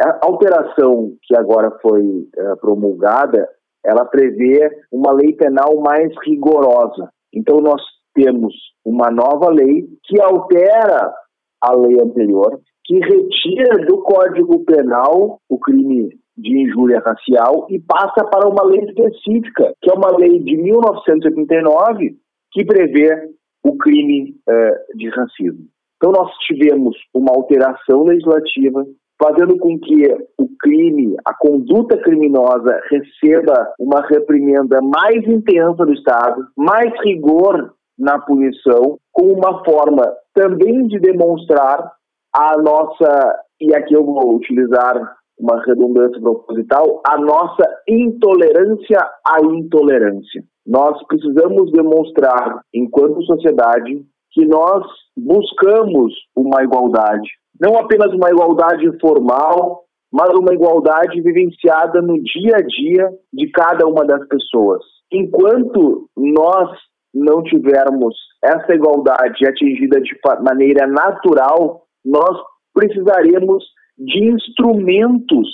A 0.00 0.26
alteração 0.26 1.12
que 1.22 1.36
agora 1.36 1.70
foi 1.82 2.02
uh, 2.02 2.56
promulgada, 2.60 3.48
ela 3.84 4.04
prevê 4.04 4.70
uma 4.90 5.12
lei 5.12 5.34
penal 5.34 5.76
mais 5.80 6.12
rigorosa. 6.24 7.10
Então 7.34 7.58
nós 7.58 7.82
temos 8.14 8.54
uma 8.84 9.10
nova 9.10 9.50
lei 9.50 9.86
que 10.04 10.20
altera 10.20 11.12
a 11.60 11.76
lei 11.76 12.00
anterior, 12.00 12.60
que 12.84 12.98
retira 12.98 13.86
do 13.86 14.02
Código 14.02 14.64
Penal 14.64 15.40
o 15.48 15.58
crime 15.58 16.10
de 16.36 16.62
injúria 16.62 17.00
racial 17.00 17.66
e 17.70 17.78
passa 17.80 18.24
para 18.24 18.48
uma 18.48 18.64
lei 18.64 18.80
específica, 18.84 19.74
que 19.80 19.90
é 19.90 19.94
uma 19.94 20.16
lei 20.16 20.38
de 20.40 20.56
1989 20.56 22.16
que 22.52 22.64
prevê 22.64 23.30
o 23.64 23.76
crime 23.76 24.34
uh, 24.48 24.96
de 24.96 25.08
racismo. 25.10 25.66
Então 25.96 26.10
nós 26.10 26.32
tivemos 26.46 26.96
uma 27.14 27.32
alteração 27.32 28.02
legislativa 28.04 28.84
fazendo 29.22 29.56
com 29.56 29.78
que 29.78 30.08
o 30.36 30.48
crime, 30.58 31.16
a 31.24 31.32
conduta 31.32 31.96
criminosa 31.98 32.80
receba 32.90 33.72
uma 33.78 34.00
reprimenda 34.08 34.80
mais 34.82 35.24
intensa 35.28 35.86
do 35.86 35.92
Estado, 35.92 36.44
mais 36.56 36.92
rigor 37.04 37.72
na 37.96 38.18
punição, 38.18 38.98
com 39.12 39.26
uma 39.26 39.64
forma 39.64 40.02
também 40.34 40.88
de 40.88 40.98
demonstrar 40.98 41.92
a 42.34 42.56
nossa, 42.60 43.38
e 43.60 43.72
aqui 43.74 43.94
eu 43.94 44.04
vou 44.04 44.34
utilizar 44.34 45.16
uma 45.42 45.60
redundância 45.64 46.20
proposital, 46.20 47.02
a 47.04 47.18
nossa 47.18 47.64
intolerância 47.88 48.98
à 49.26 49.44
intolerância. 49.44 50.44
Nós 50.64 51.04
precisamos 51.08 51.72
demonstrar, 51.72 52.60
enquanto 52.72 53.20
sociedade, 53.24 54.04
que 54.30 54.46
nós 54.46 54.86
buscamos 55.16 56.14
uma 56.36 56.62
igualdade. 56.62 57.28
Não 57.60 57.76
apenas 57.76 58.14
uma 58.14 58.30
igualdade 58.30 58.86
formal, 59.00 59.82
mas 60.12 60.32
uma 60.34 60.54
igualdade 60.54 61.20
vivenciada 61.20 62.00
no 62.00 62.22
dia 62.22 62.56
a 62.56 62.62
dia 62.62 63.10
de 63.32 63.50
cada 63.50 63.86
uma 63.86 64.04
das 64.04 64.26
pessoas. 64.28 64.82
Enquanto 65.12 66.08
nós 66.16 66.70
não 67.12 67.42
tivermos 67.42 68.14
essa 68.42 68.74
igualdade 68.74 69.46
atingida 69.46 70.00
de 70.00 70.18
maneira 70.42 70.86
natural, 70.86 71.82
nós 72.04 72.38
precisaremos 72.72 73.64
de 74.04 74.24
instrumentos 74.24 75.48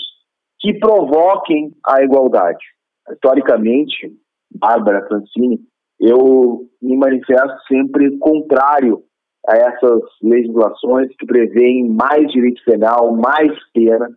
que 0.60 0.78
provoquem 0.78 1.72
a 1.86 2.02
igualdade. 2.02 2.64
Historicamente, 3.10 4.12
Bárbara 4.50 5.06
Francini, 5.06 5.60
eu 6.00 6.66
me 6.80 6.96
manifesto 6.96 7.56
sempre 7.66 8.16
contrário 8.18 9.02
a 9.48 9.56
essas 9.56 10.00
legislações 10.22 11.08
que 11.18 11.26
prevêem 11.26 11.88
mais 11.88 12.30
direito 12.30 12.62
penal, 12.64 13.16
mais 13.16 13.52
pena, 13.72 14.08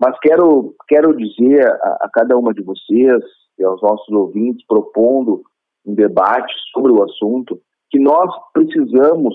mas 0.00 0.18
quero, 0.20 0.74
quero 0.88 1.16
dizer 1.16 1.66
a, 1.66 1.98
a 2.02 2.10
cada 2.12 2.36
uma 2.36 2.52
de 2.52 2.62
vocês 2.62 3.22
e 3.58 3.64
aos 3.64 3.80
nossos 3.82 4.08
ouvintes, 4.10 4.64
propondo 4.66 5.42
um 5.84 5.94
debate 5.94 6.52
sobre 6.72 6.92
o 6.92 7.02
assunto, 7.02 7.60
que 7.90 7.98
nós 7.98 8.30
precisamos 8.52 9.34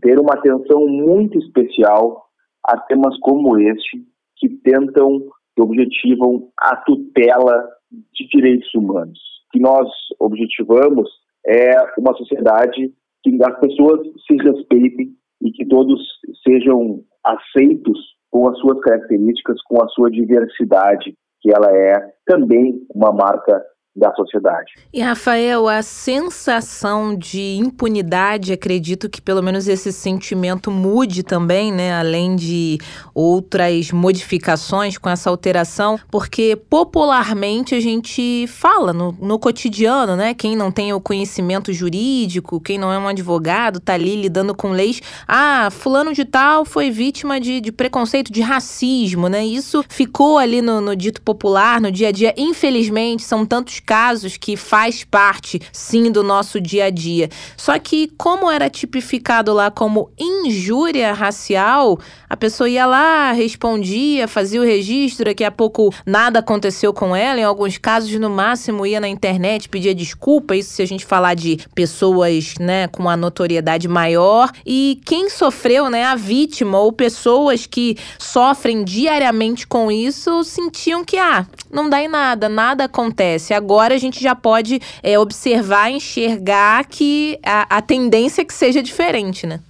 ter 0.00 0.18
uma 0.18 0.34
atenção 0.34 0.86
muito 0.86 1.38
especial 1.38 2.24
a 2.64 2.78
temas 2.78 3.16
como 3.20 3.58
este, 3.58 4.04
que 4.36 4.48
tentam, 4.48 5.20
que 5.54 5.62
objetivam 5.62 6.48
a 6.58 6.76
tutela 6.76 7.68
de 7.90 8.28
direitos 8.28 8.72
humanos. 8.74 9.18
O 9.48 9.52
que 9.52 9.60
nós 9.60 9.88
objetivamos 10.18 11.08
é 11.46 11.72
uma 11.98 12.14
sociedade 12.14 12.92
que 13.22 13.38
as 13.44 13.60
pessoas 13.60 14.00
se 14.26 14.36
respeitem 14.36 15.12
e 15.42 15.50
que 15.52 15.66
todos 15.66 16.00
sejam 16.46 17.02
aceitos 17.24 17.98
com 18.30 18.48
as 18.48 18.58
suas 18.58 18.80
características, 18.80 19.60
com 19.62 19.82
a 19.82 19.88
sua 19.88 20.10
diversidade, 20.10 21.14
que 21.40 21.52
ela 21.52 21.70
é 21.70 22.12
também 22.24 22.80
uma 22.94 23.12
marca 23.12 23.62
da 23.94 24.10
sociedade. 24.14 24.72
E 24.92 25.02
Rafael, 25.02 25.68
a 25.68 25.82
sensação 25.82 27.14
de 27.14 27.56
impunidade, 27.56 28.52
acredito 28.52 29.08
que 29.08 29.20
pelo 29.20 29.42
menos 29.42 29.68
esse 29.68 29.92
sentimento 29.92 30.70
mude 30.70 31.22
também, 31.22 31.70
né, 31.70 31.92
além 31.94 32.34
de 32.34 32.78
outras 33.14 33.92
modificações 33.92 34.96
com 34.96 35.10
essa 35.10 35.28
alteração, 35.28 36.00
porque 36.10 36.56
popularmente 36.56 37.74
a 37.74 37.80
gente 37.80 38.46
fala 38.46 38.94
no, 38.94 39.12
no 39.20 39.38
cotidiano, 39.38 40.16
né, 40.16 40.32
quem 40.32 40.56
não 40.56 40.72
tem 40.72 40.94
o 40.94 41.00
conhecimento 41.00 41.70
jurídico, 41.70 42.60
quem 42.60 42.78
não 42.78 42.90
é 42.90 42.98
um 42.98 43.08
advogado, 43.08 43.78
tá 43.78 43.92
ali 43.92 44.16
lidando 44.16 44.54
com 44.54 44.70
leis, 44.70 45.02
ah, 45.28 45.68
fulano 45.70 46.14
de 46.14 46.24
tal 46.24 46.64
foi 46.64 46.90
vítima 46.90 47.38
de, 47.38 47.60
de 47.60 47.70
preconceito, 47.70 48.32
de 48.32 48.40
racismo, 48.40 49.28
né, 49.28 49.44
isso 49.44 49.84
ficou 49.86 50.38
ali 50.38 50.62
no, 50.62 50.80
no 50.80 50.96
dito 50.96 51.20
popular, 51.20 51.78
no 51.78 51.92
dia 51.92 52.08
a 52.08 52.12
dia, 52.12 52.32
infelizmente, 52.38 53.22
são 53.22 53.44
tantos 53.44 53.81
casos 53.84 54.36
que 54.36 54.56
faz 54.56 55.04
parte, 55.04 55.60
sim, 55.72 56.10
do 56.10 56.22
nosso 56.22 56.60
dia 56.60 56.86
a 56.86 56.90
dia. 56.90 57.28
Só 57.56 57.78
que, 57.78 58.10
como 58.16 58.50
era 58.50 58.70
tipificado 58.70 59.52
lá 59.52 59.70
como 59.70 60.10
injúria 60.18 61.12
racial, 61.12 61.98
a 62.28 62.36
pessoa 62.36 62.68
ia 62.68 62.86
lá, 62.86 63.32
respondia, 63.32 64.26
fazia 64.26 64.60
o 64.60 64.64
registro, 64.64 65.26
daqui 65.26 65.44
a 65.44 65.50
pouco 65.50 65.92
nada 66.06 66.38
aconteceu 66.38 66.92
com 66.92 67.14
ela. 67.14 67.40
Em 67.40 67.44
alguns 67.44 67.76
casos, 67.78 68.10
no 68.12 68.30
máximo, 68.30 68.86
ia 68.86 69.00
na 69.00 69.08
internet, 69.08 69.68
pedia 69.68 69.94
desculpa. 69.94 70.56
Isso 70.56 70.74
se 70.74 70.82
a 70.82 70.86
gente 70.86 71.04
falar 71.04 71.34
de 71.34 71.58
pessoas 71.74 72.54
né, 72.58 72.88
com 72.88 73.02
uma 73.02 73.16
notoriedade 73.16 73.88
maior. 73.88 74.50
E 74.64 75.00
quem 75.04 75.28
sofreu, 75.28 75.90
né, 75.90 76.04
a 76.04 76.14
vítima 76.14 76.78
ou 76.78 76.92
pessoas 76.92 77.66
que 77.66 77.96
sofrem 78.18 78.84
diariamente 78.84 79.66
com 79.66 79.90
isso, 79.90 80.44
sentiam 80.44 81.04
que, 81.04 81.18
ah, 81.18 81.46
não 81.70 81.90
dá 81.90 82.02
em 82.02 82.08
nada, 82.08 82.48
nada 82.48 82.84
acontece. 82.84 83.52
Agora 83.52 83.71
agora 83.72 83.94
a 83.94 83.98
gente 83.98 84.22
já 84.22 84.34
pode 84.34 84.78
é, 85.02 85.18
observar, 85.18 85.90
enxergar 85.90 86.86
que 86.86 87.38
a, 87.44 87.78
a 87.78 87.82
tendência 87.82 88.42
é 88.42 88.44
que 88.44 88.52
seja 88.52 88.82
diferente, 88.82 89.46
né? 89.46 89.60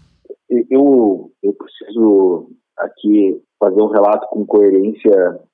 Eu, 0.68 1.30
eu 1.40 1.54
preciso 1.54 2.50
aqui 2.76 3.40
fazer 3.60 3.80
um 3.80 3.86
relato 3.86 4.26
com 4.30 4.44
coerência 4.44 5.12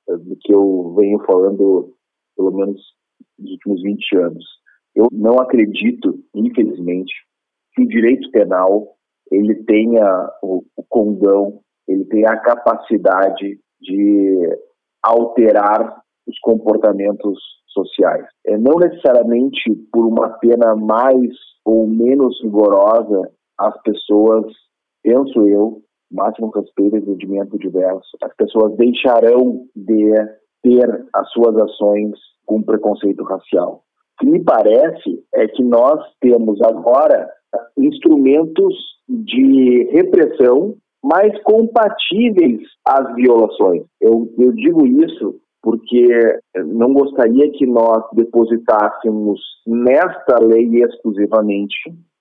do 0.09 0.37
que 0.41 0.53
eu 0.53 0.95
venho 0.97 1.19
falando 1.27 1.93
pelo 2.35 2.53
menos 2.53 2.81
nos 3.39 3.51
últimos 3.53 3.83
20 3.83 4.17
anos. 4.17 4.45
Eu 4.97 5.09
não 5.13 5.39
acredito, 5.39 6.19
infelizmente, 6.35 7.13
que 7.75 7.83
o 7.83 7.89
direito 7.89 8.31
penal 8.31 8.97
ele 9.31 9.57
tenha 9.65 10.31
o, 10.43 10.65
o 10.75 10.83
condão, 10.89 11.61
ele 11.87 12.07
tenha 12.07 12.31
a 12.31 12.41
capacidade 12.41 13.61
de 13.79 14.59
alterar 15.03 16.01
os 16.27 16.39
comportamentos 16.41 17.58
sociais. 17.79 18.27
É, 18.47 18.57
não 18.57 18.77
necessariamente 18.77 19.75
por 19.93 20.07
uma 20.07 20.31
pena 20.39 20.75
mais 20.75 21.31
ou 21.65 21.87
menos 21.87 22.41
rigorosa, 22.43 23.31
as 23.59 23.81
pessoas, 23.83 24.47
penso 25.03 25.47
eu, 25.47 25.81
máximo 26.11 26.51
respeito 26.51 26.97
e 26.97 27.01
entendimento 27.01 27.59
diverso, 27.59 28.17
as 28.23 28.35
pessoas 28.37 28.77
deixarão 28.77 29.67
de 29.77 30.13
ter 30.63 31.07
as 31.15 31.31
suas 31.31 31.57
ações 31.57 32.19
com 32.47 32.63
preconceito 32.63 33.23
racial. 33.25 33.83
O 34.15 34.25
que 34.25 34.31
me 34.31 34.43
parece 34.43 35.23
é 35.35 35.47
que 35.47 35.63
nós 35.63 36.01
temos 36.21 36.61
agora 36.63 37.29
instrumentos 37.77 38.75
de 39.09 39.89
repressão 39.93 40.75
mais 41.05 41.41
compatíveis 41.43 42.61
às 42.87 43.15
violações. 43.15 43.85
Eu, 44.01 44.29
eu 44.39 44.53
digo 44.53 44.87
isso 44.87 45.41
porque 45.63 46.07
não 46.67 46.93
gostaria 46.93 47.51
que 47.51 47.67
nós 47.67 48.05
depositássemos 48.13 49.41
nesta 49.67 50.39
lei 50.41 50.83
exclusivamente 50.83 51.77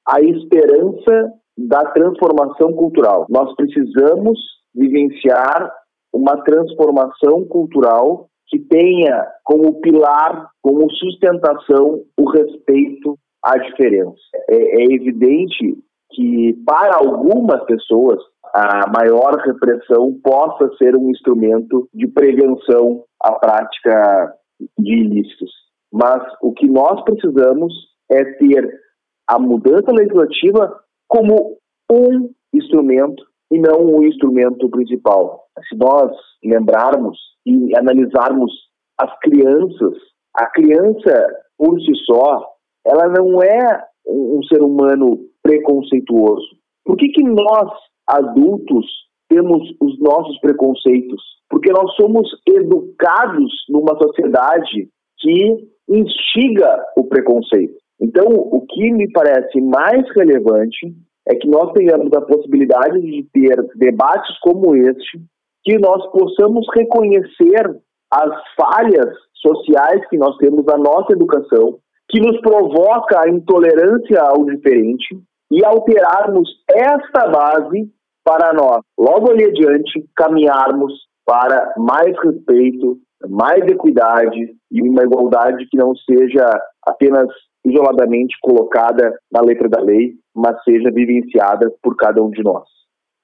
a 0.08 0.22
esperança 0.22 1.34
da 1.58 1.84
transformação 1.92 2.72
cultural. 2.74 3.26
Nós 3.30 3.54
precisamos 3.56 4.40
vivenciar 4.74 5.72
uma 6.14 6.38
transformação 6.44 7.46
cultural 7.46 8.28
que 8.48 8.60
tenha 8.60 9.28
como 9.44 9.82
pilar, 9.82 10.50
como 10.62 10.90
sustentação, 10.92 12.02
o 12.18 12.30
respeito 12.30 13.18
à 13.44 13.58
diferença. 13.58 14.18
É, 14.50 14.82
é 14.82 14.86
evidente 14.94 15.78
que, 16.12 16.54
para 16.66 16.98
algumas 16.98 17.64
pessoas, 17.66 18.20
a 18.54 18.90
maior 18.90 19.36
repressão 19.46 20.18
possa 20.24 20.70
ser 20.78 20.96
um 20.96 21.10
instrumento 21.10 21.88
de 21.94 22.08
prevenção 22.08 23.04
à 23.22 23.34
prática 23.34 24.34
de 24.78 24.94
ilícitos. 24.94 25.52
Mas 25.92 26.22
o 26.42 26.54
que 26.54 26.68
nós 26.68 27.02
precisamos 27.04 27.74
é 28.10 28.24
ter 28.24 28.80
a 29.28 29.38
mudança 29.38 29.92
legislativa 29.92 30.74
como 31.08 31.58
um 31.92 32.30
instrumento 32.54 33.24
e 33.52 33.60
não 33.60 33.86
o 33.86 34.06
instrumento 34.06 34.70
principal. 34.70 35.46
Se 35.70 35.78
nós 35.78 36.12
lembrarmos 36.44 37.18
e 37.46 37.78
analisarmos 37.78 38.52
as 39.00 39.18
crianças, 39.20 39.94
a 40.36 40.46
criança 40.48 41.28
por 41.58 41.80
si 41.82 41.94
só, 42.06 42.46
ela 42.86 43.08
não 43.08 43.42
é 43.42 43.84
um 44.08 44.42
ser 44.44 44.62
humano 44.62 45.20
preconceituoso. 45.48 46.58
Por 46.84 46.98
que, 46.98 47.08
que 47.10 47.24
nós 47.24 47.72
adultos 48.06 48.86
temos 49.30 49.62
os 49.82 50.00
nossos 50.00 50.40
preconceitos, 50.40 51.22
porque 51.50 51.72
nós 51.72 51.94
somos 51.96 52.30
educados 52.48 53.52
numa 53.70 53.98
sociedade 53.98 54.90
que 55.20 55.68
instiga 55.90 56.86
o 56.98 57.04
preconceito. 57.06 57.76
Então, 58.00 58.28
o 58.28 58.66
que 58.68 58.92
me 58.92 59.12
parece 59.12 59.60
mais 59.62 60.06
relevante 60.16 60.94
é 61.28 61.36
que 61.36 61.48
nós 61.48 61.72
tenhamos 61.74 62.12
a 62.14 62.22
possibilidade 62.22 63.02
de 63.02 63.28
ter 63.34 63.56
debates 63.76 64.38
como 64.40 64.76
este, 64.76 65.20
que 65.64 65.78
nós 65.80 66.06
possamos 66.12 66.66
reconhecer 66.74 67.76
as 68.14 68.32
falhas 68.56 69.14
sociais 69.34 70.08
que 70.10 70.18
nós 70.18 70.38
temos 70.38 70.64
na 70.66 70.78
nossa 70.78 71.12
educação, 71.12 71.80
que 72.10 72.22
nos 72.22 72.40
provoca 72.40 73.20
a 73.26 73.30
intolerância 73.30 74.22
ao 74.22 74.46
diferente, 74.46 75.20
e 75.52 75.64
alterarmos 75.66 76.50
esta 76.70 77.28
base 77.28 77.90
para 78.24 78.54
nós, 78.54 78.82
logo 78.98 79.32
ali 79.32 79.46
adiante, 79.46 80.06
caminharmos 80.16 80.94
para 81.26 81.74
mais 81.78 82.14
respeito, 82.24 82.98
mais 83.30 83.64
equidade 83.66 84.56
e 84.72 84.82
uma 84.82 85.04
igualdade 85.04 85.66
que 85.70 85.78
não 85.78 85.96
seja 85.96 86.46
apenas 86.86 87.28
isoladamente 87.66 88.36
colocada 88.42 89.18
na 89.32 89.42
letra 89.42 89.68
da 89.70 89.82
lei, 89.82 90.14
mas 90.36 90.62
seja 90.64 90.92
vivenciada 90.92 91.72
por 91.82 91.96
cada 91.96 92.22
um 92.22 92.30
de 92.30 92.44
nós. 92.44 92.64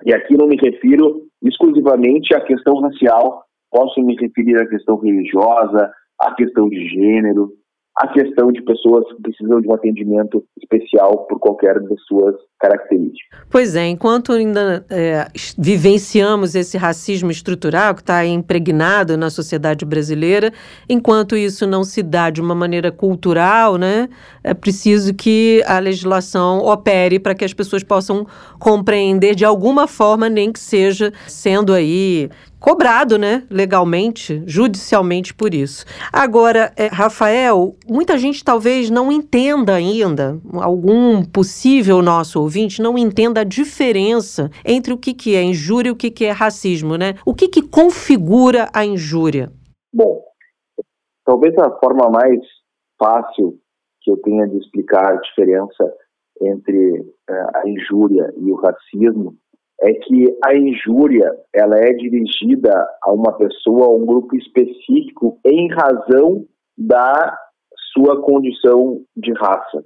E 0.06 0.14
aqui 0.14 0.36
não 0.36 0.48
me 0.48 0.58
refiro 0.58 1.24
exclusivamente 1.42 2.36
à 2.36 2.42
questão 2.42 2.80
racial, 2.82 3.44
posso 3.72 4.02
me 4.02 4.16
referir 4.16 4.58
à 4.58 4.68
questão 4.68 4.98
religiosa, 4.98 5.92
à 6.20 6.34
questão 6.36 6.68
de 6.70 6.88
gênero, 6.90 7.52
a 7.96 8.08
questão 8.08 8.52
de 8.52 8.62
pessoas 8.64 9.06
que 9.08 9.22
precisam 9.22 9.62
de 9.62 9.68
um 9.68 9.74
atendimento 9.74 10.44
especial 10.58 11.28
por 11.28 11.40
qualquer 11.40 11.80
das 11.80 12.02
suas 12.08 12.36
características. 12.60 13.40
Pois 13.52 13.76
é, 13.76 13.88
enquanto 13.88 14.32
ainda 14.32 14.84
é, 14.90 15.28
vivenciamos 15.58 16.56
esse 16.56 16.76
racismo 16.76 17.30
estrutural 17.30 17.94
que 17.94 18.02
está 18.02 18.26
impregnado 18.26 19.16
na 19.16 19.30
sociedade 19.30 19.86
brasileira, 19.86 20.52
enquanto 20.90 21.36
isso 21.36 21.68
não 21.68 21.84
se 21.84 22.02
dá 22.02 22.32
de 22.32 22.42
uma 22.42 22.56
maneira 22.56 22.92
cultural, 22.92 23.78
né, 23.78 24.10
é 24.44 24.56
preciso 24.56 25.14
que 25.14 25.62
a 25.68 25.78
legislação 25.78 26.60
opere 26.66 27.20
para 27.20 27.36
que 27.36 27.46
as 27.46 27.54
pessoas 27.54 27.84
possam 27.84 28.26
compreender 28.60 29.36
de 29.36 29.46
alguma 29.46 29.88
forma, 29.88 30.30
nem 30.30 30.52
que 30.52 30.60
seja 30.60 31.14
sendo 31.28 31.74
aí 31.74 32.30
cobrado, 32.64 33.18
né, 33.18 33.46
legalmente, 33.52 34.42
judicialmente 34.46 35.34
por 35.34 35.54
isso. 35.54 35.84
Agora, 36.14 36.72
é, 36.78 36.88
Rafael, 36.88 37.76
muita 37.86 38.18
gente 38.18 38.42
talvez 38.42 38.90
não 38.90 39.12
entenda 39.12 39.76
ainda, 39.76 40.40
algum 40.54 41.26
possível 41.26 42.02
nosso 42.02 42.40
ouvinte 42.40 42.82
não 42.82 42.98
entenda 42.98 43.42
a 43.42 43.44
diferença 43.44 44.50
entre 44.66 44.94
o 44.94 44.98
que, 44.98 45.14
que 45.14 45.36
é 45.36 45.44
injúria 45.44 45.90
e 45.90 45.92
o 45.92 45.96
que, 45.96 46.10
que 46.10 46.24
é 46.24 46.32
racismo, 46.32 46.96
né? 46.96 47.16
O 47.26 47.36
que, 47.36 47.50
que 47.50 47.62
configura 47.62 48.70
a 48.74 48.86
injúria? 48.86 49.52
Bom, 49.94 50.24
talvez 51.26 51.54
a 51.58 51.70
forma 51.80 52.10
mais 52.10 52.40
fácil 52.98 53.60
que 54.00 54.10
eu 54.10 54.16
tenha 54.16 54.48
de 54.48 54.58
explicar 54.60 55.12
a 55.12 55.20
diferença 55.20 55.94
entre 56.42 57.02
uh, 57.02 57.58
a 57.58 57.68
injúria 57.68 58.34
e 58.38 58.50
o 58.50 58.56
racismo 58.56 59.36
é 59.82 59.94
que 59.94 60.38
a 60.46 60.56
injúria 60.56 61.30
ela 61.54 61.78
é 61.78 61.94
dirigida 61.94 62.72
a 63.04 63.12
uma 63.12 63.34
pessoa, 63.34 63.88
a 63.88 63.94
um 63.94 64.06
grupo 64.06 64.36
específico, 64.36 65.40
em 65.46 65.68
razão 65.74 66.46
da 66.78 67.38
sua 67.94 68.22
condição 68.22 69.02
de 69.16 69.34
raça. 69.34 69.84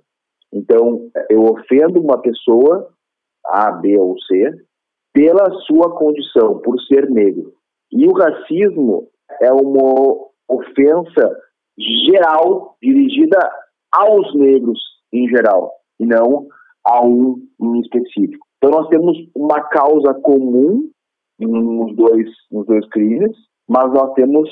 Então, 0.54 1.10
eu 1.30 1.44
ofendo 1.44 2.02
uma 2.02 2.22
pessoa, 2.22 2.90
A, 3.46 3.72
B 3.72 3.98
ou 3.98 4.18
C, 4.22 4.52
pela 5.14 5.52
sua 5.62 5.98
condição, 5.98 6.60
por 6.60 6.80
ser 6.82 7.10
negro. 7.10 7.54
E 7.92 8.08
o 8.08 8.14
racismo 8.14 9.08
é 9.42 9.52
uma 9.52 10.28
ofensa 10.48 11.38
geral 11.78 12.78
dirigida 12.82 13.38
aos 13.92 14.34
negros 14.36 14.80
em 15.14 15.28
geral, 15.30 15.72
e 16.00 16.06
não 16.06 16.48
a 16.86 17.06
um 17.06 17.42
em 17.60 17.80
específico. 17.82 18.47
Então 18.68 18.82
nós 18.82 18.90
temos 18.90 19.18
uma 19.34 19.62
causa 19.62 20.14
comum 20.16 20.90
nos 21.40 21.96
dois, 21.96 22.28
nos 22.52 22.68
dois 22.68 22.86
crimes, 22.90 23.32
mas 23.66 23.94
nós 23.94 24.14
temos 24.14 24.50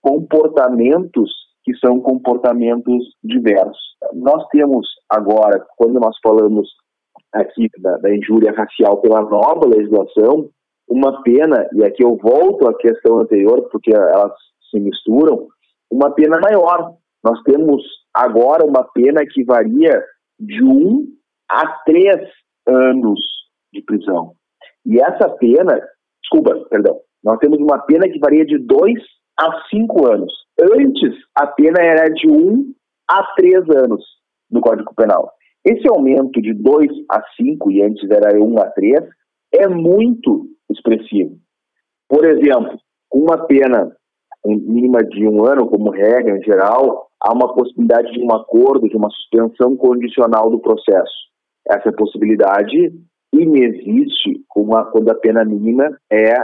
comportamentos 0.00 1.30
que 1.62 1.72
são 1.76 2.00
comportamentos 2.00 3.14
diversos. 3.22 3.78
Nós 4.14 4.44
temos 4.48 4.84
agora, 5.08 5.64
quando 5.76 6.00
nós 6.00 6.16
falamos 6.20 6.68
aqui 7.32 7.68
da, 7.78 7.98
da 7.98 8.12
injúria 8.12 8.50
racial 8.50 9.00
pela 9.00 9.22
nova 9.22 9.64
legislação, 9.68 10.48
uma 10.88 11.22
pena, 11.22 11.64
e 11.72 11.84
aqui 11.84 12.02
eu 12.02 12.16
volto 12.16 12.66
à 12.66 12.76
questão 12.76 13.20
anterior, 13.20 13.68
porque 13.70 13.94
elas 13.94 14.32
se 14.72 14.80
misturam, 14.80 15.46
uma 15.88 16.10
pena 16.10 16.36
maior. 16.40 16.94
Nós 17.22 17.40
temos 17.44 17.80
agora 18.12 18.66
uma 18.66 18.82
pena 18.92 19.24
que 19.24 19.44
varia 19.44 20.02
de 20.40 20.64
um 20.64 21.06
a 21.48 21.68
três 21.84 22.28
anos 22.66 23.20
de 23.72 23.82
prisão. 23.82 24.32
E 24.86 25.00
essa 25.00 25.28
pena, 25.28 25.80
desculpa, 26.22 26.54
perdão, 26.68 27.00
nós 27.24 27.38
temos 27.38 27.58
uma 27.58 27.78
pena 27.78 28.08
que 28.08 28.18
varia 28.18 28.44
de 28.44 28.58
dois 28.58 28.98
a 29.38 29.50
cinco 29.70 30.06
anos. 30.06 30.32
Antes, 30.60 31.14
a 31.36 31.46
pena 31.46 31.80
era 31.80 32.08
de 32.08 32.28
um 32.28 32.72
a 33.08 33.22
três 33.34 33.62
anos 33.70 34.04
no 34.50 34.60
Código 34.60 34.94
Penal. 34.94 35.30
Esse 35.64 35.88
aumento 35.88 36.40
de 36.42 36.52
dois 36.52 36.90
a 37.10 37.22
cinco, 37.36 37.70
e 37.70 37.82
antes 37.82 38.08
era 38.10 38.38
um 38.42 38.58
a 38.58 38.66
três, 38.70 39.02
é 39.54 39.68
muito 39.68 40.46
expressivo. 40.70 41.36
Por 42.08 42.24
exemplo, 42.24 42.78
com 43.08 43.20
uma 43.20 43.46
pena 43.46 43.94
mínima 44.44 45.04
de 45.04 45.26
um 45.26 45.46
ano, 45.46 45.68
como 45.68 45.90
regra 45.90 46.36
em 46.36 46.42
geral, 46.42 47.06
há 47.20 47.32
uma 47.32 47.54
possibilidade 47.54 48.10
de 48.12 48.20
um 48.20 48.34
acordo, 48.34 48.88
de 48.88 48.96
uma 48.96 49.08
suspensão 49.10 49.76
condicional 49.76 50.50
do 50.50 50.58
processo. 50.58 51.14
Essa 51.68 51.92
possibilidade 51.92 52.92
inexiste 53.32 54.40
quando 54.48 55.10
a 55.10 55.14
pena 55.14 55.44
mínima 55.44 55.96
é 56.10 56.34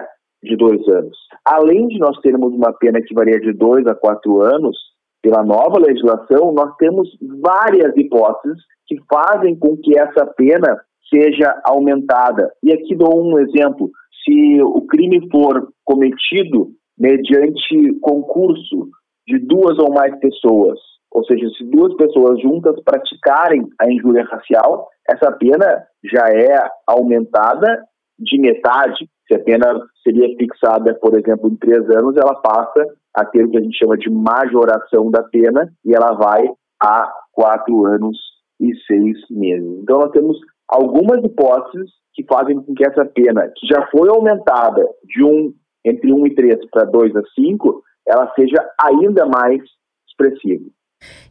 de 0.42 0.56
dois 0.56 0.86
anos. 0.88 1.16
Além 1.44 1.88
de 1.88 1.98
nós 1.98 2.18
termos 2.20 2.54
uma 2.54 2.72
pena 2.72 3.00
que 3.02 3.14
varia 3.14 3.40
de 3.40 3.52
dois 3.52 3.86
a 3.86 3.94
quatro 3.94 4.40
anos, 4.40 4.76
pela 5.22 5.42
nova 5.42 5.78
legislação, 5.78 6.52
nós 6.52 6.74
temos 6.76 7.08
várias 7.42 7.96
hipóteses 7.96 8.58
que 8.86 8.96
fazem 9.12 9.58
com 9.58 9.76
que 9.76 9.98
essa 9.98 10.26
pena 10.36 10.80
seja 11.12 11.60
aumentada. 11.64 12.52
E 12.62 12.72
aqui 12.72 12.94
dou 12.94 13.20
um 13.20 13.38
exemplo. 13.40 13.90
Se 14.24 14.62
o 14.62 14.86
crime 14.86 15.28
for 15.30 15.68
cometido 15.84 16.68
mediante 16.98 17.98
concurso 18.00 18.88
de 19.26 19.38
duas 19.38 19.78
ou 19.78 19.92
mais 19.92 20.16
pessoas, 20.20 20.78
ou 21.10 21.24
seja, 21.24 21.48
se 21.56 21.64
duas 21.64 21.94
pessoas 21.96 22.40
juntas 22.40 22.80
praticarem 22.84 23.66
a 23.80 23.90
injúria 23.90 24.24
racial, 24.24 24.88
essa 25.08 25.32
pena 25.32 25.84
já 26.04 26.28
é 26.28 26.68
aumentada 26.86 27.84
de 28.18 28.40
metade. 28.40 29.08
Se 29.26 29.34
a 29.34 29.42
pena 29.42 29.66
seria 30.02 30.34
fixada, 30.36 30.94
por 31.00 31.18
exemplo, 31.18 31.50
em 31.50 31.56
três 31.56 31.88
anos, 31.90 32.16
ela 32.16 32.34
passa 32.40 32.84
a 33.14 33.24
ter 33.24 33.44
o 33.44 33.50
que 33.50 33.58
a 33.58 33.60
gente 33.60 33.78
chama 33.78 33.96
de 33.96 34.10
majoração 34.10 35.10
da 35.10 35.22
pena 35.22 35.70
e 35.84 35.94
ela 35.94 36.12
vai 36.14 36.48
a 36.80 37.12
quatro 37.32 37.86
anos 37.86 38.16
e 38.60 38.74
seis 38.86 39.18
meses. 39.30 39.68
Então, 39.82 39.98
nós 40.00 40.10
temos 40.12 40.36
algumas 40.68 41.22
hipóteses 41.24 41.90
que 42.14 42.24
fazem 42.24 42.60
com 42.60 42.74
que 42.74 42.84
essa 42.84 43.04
pena, 43.04 43.50
que 43.56 43.66
já 43.66 43.86
foi 43.90 44.08
aumentada 44.08 44.84
de 45.04 45.24
um 45.24 45.52
entre 45.84 46.12
1 46.12 46.26
e 46.26 46.34
3 46.34 46.70
para 46.70 46.84
2 46.84 47.16
a 47.16 47.22
5, 47.34 47.82
ela 48.06 48.32
seja 48.34 48.56
ainda 48.82 49.26
mais 49.26 49.62
expressiva. 50.08 50.64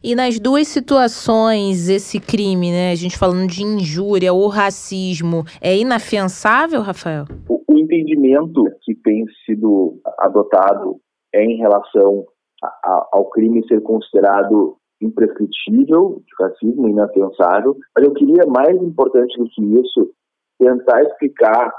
E 0.02 0.14
nas 0.14 0.38
duas 0.38 0.68
situações, 0.68 1.88
esse 1.88 2.20
crime, 2.20 2.70
né, 2.70 2.92
a 2.92 2.94
gente 2.94 3.18
falando 3.18 3.48
de 3.48 3.62
injúria 3.62 4.32
ou 4.32 4.48
racismo, 4.48 5.44
é 5.60 5.76
inafiançável, 5.76 6.80
Rafael? 6.80 7.24
O, 7.48 7.62
o 7.68 7.78
entendimento 7.78 8.64
que 8.82 8.94
tem 8.94 9.24
sido 9.44 10.00
adotado 10.18 11.00
é 11.34 11.44
em 11.44 11.56
relação 11.58 12.24
a, 12.62 12.66
a, 12.66 13.08
ao 13.12 13.28
crime 13.30 13.66
ser 13.66 13.82
considerado 13.82 14.76
imprescritível 15.00 16.22
de 16.26 16.44
racismo, 16.44 16.88
inafiançável, 16.88 17.76
mas 17.96 18.04
eu 18.04 18.12
queria, 18.14 18.44
mais 18.46 18.76
importante 18.82 19.36
do 19.38 19.48
que 19.48 19.62
isso, 19.62 20.10
tentar 20.58 21.02
explicar 21.02 21.72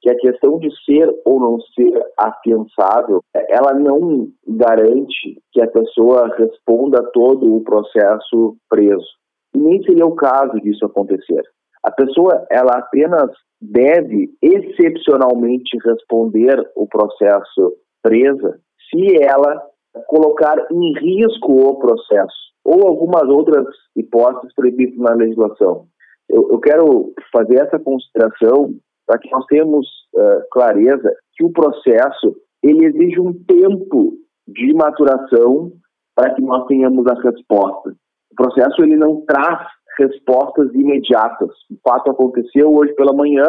que 0.00 0.10
a 0.10 0.16
questão 0.16 0.58
de 0.58 0.68
ser 0.84 1.08
ou 1.24 1.40
não 1.40 1.60
ser 1.60 2.00
afiançável, 2.18 3.20
ela 3.34 3.74
não 3.74 4.28
garante 4.46 5.40
que 5.52 5.60
a 5.60 5.68
pessoa 5.68 6.28
responda 6.36 7.02
todo 7.12 7.54
o 7.54 7.64
processo 7.64 8.56
preso. 8.68 9.06
E 9.54 9.58
nem 9.58 9.82
seria 9.82 10.06
o 10.06 10.14
caso 10.14 10.60
disso 10.60 10.84
acontecer. 10.84 11.42
A 11.82 11.90
pessoa, 11.90 12.46
ela 12.50 12.78
apenas 12.78 13.30
deve 13.60 14.30
excepcionalmente 14.42 15.78
responder 15.84 16.58
o 16.74 16.86
processo 16.86 17.72
presa 18.02 18.58
se 18.90 19.22
ela 19.22 19.62
colocar 20.08 20.56
em 20.70 20.92
risco 20.98 21.52
o 21.52 21.78
processo 21.78 22.46
ou 22.64 22.86
algumas 22.86 23.28
outras 23.28 23.64
hipóteses 23.94 24.52
previstas 24.54 24.98
na 24.98 25.14
legislação. 25.14 25.86
Eu, 26.28 26.48
eu 26.50 26.58
quero 26.58 27.12
fazer 27.32 27.60
essa 27.60 27.78
consideração 27.78 28.74
para 29.06 29.18
que 29.18 29.30
nós 29.30 29.44
tenhamos 29.46 29.86
uh, 30.14 30.42
clareza 30.50 31.14
que 31.36 31.44
o 31.44 31.52
processo 31.52 32.36
ele 32.62 32.86
exige 32.86 33.20
um 33.20 33.32
tempo 33.32 34.14
de 34.48 34.72
maturação 34.74 35.72
para 36.14 36.34
que 36.34 36.42
nós 36.42 36.66
tenhamos 36.66 37.06
as 37.06 37.22
respostas. 37.22 37.94
O 38.32 38.34
processo 38.34 38.82
ele 38.82 38.96
não 38.96 39.22
traz 39.26 39.66
respostas 39.98 40.72
imediatas. 40.74 41.50
O 41.70 41.76
fato 41.88 42.10
aconteceu 42.10 42.74
hoje 42.74 42.92
pela 42.94 43.12
manhã, 43.12 43.46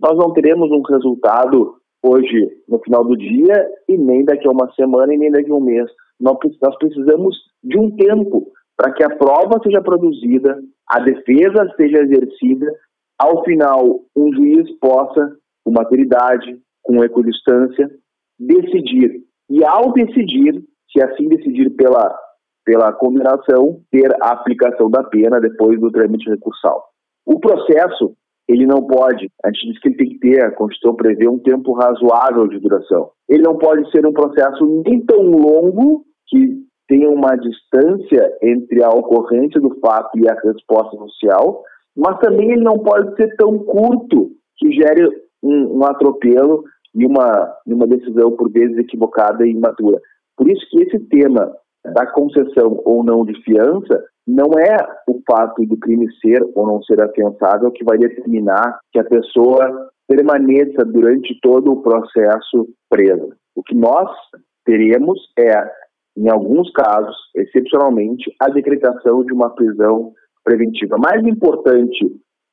nós 0.00 0.16
não 0.16 0.32
teremos 0.32 0.70
um 0.70 0.82
resultado 0.82 1.76
hoje 2.02 2.62
no 2.68 2.78
final 2.80 3.04
do 3.04 3.16
dia 3.16 3.68
e 3.88 3.96
nem 3.96 4.24
daqui 4.24 4.46
a 4.46 4.50
uma 4.50 4.70
semana 4.74 5.14
e 5.14 5.18
nem 5.18 5.30
daqui 5.30 5.50
a 5.50 5.54
um 5.54 5.60
mês. 5.60 5.90
Nós 6.20 6.38
precisamos 6.78 7.36
de 7.62 7.78
um 7.78 7.94
tempo 7.96 8.46
para 8.76 8.92
que 8.92 9.02
a 9.02 9.16
prova 9.16 9.60
seja 9.62 9.80
produzida, 9.80 10.58
a 10.88 11.00
defesa 11.00 11.72
seja 11.76 11.98
exercida 11.98 12.66
ao 13.18 13.42
final, 13.44 14.00
um 14.14 14.32
juiz 14.32 14.70
possa, 14.78 15.36
com 15.64 15.72
maturidade, 15.72 16.58
com 16.82 17.02
equidistância, 17.02 17.90
decidir. 18.38 19.22
E 19.48 19.64
ao 19.64 19.92
decidir, 19.92 20.62
se 20.90 21.02
assim 21.02 21.28
decidir 21.28 21.70
pela, 21.70 22.14
pela 22.64 22.92
condenação, 22.92 23.80
ter 23.90 24.12
a 24.22 24.32
aplicação 24.32 24.90
da 24.90 25.02
pena 25.02 25.40
depois 25.40 25.80
do 25.80 25.90
trâmite 25.90 26.28
recursal. 26.28 26.84
O 27.24 27.40
processo, 27.40 28.14
ele 28.48 28.66
não 28.66 28.86
pode, 28.86 29.30
a 29.44 29.48
gente 29.48 29.72
diz 29.72 29.80
que 29.80 29.88
ele 29.88 29.96
tem 29.96 30.08
que 30.10 30.18
ter, 30.18 30.44
a 30.44 30.52
Constituição 30.52 30.94
prevê 30.94 31.28
um 31.28 31.38
tempo 31.38 31.72
razoável 31.72 32.46
de 32.46 32.58
duração. 32.60 33.10
Ele 33.28 33.42
não 33.42 33.56
pode 33.56 33.90
ser 33.90 34.06
um 34.06 34.12
processo 34.12 34.82
nem 34.86 35.04
tão 35.04 35.22
longo 35.22 36.04
que 36.28 36.66
tenha 36.88 37.10
uma 37.10 37.34
distância 37.36 38.36
entre 38.42 38.82
a 38.84 38.90
ocorrência 38.90 39.60
do 39.60 39.74
fato 39.80 40.16
e 40.18 40.28
a 40.28 40.34
resposta 40.34 40.96
social, 40.96 41.64
mas 41.96 42.18
também 42.18 42.52
ele 42.52 42.62
não 42.62 42.78
pode 42.78 43.14
ser 43.16 43.34
tão 43.36 43.58
curto 43.58 44.30
que 44.58 44.70
gere 44.72 45.08
um, 45.42 45.78
um 45.78 45.84
atropelo 45.84 46.64
e 46.94 47.06
uma, 47.06 47.54
uma 47.66 47.86
decisão, 47.86 48.32
por 48.32 48.50
vezes, 48.50 48.78
equivocada 48.78 49.46
e 49.46 49.50
imatura. 49.50 50.00
Por 50.36 50.50
isso 50.50 50.66
que 50.70 50.82
esse 50.82 50.98
tema 51.08 51.54
da 51.84 52.06
concessão 52.06 52.80
ou 52.84 53.04
não 53.04 53.24
de 53.24 53.34
fiança 53.42 54.02
não 54.26 54.50
é 54.58 54.76
o 55.08 55.20
fato 55.30 55.64
do 55.64 55.76
crime 55.76 56.06
ser 56.20 56.42
ou 56.54 56.66
não 56.66 56.82
ser 56.82 57.00
afiançável 57.00 57.70
que 57.70 57.84
vai 57.84 57.96
determinar 57.96 58.80
que 58.92 58.98
a 58.98 59.04
pessoa 59.04 59.90
permaneça 60.08 60.84
durante 60.84 61.38
todo 61.40 61.72
o 61.72 61.82
processo 61.82 62.68
presa. 62.90 63.28
O 63.54 63.62
que 63.62 63.74
nós 63.74 64.10
teremos 64.64 65.18
é, 65.38 65.52
em 66.16 66.28
alguns 66.28 66.70
casos, 66.72 67.16
excepcionalmente, 67.34 68.34
a 68.40 68.48
decretação 68.48 69.24
de 69.24 69.32
uma 69.32 69.50
prisão 69.50 70.12
preventiva. 70.46 70.96
Mais 70.96 71.26
importante, 71.26 72.06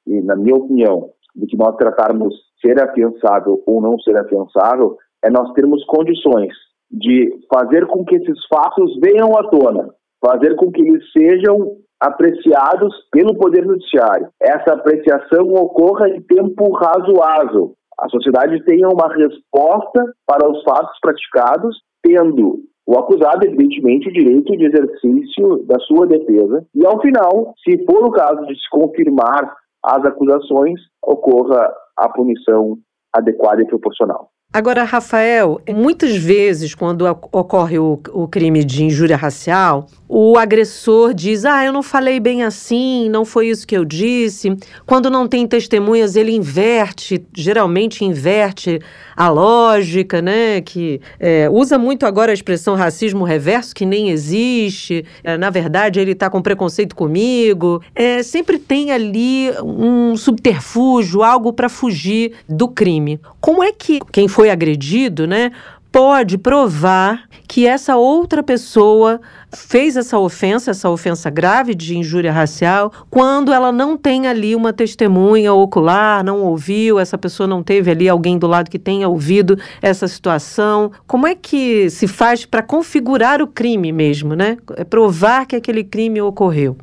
e 0.07 0.21
na 0.21 0.35
minha 0.35 0.55
opinião, 0.55 1.11
do 1.35 1.45
que 1.45 1.55
nós 1.55 1.75
tratarmos 1.77 2.33
ser 2.59 2.81
afiançável 2.81 3.61
ou 3.67 3.81
não 3.81 3.99
ser 3.99 4.17
afiançável, 4.17 4.97
é 5.23 5.29
nós 5.29 5.51
termos 5.53 5.85
condições 5.85 6.53
de 6.91 7.29
fazer 7.53 7.85
com 7.87 8.03
que 8.03 8.15
esses 8.15 8.45
fatos 8.47 8.99
venham 8.99 9.37
à 9.37 9.47
tona, 9.49 9.89
fazer 10.23 10.55
com 10.55 10.71
que 10.71 10.81
eles 10.81 11.03
sejam 11.11 11.77
apreciados 11.99 12.93
pelo 13.11 13.37
Poder 13.37 13.63
Judiciário. 13.63 14.27
Essa 14.41 14.73
apreciação 14.73 15.47
ocorra 15.53 16.09
em 16.09 16.21
tempo 16.21 16.71
razoável. 16.73 17.73
A 17.99 18.09
sociedade 18.09 18.63
tenha 18.65 18.89
uma 18.89 19.07
resposta 19.07 20.03
para 20.25 20.49
os 20.49 20.61
fatos 20.63 20.97
praticados, 20.99 21.77
tendo 22.01 22.59
o 22.85 22.97
acusado, 22.97 23.45
evidentemente, 23.45 24.09
o 24.09 24.13
direito 24.13 24.57
de 24.57 24.65
exercício 24.65 25.63
da 25.65 25.79
sua 25.79 26.05
defesa. 26.05 26.65
E, 26.75 26.85
ao 26.85 26.99
final, 27.01 27.53
se 27.63 27.83
for 27.85 28.05
o 28.05 28.11
caso 28.11 28.45
de 28.45 28.55
se 28.55 28.69
confirmar 28.69 29.55
as 29.83 30.05
acusações, 30.05 30.79
ocorra 31.01 31.73
a 31.97 32.09
punição 32.09 32.77
adequada 33.13 33.61
e 33.61 33.67
proporcional. 33.67 34.32
Agora, 34.53 34.83
Rafael, 34.83 35.59
muitas 35.67 36.15
vezes, 36.15 36.75
quando 36.75 37.07
ocorre 37.07 37.79
o, 37.79 37.99
o, 38.11 38.27
crime 38.27 38.63
de 38.63 38.83
injúria 38.83 39.17
racial, 39.17 39.87
o 40.07 40.37
agressor 40.37 41.11
diz: 41.11 41.43
Ah, 41.43 41.65
eu 41.65 41.73
não 41.73 41.81
falei 41.81 42.19
bem 42.19 42.43
assim, 42.43 43.09
não 43.09 43.25
foi 43.25 43.47
isso 43.47 43.65
que 43.65 43.75
eu 43.75 43.83
disse. 43.83 44.55
Quando 44.85 45.09
não 45.09 45.27
tem 45.27 45.47
testemunhas, 45.47 46.15
ele 46.15 46.35
inverte, 46.35 47.25
geralmente 47.33 48.05
inverte 48.05 48.79
a 49.15 49.27
lógica, 49.27 50.21
né? 50.21 50.61
Que 50.61 51.01
é, 51.19 51.49
usa 51.49 51.79
muito 51.79 52.05
agora 52.05 52.29
a 52.29 52.33
expressão 52.35 52.75
racismo 52.75 53.23
reverso, 53.23 53.73
que 53.73 53.87
nem 53.87 54.11
existe. 54.11 55.03
É, 55.23 55.35
na 55.35 55.49
verdade, 55.49 55.99
ele 55.99 56.11
está 56.11 56.29
com 56.29 56.43
preconceito 56.43 56.95
comigo. 56.95 57.81
É, 57.95 58.21
sempre 58.21 58.59
tem 58.59 58.91
ali 58.91 59.49
um 59.63 60.15
subterfúgio, 60.15 61.23
algo 61.23 61.51
para 61.51 61.69
fugir 61.69 62.33
do 62.47 62.67
crime. 62.67 63.19
Como 63.41 63.63
é 63.63 63.71
que 63.71 63.99
quem 64.11 64.27
foi 64.27 64.42
foi 64.43 64.49
agredido, 64.49 65.25
né, 65.25 65.51
pode 65.89 66.37
provar 66.37 67.29
que 67.47 67.65
essa 67.65 67.95
outra 67.95 68.43
pessoa 68.43 69.21
fez 69.55 69.95
essa 69.95 70.19
ofensa, 70.19 70.71
essa 70.71 70.89
ofensa 70.89 71.29
grave 71.29 71.73
de 71.73 71.97
injúria 71.97 72.29
racial, 72.29 72.91
quando 73.09 73.53
ela 73.53 73.71
não 73.71 73.95
tem 73.95 74.27
ali 74.27 74.53
uma 74.53 74.73
testemunha 74.73 75.53
ocular, 75.53 76.25
não 76.25 76.41
ouviu, 76.41 76.99
essa 76.99 77.17
pessoa 77.17 77.47
não 77.47 77.63
teve 77.63 77.89
ali 77.89 78.09
alguém 78.09 78.37
do 78.37 78.47
lado 78.47 78.69
que 78.69 78.77
tenha 78.77 79.07
ouvido 79.07 79.55
essa 79.81 80.09
situação. 80.09 80.91
Como 81.07 81.25
é 81.25 81.35
que 81.35 81.89
se 81.89 82.05
faz 82.05 82.45
para 82.45 82.61
configurar 82.61 83.41
o 83.41 83.47
crime 83.47 83.93
mesmo, 83.93 84.35
né? 84.35 84.57
É 84.75 84.83
provar 84.83 85.45
que 85.45 85.55
aquele 85.55 85.85
crime 85.85 86.21
ocorreu. 86.21 86.75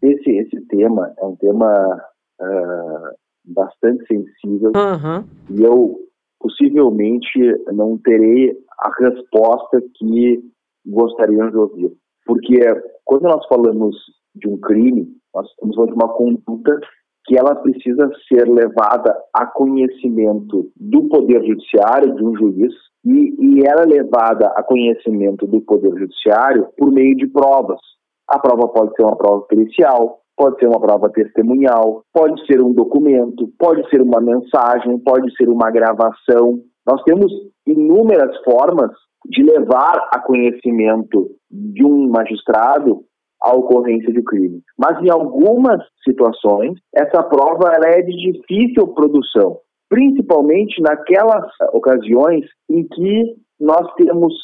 Esse, 0.00 0.30
esse 0.30 0.60
tema 0.68 1.12
é 1.18 1.24
um 1.24 1.34
tema 1.34 2.00
uh, 2.40 3.16
bastante 3.44 4.06
sensível 4.06 4.70
uhum. 4.76 5.24
e 5.50 5.60
eu 5.60 6.03
possivelmente 6.44 7.40
não 7.72 7.96
terei 7.96 8.54
a 8.78 8.90
resposta 9.02 9.82
que 9.94 10.44
gostariam 10.84 11.50
de 11.50 11.56
ouvir. 11.56 11.92
Porque 12.26 12.60
quando 13.02 13.22
nós 13.22 13.46
falamos 13.46 13.96
de 14.34 14.46
um 14.46 14.58
crime, 14.58 15.08
nós 15.34 15.48
estamos 15.48 15.74
falando 15.74 15.90
de 15.92 15.96
uma 15.96 16.12
conduta 16.12 16.80
que 17.26 17.38
ela 17.38 17.54
precisa 17.54 18.10
ser 18.28 18.46
levada 18.46 19.16
a 19.32 19.46
conhecimento 19.46 20.70
do 20.76 21.08
Poder 21.08 21.42
Judiciário, 21.46 22.14
de 22.14 22.22
um 22.22 22.36
juiz, 22.36 22.74
e, 23.06 23.34
e 23.40 23.66
ela 23.66 23.84
é 23.84 23.86
levada 23.86 24.48
a 24.54 24.62
conhecimento 24.62 25.46
do 25.46 25.62
Poder 25.62 25.98
Judiciário 25.98 26.68
por 26.76 26.92
meio 26.92 27.16
de 27.16 27.26
provas. 27.26 27.80
A 28.28 28.38
prova 28.38 28.68
pode 28.68 28.94
ser 28.94 29.02
uma 29.02 29.16
prova 29.16 29.40
pericial, 29.46 30.20
pode 30.36 30.58
ser 30.58 30.66
uma 30.66 30.80
prova 30.80 31.10
testemunhal, 31.10 32.02
pode 32.12 32.44
ser 32.46 32.60
um 32.60 32.72
documento, 32.72 33.48
pode 33.58 33.88
ser 33.88 34.00
uma 34.00 34.20
mensagem, 34.20 34.98
pode 34.98 35.34
ser 35.36 35.48
uma 35.48 35.70
gravação. 35.70 36.60
Nós 36.86 37.02
temos 37.04 37.32
inúmeras 37.66 38.36
formas 38.44 38.90
de 39.26 39.42
levar 39.42 40.08
a 40.12 40.20
conhecimento 40.20 41.30
de 41.50 41.84
um 41.84 42.08
magistrado 42.08 43.04
a 43.42 43.54
ocorrência 43.54 44.12
de 44.12 44.22
crime. 44.22 44.62
Mas 44.78 45.00
em 45.02 45.10
algumas 45.10 45.82
situações, 46.02 46.78
essa 46.94 47.22
prova 47.22 47.72
ela 47.74 47.88
é 47.88 48.00
de 48.00 48.32
difícil 48.32 48.88
produção, 48.94 49.58
principalmente 49.88 50.80
naquelas 50.80 51.44
ocasiões 51.72 52.44
em 52.70 52.86
que 52.88 53.36
nós 53.60 53.86
temos 53.96 54.34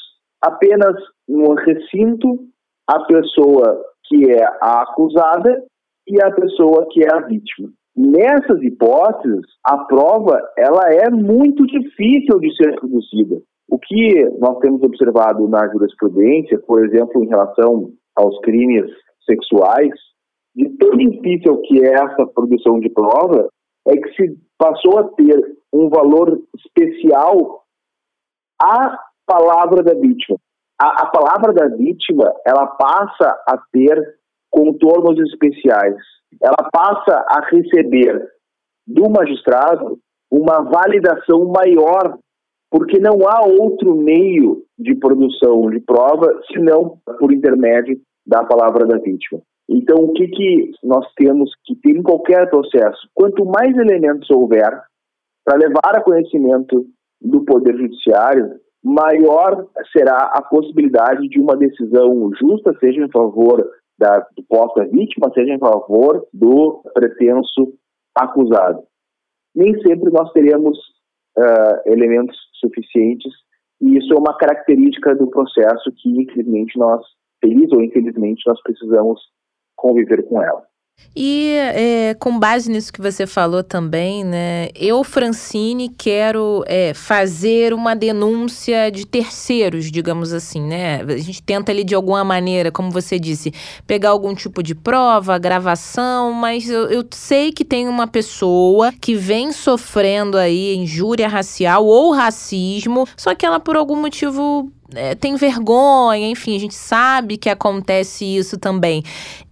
apenas 0.43 0.95
no 1.27 1.55
recinto 1.55 2.41
a 2.87 3.01
pessoa 3.01 3.83
que 4.05 4.31
é 4.31 4.45
a 4.61 4.83
acusada 4.83 5.65
e 6.07 6.23
a 6.23 6.31
pessoa 6.33 6.87
que 6.91 7.03
é 7.05 7.13
a 7.13 7.21
vítima. 7.21 7.71
Nessas 7.97 8.63
hipóteses, 8.63 9.45
a 9.65 9.79
prova 9.85 10.41
ela 10.57 10.93
é 10.93 11.11
muito 11.11 11.67
difícil 11.67 12.39
de 12.39 12.55
ser 12.57 12.75
produzida. 12.79 13.43
O 13.69 13.79
que 13.79 14.25
nós 14.39 14.59
temos 14.59 14.83
observado 14.83 15.49
na 15.49 15.69
jurisprudência, 15.69 16.59
por 16.61 16.85
exemplo, 16.85 17.23
em 17.23 17.29
relação 17.29 17.93
aos 18.17 18.39
crimes 18.41 18.91
sexuais, 19.25 19.93
de 20.55 20.69
tão 20.79 20.91
difícil 20.97 21.61
que 21.63 21.85
é 21.85 21.93
essa 21.93 22.27
produção 22.35 22.81
de 22.81 22.89
prova, 22.91 23.49
é 23.87 23.97
que 23.97 24.11
se 24.15 24.37
passou 24.59 24.99
a 24.99 25.05
ter 25.11 25.57
um 25.73 25.89
valor 25.89 26.41
especial 26.57 27.65
a 28.61 28.99
palavra 29.27 29.83
da 29.83 29.95
vítima. 29.95 30.37
A, 30.81 31.03
a 31.03 31.07
palavra 31.07 31.53
da 31.53 31.69
vítima, 31.77 32.33
ela 32.47 32.67
passa 32.67 33.43
a 33.47 33.59
ter 33.73 34.20
contornos 34.51 35.19
especiais. 35.31 35.97
Ela 36.43 36.69
passa 36.73 37.25
a 37.29 37.47
receber 37.51 38.23
do 38.87 39.09
magistrado 39.11 39.99
uma 40.31 40.61
validação 40.63 41.47
maior, 41.47 42.19
porque 42.71 42.99
não 42.99 43.29
há 43.29 43.45
outro 43.47 43.97
meio 43.97 44.63
de 44.79 44.95
produção 44.95 45.69
de 45.71 45.81
prova 45.81 46.41
senão 46.53 46.99
por 47.19 47.33
intermédio 47.33 48.01
da 48.27 48.45
palavra 48.45 48.87
da 48.87 48.99
vítima. 48.99 49.41
Então, 49.69 50.05
o 50.05 50.13
que, 50.13 50.27
que 50.29 50.71
nós 50.83 51.07
temos 51.15 51.51
que 51.65 51.77
ter 51.77 51.97
em 51.97 52.03
qualquer 52.03 52.49
processo? 52.51 53.09
Quanto 53.15 53.45
mais 53.45 53.77
elementos 53.77 54.29
houver 54.31 54.71
para 55.45 55.59
levar 55.59 55.97
a 55.97 56.03
conhecimento 56.03 56.87
do 57.21 57.45
Poder 57.45 57.77
Judiciário, 57.77 58.57
maior 58.83 59.67
será 59.93 60.33
a 60.35 60.43
possibilidade 60.43 61.29
de 61.29 61.41
uma 61.41 61.57
decisão 61.57 62.31
justa, 62.41 62.75
seja 62.81 63.05
em 63.05 63.11
favor 63.11 63.65
da 64.01 64.27
suposta 64.35 64.87
vítima 64.87 65.31
seja 65.35 65.53
em 65.53 65.59
favor 65.59 66.27
do 66.33 66.83
pretenso 66.95 67.75
acusado. 68.15 68.83
Nem 69.55 69.79
sempre 69.83 70.11
nós 70.11 70.33
teremos 70.33 70.79
uh, 71.39 71.83
elementos 71.85 72.37
suficientes 72.59 73.31
e 73.81 73.99
isso 73.99 74.13
é 74.15 74.19
uma 74.19 74.37
característica 74.37 75.15
do 75.15 75.29
processo 75.29 75.93
que, 75.97 76.09
infelizmente, 76.09 76.79
nós, 76.79 77.03
feliz 77.41 77.71
ou 77.73 77.83
infelizmente, 77.83 78.43
nós 78.47 78.61
precisamos 78.63 79.21
conviver 79.77 80.27
com 80.29 80.43
ela. 80.43 80.63
E 81.15 81.57
é, 81.57 82.15
com 82.15 82.39
base 82.39 82.71
nisso 82.71 82.93
que 82.93 83.01
você 83.01 83.27
falou 83.27 83.65
também, 83.65 84.23
né? 84.23 84.69
Eu, 84.77 85.03
Francine, 85.03 85.89
quero 85.89 86.63
é, 86.67 86.95
fazer 86.95 87.75
uma 87.75 87.97
denúncia 87.97 88.91
de 88.93 89.05
terceiros, 89.05 89.91
digamos 89.91 90.33
assim, 90.33 90.63
né? 90.63 91.03
A 91.03 91.17
gente 91.17 91.43
tenta 91.43 91.73
ali 91.73 91.83
de 91.83 91.97
alguma 91.97 92.23
maneira, 92.23 92.71
como 92.71 92.93
você 92.93 93.19
disse, 93.19 93.53
pegar 93.89 94.11
algum 94.11 94.35
tipo 94.37 94.63
de 94.63 94.73
prova, 94.73 95.37
gravação, 95.37 96.33
mas 96.33 96.71
eu, 96.71 96.89
eu 96.89 97.05
sei 97.11 97.51
que 97.51 97.65
tem 97.65 97.89
uma 97.89 98.07
pessoa 98.07 98.93
que 98.93 99.17
vem 99.17 99.51
sofrendo 99.51 100.39
aí 100.39 100.77
injúria 100.77 101.27
racial 101.27 101.85
ou 101.85 102.13
racismo, 102.13 103.07
só 103.17 103.35
que 103.35 103.45
ela 103.45 103.59
por 103.59 103.77
algum 103.77 103.97
motivo 103.97 104.71
é, 104.95 105.15
tem 105.15 105.37
vergonha, 105.37 106.29
enfim, 106.29 106.57
a 106.57 106.59
gente 106.59 106.75
sabe 106.75 107.37
que 107.37 107.49
acontece 107.49 108.25
isso 108.25 108.59
também. 108.59 109.03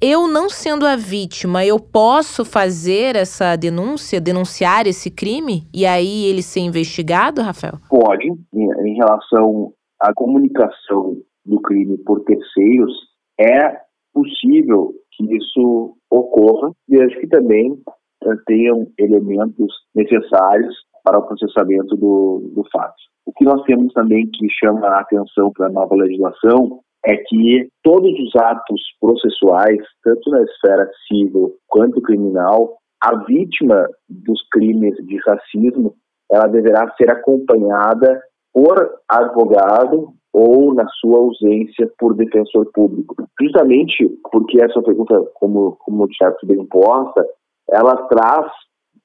Eu, 0.00 0.26
não 0.28 0.48
sendo 0.48 0.86
a 0.86 0.96
vítima, 0.96 1.64
eu 1.64 1.78
posso 1.78 2.44
fazer 2.44 3.16
essa 3.16 3.56
denúncia, 3.56 4.20
denunciar 4.20 4.86
esse 4.86 5.10
crime 5.10 5.62
e 5.74 5.86
aí 5.86 6.26
ele 6.26 6.42
ser 6.42 6.60
investigado, 6.60 7.42
Rafael? 7.42 7.74
Pode. 7.88 8.28
Em, 8.28 8.88
em 8.88 8.94
relação 8.94 9.72
à 10.00 10.12
comunicação 10.14 11.16
do 11.44 11.60
crime 11.60 11.96
por 11.98 12.20
terceiros, 12.24 12.92
é 13.40 13.80
possível 14.12 14.92
que 15.12 15.24
isso 15.36 15.96
ocorra, 16.10 16.72
desde 16.88 17.20
que 17.20 17.26
também 17.26 17.78
eh, 18.24 18.36
tenham 18.46 18.86
elementos 18.98 19.72
necessários 19.94 20.74
para 21.04 21.18
o 21.18 21.26
processamento 21.26 21.96
do, 21.96 22.50
do 22.54 22.64
fato. 22.70 22.96
O 23.28 23.32
que 23.34 23.44
nós 23.44 23.62
temos 23.64 23.92
também 23.92 24.26
que 24.26 24.46
chama 24.48 24.86
a 24.86 25.00
atenção 25.00 25.52
para 25.52 25.66
a 25.66 25.70
nova 25.70 25.94
legislação 25.94 26.80
é 27.04 27.14
que 27.14 27.68
todos 27.82 28.10
os 28.20 28.34
atos 28.34 28.80
processuais, 28.98 29.76
tanto 30.02 30.30
na 30.30 30.42
esfera 30.42 30.90
civil 31.06 31.52
quanto 31.66 32.00
criminal, 32.00 32.78
a 33.02 33.14
vítima 33.24 33.86
dos 34.08 34.40
crimes 34.50 34.94
de 35.06 35.18
racismo, 35.26 35.94
ela 36.32 36.46
deverá 36.46 36.90
ser 36.96 37.10
acompanhada 37.10 38.18
por 38.50 38.94
advogado 39.06 40.08
ou, 40.32 40.72
na 40.72 40.88
sua 40.98 41.18
ausência, 41.18 41.92
por 41.98 42.14
defensor 42.14 42.70
público. 42.72 43.14
Justamente 43.38 44.08
porque 44.32 44.58
essa 44.58 44.80
pergunta, 44.80 45.22
como, 45.34 45.76
como 45.80 46.04
o 46.04 46.08
Tiago 46.08 46.38
bem 46.44 46.60
imposta, 46.62 47.26
ela 47.70 47.94
traz 48.06 48.50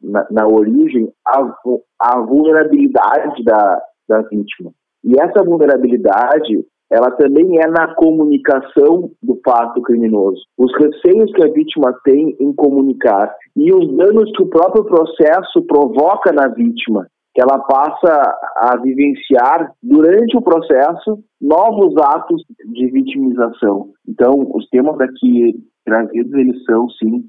na, 0.01 0.25
na 0.31 0.47
origem 0.47 1.11
a, 1.27 1.53
a 1.99 2.21
vulnerabilidade 2.21 3.43
da, 3.43 3.81
da 4.13 4.21
vítima. 4.21 4.71
E 5.03 5.19
essa 5.19 5.43
vulnerabilidade, 5.43 6.65
ela 6.91 7.11
também 7.11 7.59
é 7.59 7.67
na 7.67 7.95
comunicação 7.95 9.09
do 9.21 9.39
fato 9.43 9.81
criminoso. 9.81 10.41
Os 10.57 10.71
receios 10.77 11.31
que 11.33 11.43
a 11.43 11.51
vítima 11.51 11.93
tem 12.05 12.35
em 12.39 12.53
comunicar 12.53 13.33
e 13.55 13.73
os 13.73 13.87
danos 13.97 14.31
que 14.35 14.43
o 14.43 14.49
próprio 14.49 14.85
processo 14.85 15.61
provoca 15.67 16.31
na 16.31 16.47
vítima, 16.47 17.07
que 17.33 17.41
ela 17.41 17.59
passa 17.59 18.13
a 18.57 18.77
vivenciar 18.77 19.73
durante 19.81 20.37
o 20.37 20.41
processo 20.41 21.19
novos 21.41 21.95
atos 21.97 22.43
de 22.73 22.91
vitimização. 22.91 23.89
Então, 24.07 24.33
os 24.53 24.69
temas 24.69 24.99
aqui 25.01 25.55
trazidos, 25.83 26.33
eles 26.33 26.63
são, 26.63 26.87
sim, 26.91 27.25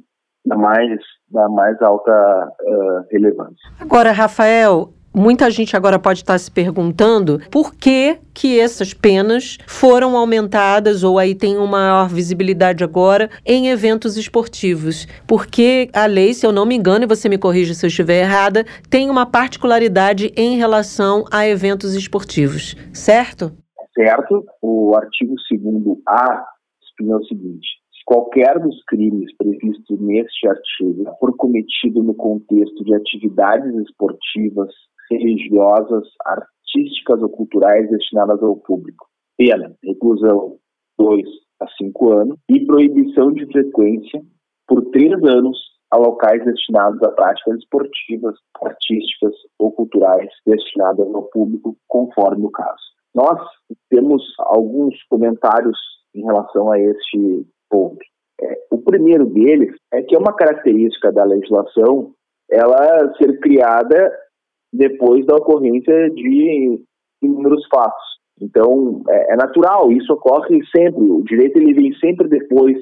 da 0.46 0.56
mais, 0.56 1.00
da 1.30 1.48
mais 1.48 1.80
alta 1.80 2.12
uh, 2.12 3.04
relevância. 3.10 3.66
Agora, 3.80 4.12
Rafael, 4.12 4.90
Muita 5.16 5.48
gente 5.48 5.76
agora 5.76 5.96
pode 5.96 6.18
estar 6.18 6.36
se 6.38 6.50
perguntando 6.50 7.38
por 7.48 7.72
que 7.72 8.18
que 8.34 8.58
essas 8.58 8.92
penas 8.92 9.58
foram 9.64 10.16
aumentadas 10.16 11.04
ou 11.04 11.20
aí 11.20 11.36
tem 11.36 11.56
uma 11.56 11.68
maior 11.68 12.08
visibilidade 12.08 12.82
agora 12.82 13.30
em 13.46 13.68
eventos 13.68 14.16
esportivos. 14.16 15.06
Porque 15.24 15.88
a 15.92 16.06
lei, 16.06 16.34
se 16.34 16.44
eu 16.44 16.50
não 16.50 16.66
me 16.66 16.74
engano, 16.74 17.04
e 17.04 17.06
você 17.06 17.28
me 17.28 17.38
corrija 17.38 17.74
se 17.74 17.86
eu 17.86 17.88
estiver 17.88 18.22
errada, 18.22 18.64
tem 18.90 19.08
uma 19.08 19.24
particularidade 19.24 20.32
em 20.36 20.56
relação 20.56 21.24
a 21.30 21.46
eventos 21.46 21.94
esportivos, 21.94 22.74
certo? 22.92 23.52
Certo. 23.94 24.44
O 24.60 24.96
artigo 24.96 25.36
2A 25.52 26.42
explica 26.82 27.16
o 27.16 27.24
seguinte: 27.26 27.68
qualquer 28.04 28.58
dos 28.58 28.82
crimes 28.88 29.32
previstos 29.36 30.00
neste 30.00 30.48
artigo 30.48 31.04
for 31.20 31.36
cometido 31.36 32.02
no 32.02 32.14
contexto 32.14 32.82
de 32.82 32.96
atividades 32.96 33.72
esportivas, 33.76 34.70
religiosas, 35.18 36.06
artísticas 36.24 37.22
ou 37.22 37.28
culturais 37.28 37.88
destinadas 37.90 38.42
ao 38.42 38.56
público. 38.56 39.06
Pena, 39.36 39.74
reclusão 39.82 40.56
2 40.98 41.22
a 41.60 41.66
5 41.78 42.12
anos 42.12 42.38
e 42.48 42.64
proibição 42.64 43.32
de 43.32 43.46
frequência 43.46 44.22
por 44.66 44.82
3 44.90 45.12
anos 45.24 45.58
a 45.90 45.96
locais 45.96 46.44
destinados 46.44 47.00
a 47.02 47.10
práticas 47.10 47.58
esportivas, 47.58 48.34
artísticas 48.62 49.34
ou 49.58 49.70
culturais 49.72 50.28
destinadas 50.46 51.06
ao 51.14 51.22
público, 51.24 51.76
conforme 51.86 52.46
o 52.46 52.50
caso. 52.50 52.82
Nós 53.14 53.40
temos 53.90 54.22
alguns 54.40 55.00
comentários 55.04 55.78
em 56.14 56.24
relação 56.24 56.72
a 56.72 56.80
este 56.80 57.46
ponto. 57.70 58.04
É, 58.40 58.66
o 58.70 58.78
primeiro 58.78 59.26
deles 59.26 59.76
é 59.92 60.02
que 60.02 60.16
é 60.16 60.18
uma 60.18 60.34
característica 60.34 61.12
da 61.12 61.24
legislação 61.24 62.12
ela 62.50 63.12
ser 63.14 63.38
criada 63.40 64.12
depois 64.74 65.24
da 65.24 65.36
ocorrência 65.36 66.10
de 66.10 66.80
inúmeros 67.22 67.64
fatos. 67.72 68.04
Então, 68.40 69.02
é, 69.08 69.32
é, 69.32 69.36
natural, 69.36 69.90
isso 69.92 70.12
ocorre 70.12 70.60
sempre. 70.74 71.02
O 71.02 71.22
direito 71.22 71.56
ele 71.56 71.72
vem 71.72 71.94
sempre 71.94 72.28
depois 72.28 72.76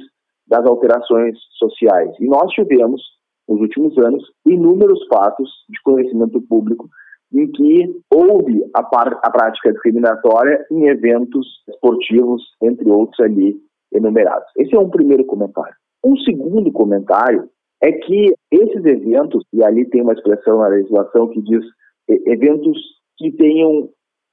das 0.49 0.64
alterações 0.64 1.38
sociais. 1.59 2.11
E 2.18 2.26
nós 2.26 2.51
tivemos, 2.53 3.03
nos 3.47 3.61
últimos 3.61 3.97
anos, 3.99 4.24
inúmeros 4.47 5.07
fatos 5.07 5.51
de 5.68 5.80
conhecimento 5.82 6.40
público 6.43 6.88
em 7.34 7.51
que 7.51 8.01
houve 8.12 8.62
a, 8.74 8.80
a 8.80 9.30
prática 9.30 9.72
discriminatória 9.72 10.64
em 10.70 10.88
eventos 10.88 11.47
esportivos, 11.68 12.43
entre 12.62 12.90
outros 12.90 13.20
ali 13.20 13.57
enumerados. 13.93 14.49
Esse 14.57 14.74
é 14.74 14.78
um 14.78 14.90
primeiro 14.90 15.24
comentário. 15.24 15.74
Um 16.05 16.16
segundo 16.18 16.72
comentário 16.72 17.49
é 17.83 17.93
que 17.93 18.35
esses 18.51 18.85
eventos, 18.85 19.45
e 19.53 19.64
ali 19.64 19.85
tem 19.91 20.03
uma 20.03 20.12
expressão 20.12 20.59
na 20.59 20.68
legislação 20.68 21.28
que 21.28 21.43
diz 21.43 21.64
eventos 22.09 22.78
que 23.16 23.33
tenham 23.33 23.89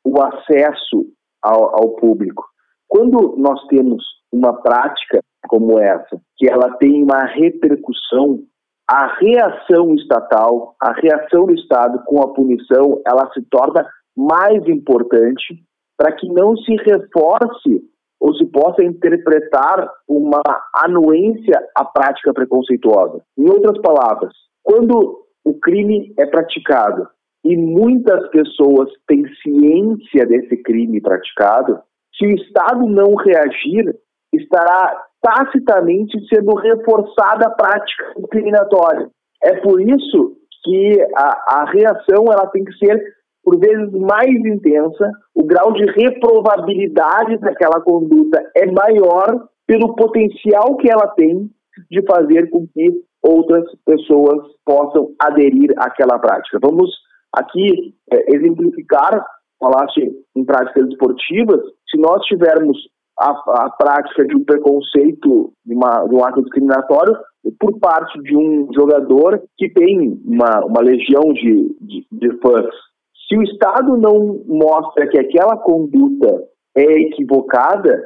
o 0.06 0.22
acesso 0.22 1.06
ao, 1.42 1.76
ao 1.76 1.90
público. 1.96 2.44
Quando 2.88 3.36
nós 3.38 3.66
temos 3.68 4.04
uma 4.32 4.54
prática 4.62 5.20
como 5.48 5.80
essa, 5.80 6.22
que 6.38 6.50
ela 6.50 6.76
tem 6.78 7.04
uma 7.04 7.26
repercussão, 7.26 8.44
a 8.88 9.18
reação 9.20 9.94
estatal, 9.96 10.76
a 10.82 10.94
reação 10.94 11.46
do 11.46 11.54
Estado 11.54 12.04
com 12.06 12.22
a 12.22 12.34
punição, 12.34 13.02
ela 13.06 13.32
se 13.34 13.42
torna 13.50 13.88
mais 14.16 14.68
importante 14.68 15.64
para 15.98 16.12
que 16.12 16.28
não 16.28 16.56
se 16.58 16.76
reforce 16.76 17.82
ou 18.20 18.36
se 18.36 18.46
possa 18.48 18.84
interpretar 18.84 19.90
uma 20.08 20.42
anuência 20.86 21.60
à 21.76 21.86
prática 21.86 22.34
preconceituosa. 22.34 23.22
Em 23.38 23.50
outras 23.50 23.80
palavras, 23.82 24.34
quando 24.64 25.26
o 25.46 25.54
crime 25.60 26.14
é 26.20 26.26
praticado 26.26 27.08
e 27.44 27.56
muitas 27.56 28.28
pessoas 28.30 28.90
têm 29.08 29.24
ciência 29.42 30.26
desse 30.26 30.58
crime 30.58 31.02
praticado, 31.02 31.80
se 32.18 32.26
o 32.26 32.36
Estado 32.36 32.86
não 32.86 33.16
reagir, 33.16 33.96
estará 34.34 35.06
tacitamente 35.22 36.18
sendo 36.28 36.54
reforçada 36.56 37.48
a 37.48 37.52
prática 37.52 38.14
discriminatória. 38.18 39.10
É 39.44 39.56
por 39.62 39.82
isso 39.82 40.36
que 40.64 41.02
a, 41.16 41.62
a 41.62 41.72
reação 41.72 42.26
ela 42.32 42.48
tem 42.48 42.64
que 42.64 42.74
ser 42.74 43.02
por 43.50 43.60
vezes 43.60 43.92
mais 43.94 44.30
intensa, 44.30 45.12
o 45.34 45.44
grau 45.44 45.74
de 45.74 45.84
reprovabilidade 45.86 47.40
daquela 47.40 47.82
conduta 47.82 48.40
é 48.56 48.68
maior 48.72 49.48
pelo 49.66 49.96
potencial 49.96 50.78
que 50.78 50.88
ela 50.92 51.08
tem 51.16 51.50
de 51.90 52.06
fazer 52.06 52.48
com 52.52 52.68
que 52.68 52.92
outras 53.24 53.66
pessoas 53.84 54.38
possam 54.64 55.16
aderir 55.20 55.74
àquela 55.78 56.20
prática. 56.20 56.60
Vamos 56.62 56.92
aqui 57.34 57.96
é, 58.14 58.36
exemplificar, 58.36 59.26
falaste 59.60 60.12
em 60.36 60.46
práticas 60.46 60.88
esportivas, 60.90 61.62
se 61.90 62.00
nós 62.00 62.22
tivermos 62.26 62.78
a, 63.20 63.32
a 63.32 63.70
prática 63.72 64.28
de 64.28 64.36
um 64.36 64.44
preconceito, 64.44 65.54
de, 65.66 65.74
uma, 65.74 66.06
de 66.08 66.14
um 66.14 66.24
ato 66.24 66.44
discriminatório, 66.44 67.18
por 67.60 67.80
parte 67.80 68.22
de 68.22 68.38
um 68.38 68.68
jogador 68.76 69.42
que 69.58 69.70
tem 69.70 70.22
uma, 70.24 70.64
uma 70.66 70.82
legião 70.82 71.34
de, 71.34 71.76
de, 71.82 72.06
de 72.12 72.38
fãs. 72.42 72.89
Se 73.30 73.38
o 73.38 73.44
Estado 73.44 73.96
não 73.96 74.44
mostra 74.48 75.08
que 75.08 75.20
aquela 75.20 75.56
conduta 75.58 76.44
é 76.76 76.84
equivocada, 77.02 78.04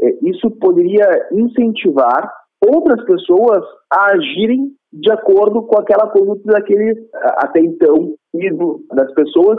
é, 0.00 0.28
isso 0.28 0.50
poderia 0.58 1.28
incentivar 1.32 2.30
outras 2.60 3.04
pessoas 3.04 3.64
a 3.90 4.12
agirem 4.12 4.72
de 4.92 5.10
acordo 5.12 5.62
com 5.62 5.78
aquela 5.78 6.10
conduta 6.10 6.52
daquele 6.52 7.08
até 7.14 7.60
então 7.60 8.14
ídolo 8.34 8.80
das 8.92 9.12
pessoas, 9.14 9.58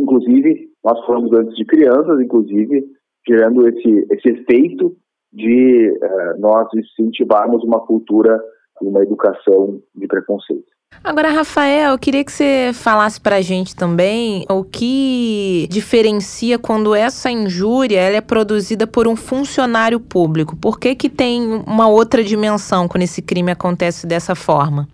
inclusive 0.00 0.68
nós 0.84 1.04
falamos 1.06 1.32
antes 1.32 1.54
de 1.56 1.64
crianças, 1.64 2.20
inclusive 2.20 2.84
gerando 3.26 3.68
esse, 3.68 4.06
esse 4.10 4.28
efeito 4.30 4.96
de 5.32 5.90
uh, 5.90 6.40
nós 6.40 6.68
incentivarmos 6.74 7.62
uma 7.62 7.80
cultura 7.80 8.40
e 8.80 8.86
uma 8.86 9.02
educação 9.02 9.80
de 9.94 10.06
preconceito. 10.06 10.77
Agora, 11.08 11.30
Rafael, 11.30 11.92
eu 11.92 11.98
queria 11.98 12.24
que 12.24 12.30
você 12.30 12.70
falasse 12.74 13.20
para 13.20 13.36
a 13.36 13.40
gente 13.40 13.74
também 13.74 14.44
o 14.50 14.64
que 14.64 15.66
diferencia 15.70 16.58
quando 16.58 16.94
essa 16.94 17.30
injúria 17.30 17.98
ela 17.98 18.16
é 18.16 18.20
produzida 18.20 18.86
por 18.86 19.08
um 19.08 19.16
funcionário 19.16 20.00
público. 20.00 20.56
Por 20.56 20.78
que, 20.78 20.94
que 20.94 21.08
tem 21.08 21.62
uma 21.66 21.88
outra 21.88 22.22
dimensão 22.22 22.88
quando 22.88 23.04
esse 23.04 23.22
crime 23.22 23.50
acontece 23.50 24.06
dessa 24.06 24.34
forma? 24.34 24.86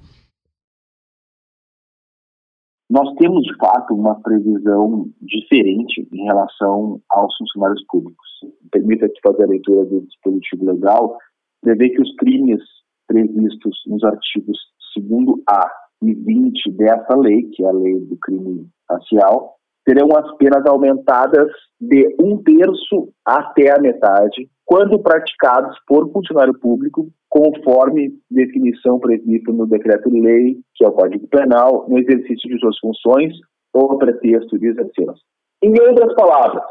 Nós 2.89 3.13
temos, 3.17 3.43
de 3.43 3.57
fato, 3.57 3.95
uma 3.95 4.15
previsão 4.21 5.09
diferente 5.21 6.07
em 6.13 6.25
relação 6.27 7.01
aos 7.11 7.37
funcionários 7.37 7.85
públicos. 7.89 8.29
Permita 8.71 9.09
que 9.09 9.21
fazer 9.21 9.45
a 9.45 9.49
leitura 9.49 9.85
do 9.87 10.03
dispositivo 10.03 10.67
legal, 10.67 11.19
prevê 11.61 11.89
que 11.89 12.03
os 12.03 12.15
crimes 12.17 12.63
previstos 13.09 13.77
nos 13.87 14.05
artigos 14.05 14.59
2 14.97 15.43
A 15.49 15.84
e 16.09 16.15
20 16.15 16.73
dessa 16.73 17.17
lei, 17.17 17.43
que 17.53 17.65
é 17.65 17.69
a 17.69 17.73
lei 17.73 17.99
do 18.01 18.17
crime 18.19 18.67
racial, 18.91 19.55
terão 19.85 20.09
as 20.17 20.37
penas 20.37 20.65
aumentadas 20.67 21.51
de 21.81 22.17
um 22.21 22.43
terço 22.43 23.11
até 23.25 23.71
a 23.71 23.81
metade, 23.81 24.49
quando 24.65 25.03
praticados 25.03 25.77
por 25.87 26.11
funcionário 26.11 26.59
público, 26.59 27.09
conforme 27.29 28.15
definição 28.31 28.99
prevista 28.99 29.53
no 29.53 29.67
decreto-lei, 29.67 30.57
que 30.75 30.85
é 30.85 30.89
o 30.89 30.93
Código 30.93 31.27
Penal, 31.29 31.87
no 31.89 31.99
exercício 31.99 32.49
de 32.49 32.59
suas 32.59 32.79
funções 32.79 33.35
ou 33.75 33.99
pretexto 33.99 34.59
de 34.59 34.69
exercê-las. 34.69 35.19
Em 35.63 35.73
outras 35.81 36.15
palavras, 36.15 36.63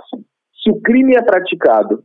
se 0.64 0.72
o 0.72 0.82
crime 0.82 1.16
é 1.16 1.22
praticado 1.22 2.04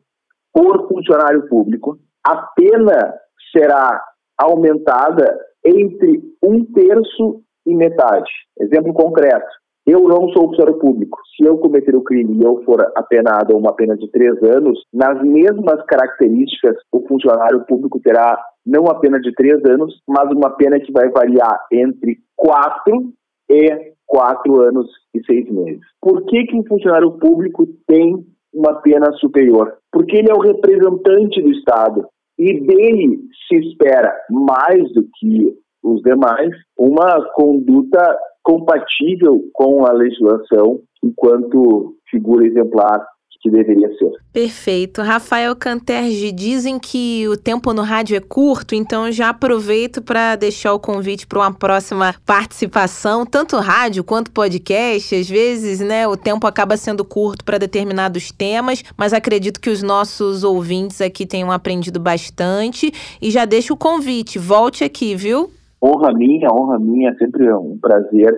por 0.52 0.88
funcionário 0.88 1.48
público, 1.48 1.98
a 2.26 2.36
pena 2.54 3.14
será 3.56 4.02
aumentada 4.36 5.38
entre 5.68 6.22
um 6.42 6.64
terço 6.72 7.42
e 7.66 7.74
metade. 7.74 8.30
Exemplo 8.60 8.92
concreto. 8.94 9.46
Eu 9.86 10.02
não 10.02 10.28
sou 10.30 10.48
funcionário 10.48 10.78
público. 10.78 11.18
Se 11.34 11.48
eu 11.48 11.56
cometer 11.58 11.96
o 11.96 12.02
crime 12.02 12.36
e 12.36 12.44
eu 12.44 12.62
for 12.64 12.78
apenado 12.94 13.54
a 13.54 13.56
uma 13.56 13.74
pena 13.74 13.96
de 13.96 14.10
três 14.10 14.34
anos, 14.42 14.78
nas 14.92 15.22
mesmas 15.22 15.82
características, 15.86 16.76
o 16.92 17.06
funcionário 17.06 17.64
público 17.66 17.98
terá 18.00 18.38
não 18.66 18.84
a 18.86 18.96
pena 18.96 19.18
de 19.18 19.32
três 19.32 19.64
anos, 19.64 19.98
mas 20.06 20.30
uma 20.30 20.50
pena 20.50 20.78
que 20.78 20.92
vai 20.92 21.08
variar 21.08 21.58
entre 21.72 22.18
quatro 22.36 23.12
e 23.50 23.94
quatro 24.06 24.60
anos 24.60 24.86
e 25.14 25.24
seis 25.24 25.50
meses. 25.50 25.80
Por 26.02 26.24
que, 26.26 26.44
que 26.44 26.56
um 26.56 26.66
funcionário 26.66 27.12
público 27.12 27.66
tem 27.86 28.26
uma 28.52 28.74
pena 28.82 29.12
superior, 29.12 29.74
porque 29.92 30.16
ele 30.16 30.30
é 30.30 30.34
o 30.34 30.40
representante 30.40 31.40
do 31.40 31.50
Estado 31.50 32.06
e 32.38 32.60
dele 32.60 33.18
se 33.48 33.56
espera 33.56 34.14
mais 34.30 34.92
do 34.92 35.02
que 35.18 35.54
os 35.82 36.02
demais 36.02 36.50
uma 36.78 37.24
conduta 37.34 38.16
compatível 38.42 39.42
com 39.52 39.84
a 39.86 39.92
legislação 39.92 40.80
enquanto 41.02 41.94
figura 42.10 42.46
exemplar 42.46 43.04
que 43.40 43.50
deveria 43.50 43.88
ser. 43.96 44.10
Perfeito. 44.32 45.00
Rafael 45.00 45.54
Canterge, 45.54 46.32
dizem 46.32 46.78
que 46.78 47.26
o 47.28 47.36
tempo 47.36 47.72
no 47.72 47.82
rádio 47.82 48.16
é 48.16 48.20
curto, 48.20 48.74
então 48.74 49.10
já 49.10 49.30
aproveito 49.30 50.02
para 50.02 50.36
deixar 50.36 50.74
o 50.74 50.78
convite 50.80 51.26
para 51.26 51.38
uma 51.38 51.52
próxima 51.52 52.14
participação, 52.26 53.24
tanto 53.24 53.56
rádio 53.56 54.04
quanto 54.04 54.30
podcast. 54.30 55.14
Às 55.14 55.28
vezes, 55.28 55.80
né, 55.80 56.06
o 56.06 56.16
tempo 56.16 56.46
acaba 56.46 56.76
sendo 56.76 57.04
curto 57.04 57.44
para 57.44 57.58
determinados 57.58 58.30
temas, 58.30 58.82
mas 58.96 59.12
acredito 59.12 59.60
que 59.60 59.70
os 59.70 59.82
nossos 59.82 60.44
ouvintes 60.44 61.00
aqui 61.00 61.24
tenham 61.24 61.50
aprendido 61.50 62.00
bastante 62.00 62.92
e 63.22 63.30
já 63.30 63.44
deixo 63.44 63.74
o 63.74 63.76
convite. 63.76 64.38
Volte 64.38 64.84
aqui, 64.84 65.14
viu? 65.14 65.50
Honra 65.82 66.12
minha, 66.12 66.48
honra 66.52 66.78
minha, 66.78 67.10
é 67.10 67.14
sempre 67.14 67.52
um 67.52 67.78
prazer 67.80 68.34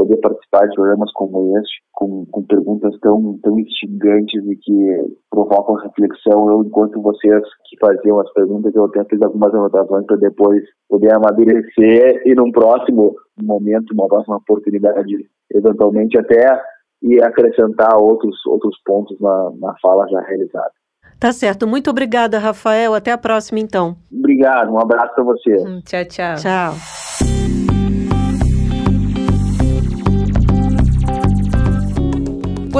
poder 0.00 0.16
participar 0.16 0.66
de 0.66 0.74
programas 0.74 1.12
como 1.12 1.58
este, 1.58 1.82
com, 1.92 2.24
com 2.30 2.42
perguntas 2.44 2.98
tão, 3.00 3.38
tão 3.42 3.58
instigantes 3.58 4.42
e 4.46 4.56
que 4.56 5.14
provocam 5.30 5.74
reflexão. 5.74 6.48
Eu, 6.50 6.64
enquanto 6.64 7.02
vocês 7.02 7.42
que 7.68 7.76
faziam 7.78 8.18
as 8.18 8.32
perguntas, 8.32 8.74
eu 8.74 8.86
até 8.86 9.04
fiz 9.04 9.20
algumas 9.20 9.54
anotações 9.54 10.06
para 10.06 10.16
depois 10.16 10.62
poder 10.88 11.14
amadurecer 11.14 12.22
e 12.24 12.34
num 12.34 12.50
próximo 12.50 13.14
momento, 13.42 13.92
uma 13.92 14.08
próxima 14.08 14.36
oportunidade, 14.36 15.28
eventualmente 15.54 16.18
até 16.18 16.58
e 17.02 17.22
acrescentar 17.22 17.94
outros, 17.96 18.34
outros 18.46 18.76
pontos 18.84 19.18
na, 19.20 19.50
na 19.60 19.74
fala 19.82 20.08
já 20.08 20.20
realizada. 20.20 20.70
Tá 21.18 21.32
certo. 21.32 21.66
Muito 21.66 21.90
obrigada, 21.90 22.38
Rafael. 22.38 22.94
Até 22.94 23.12
a 23.12 23.18
próxima, 23.18 23.58
então. 23.58 23.96
Obrigado. 24.10 24.72
Um 24.72 24.78
abraço 24.78 25.14
para 25.14 25.24
você. 25.24 25.56
Hum, 25.58 25.82
tchau, 25.84 26.04
tchau. 26.06 26.36
Tchau. 26.36 27.29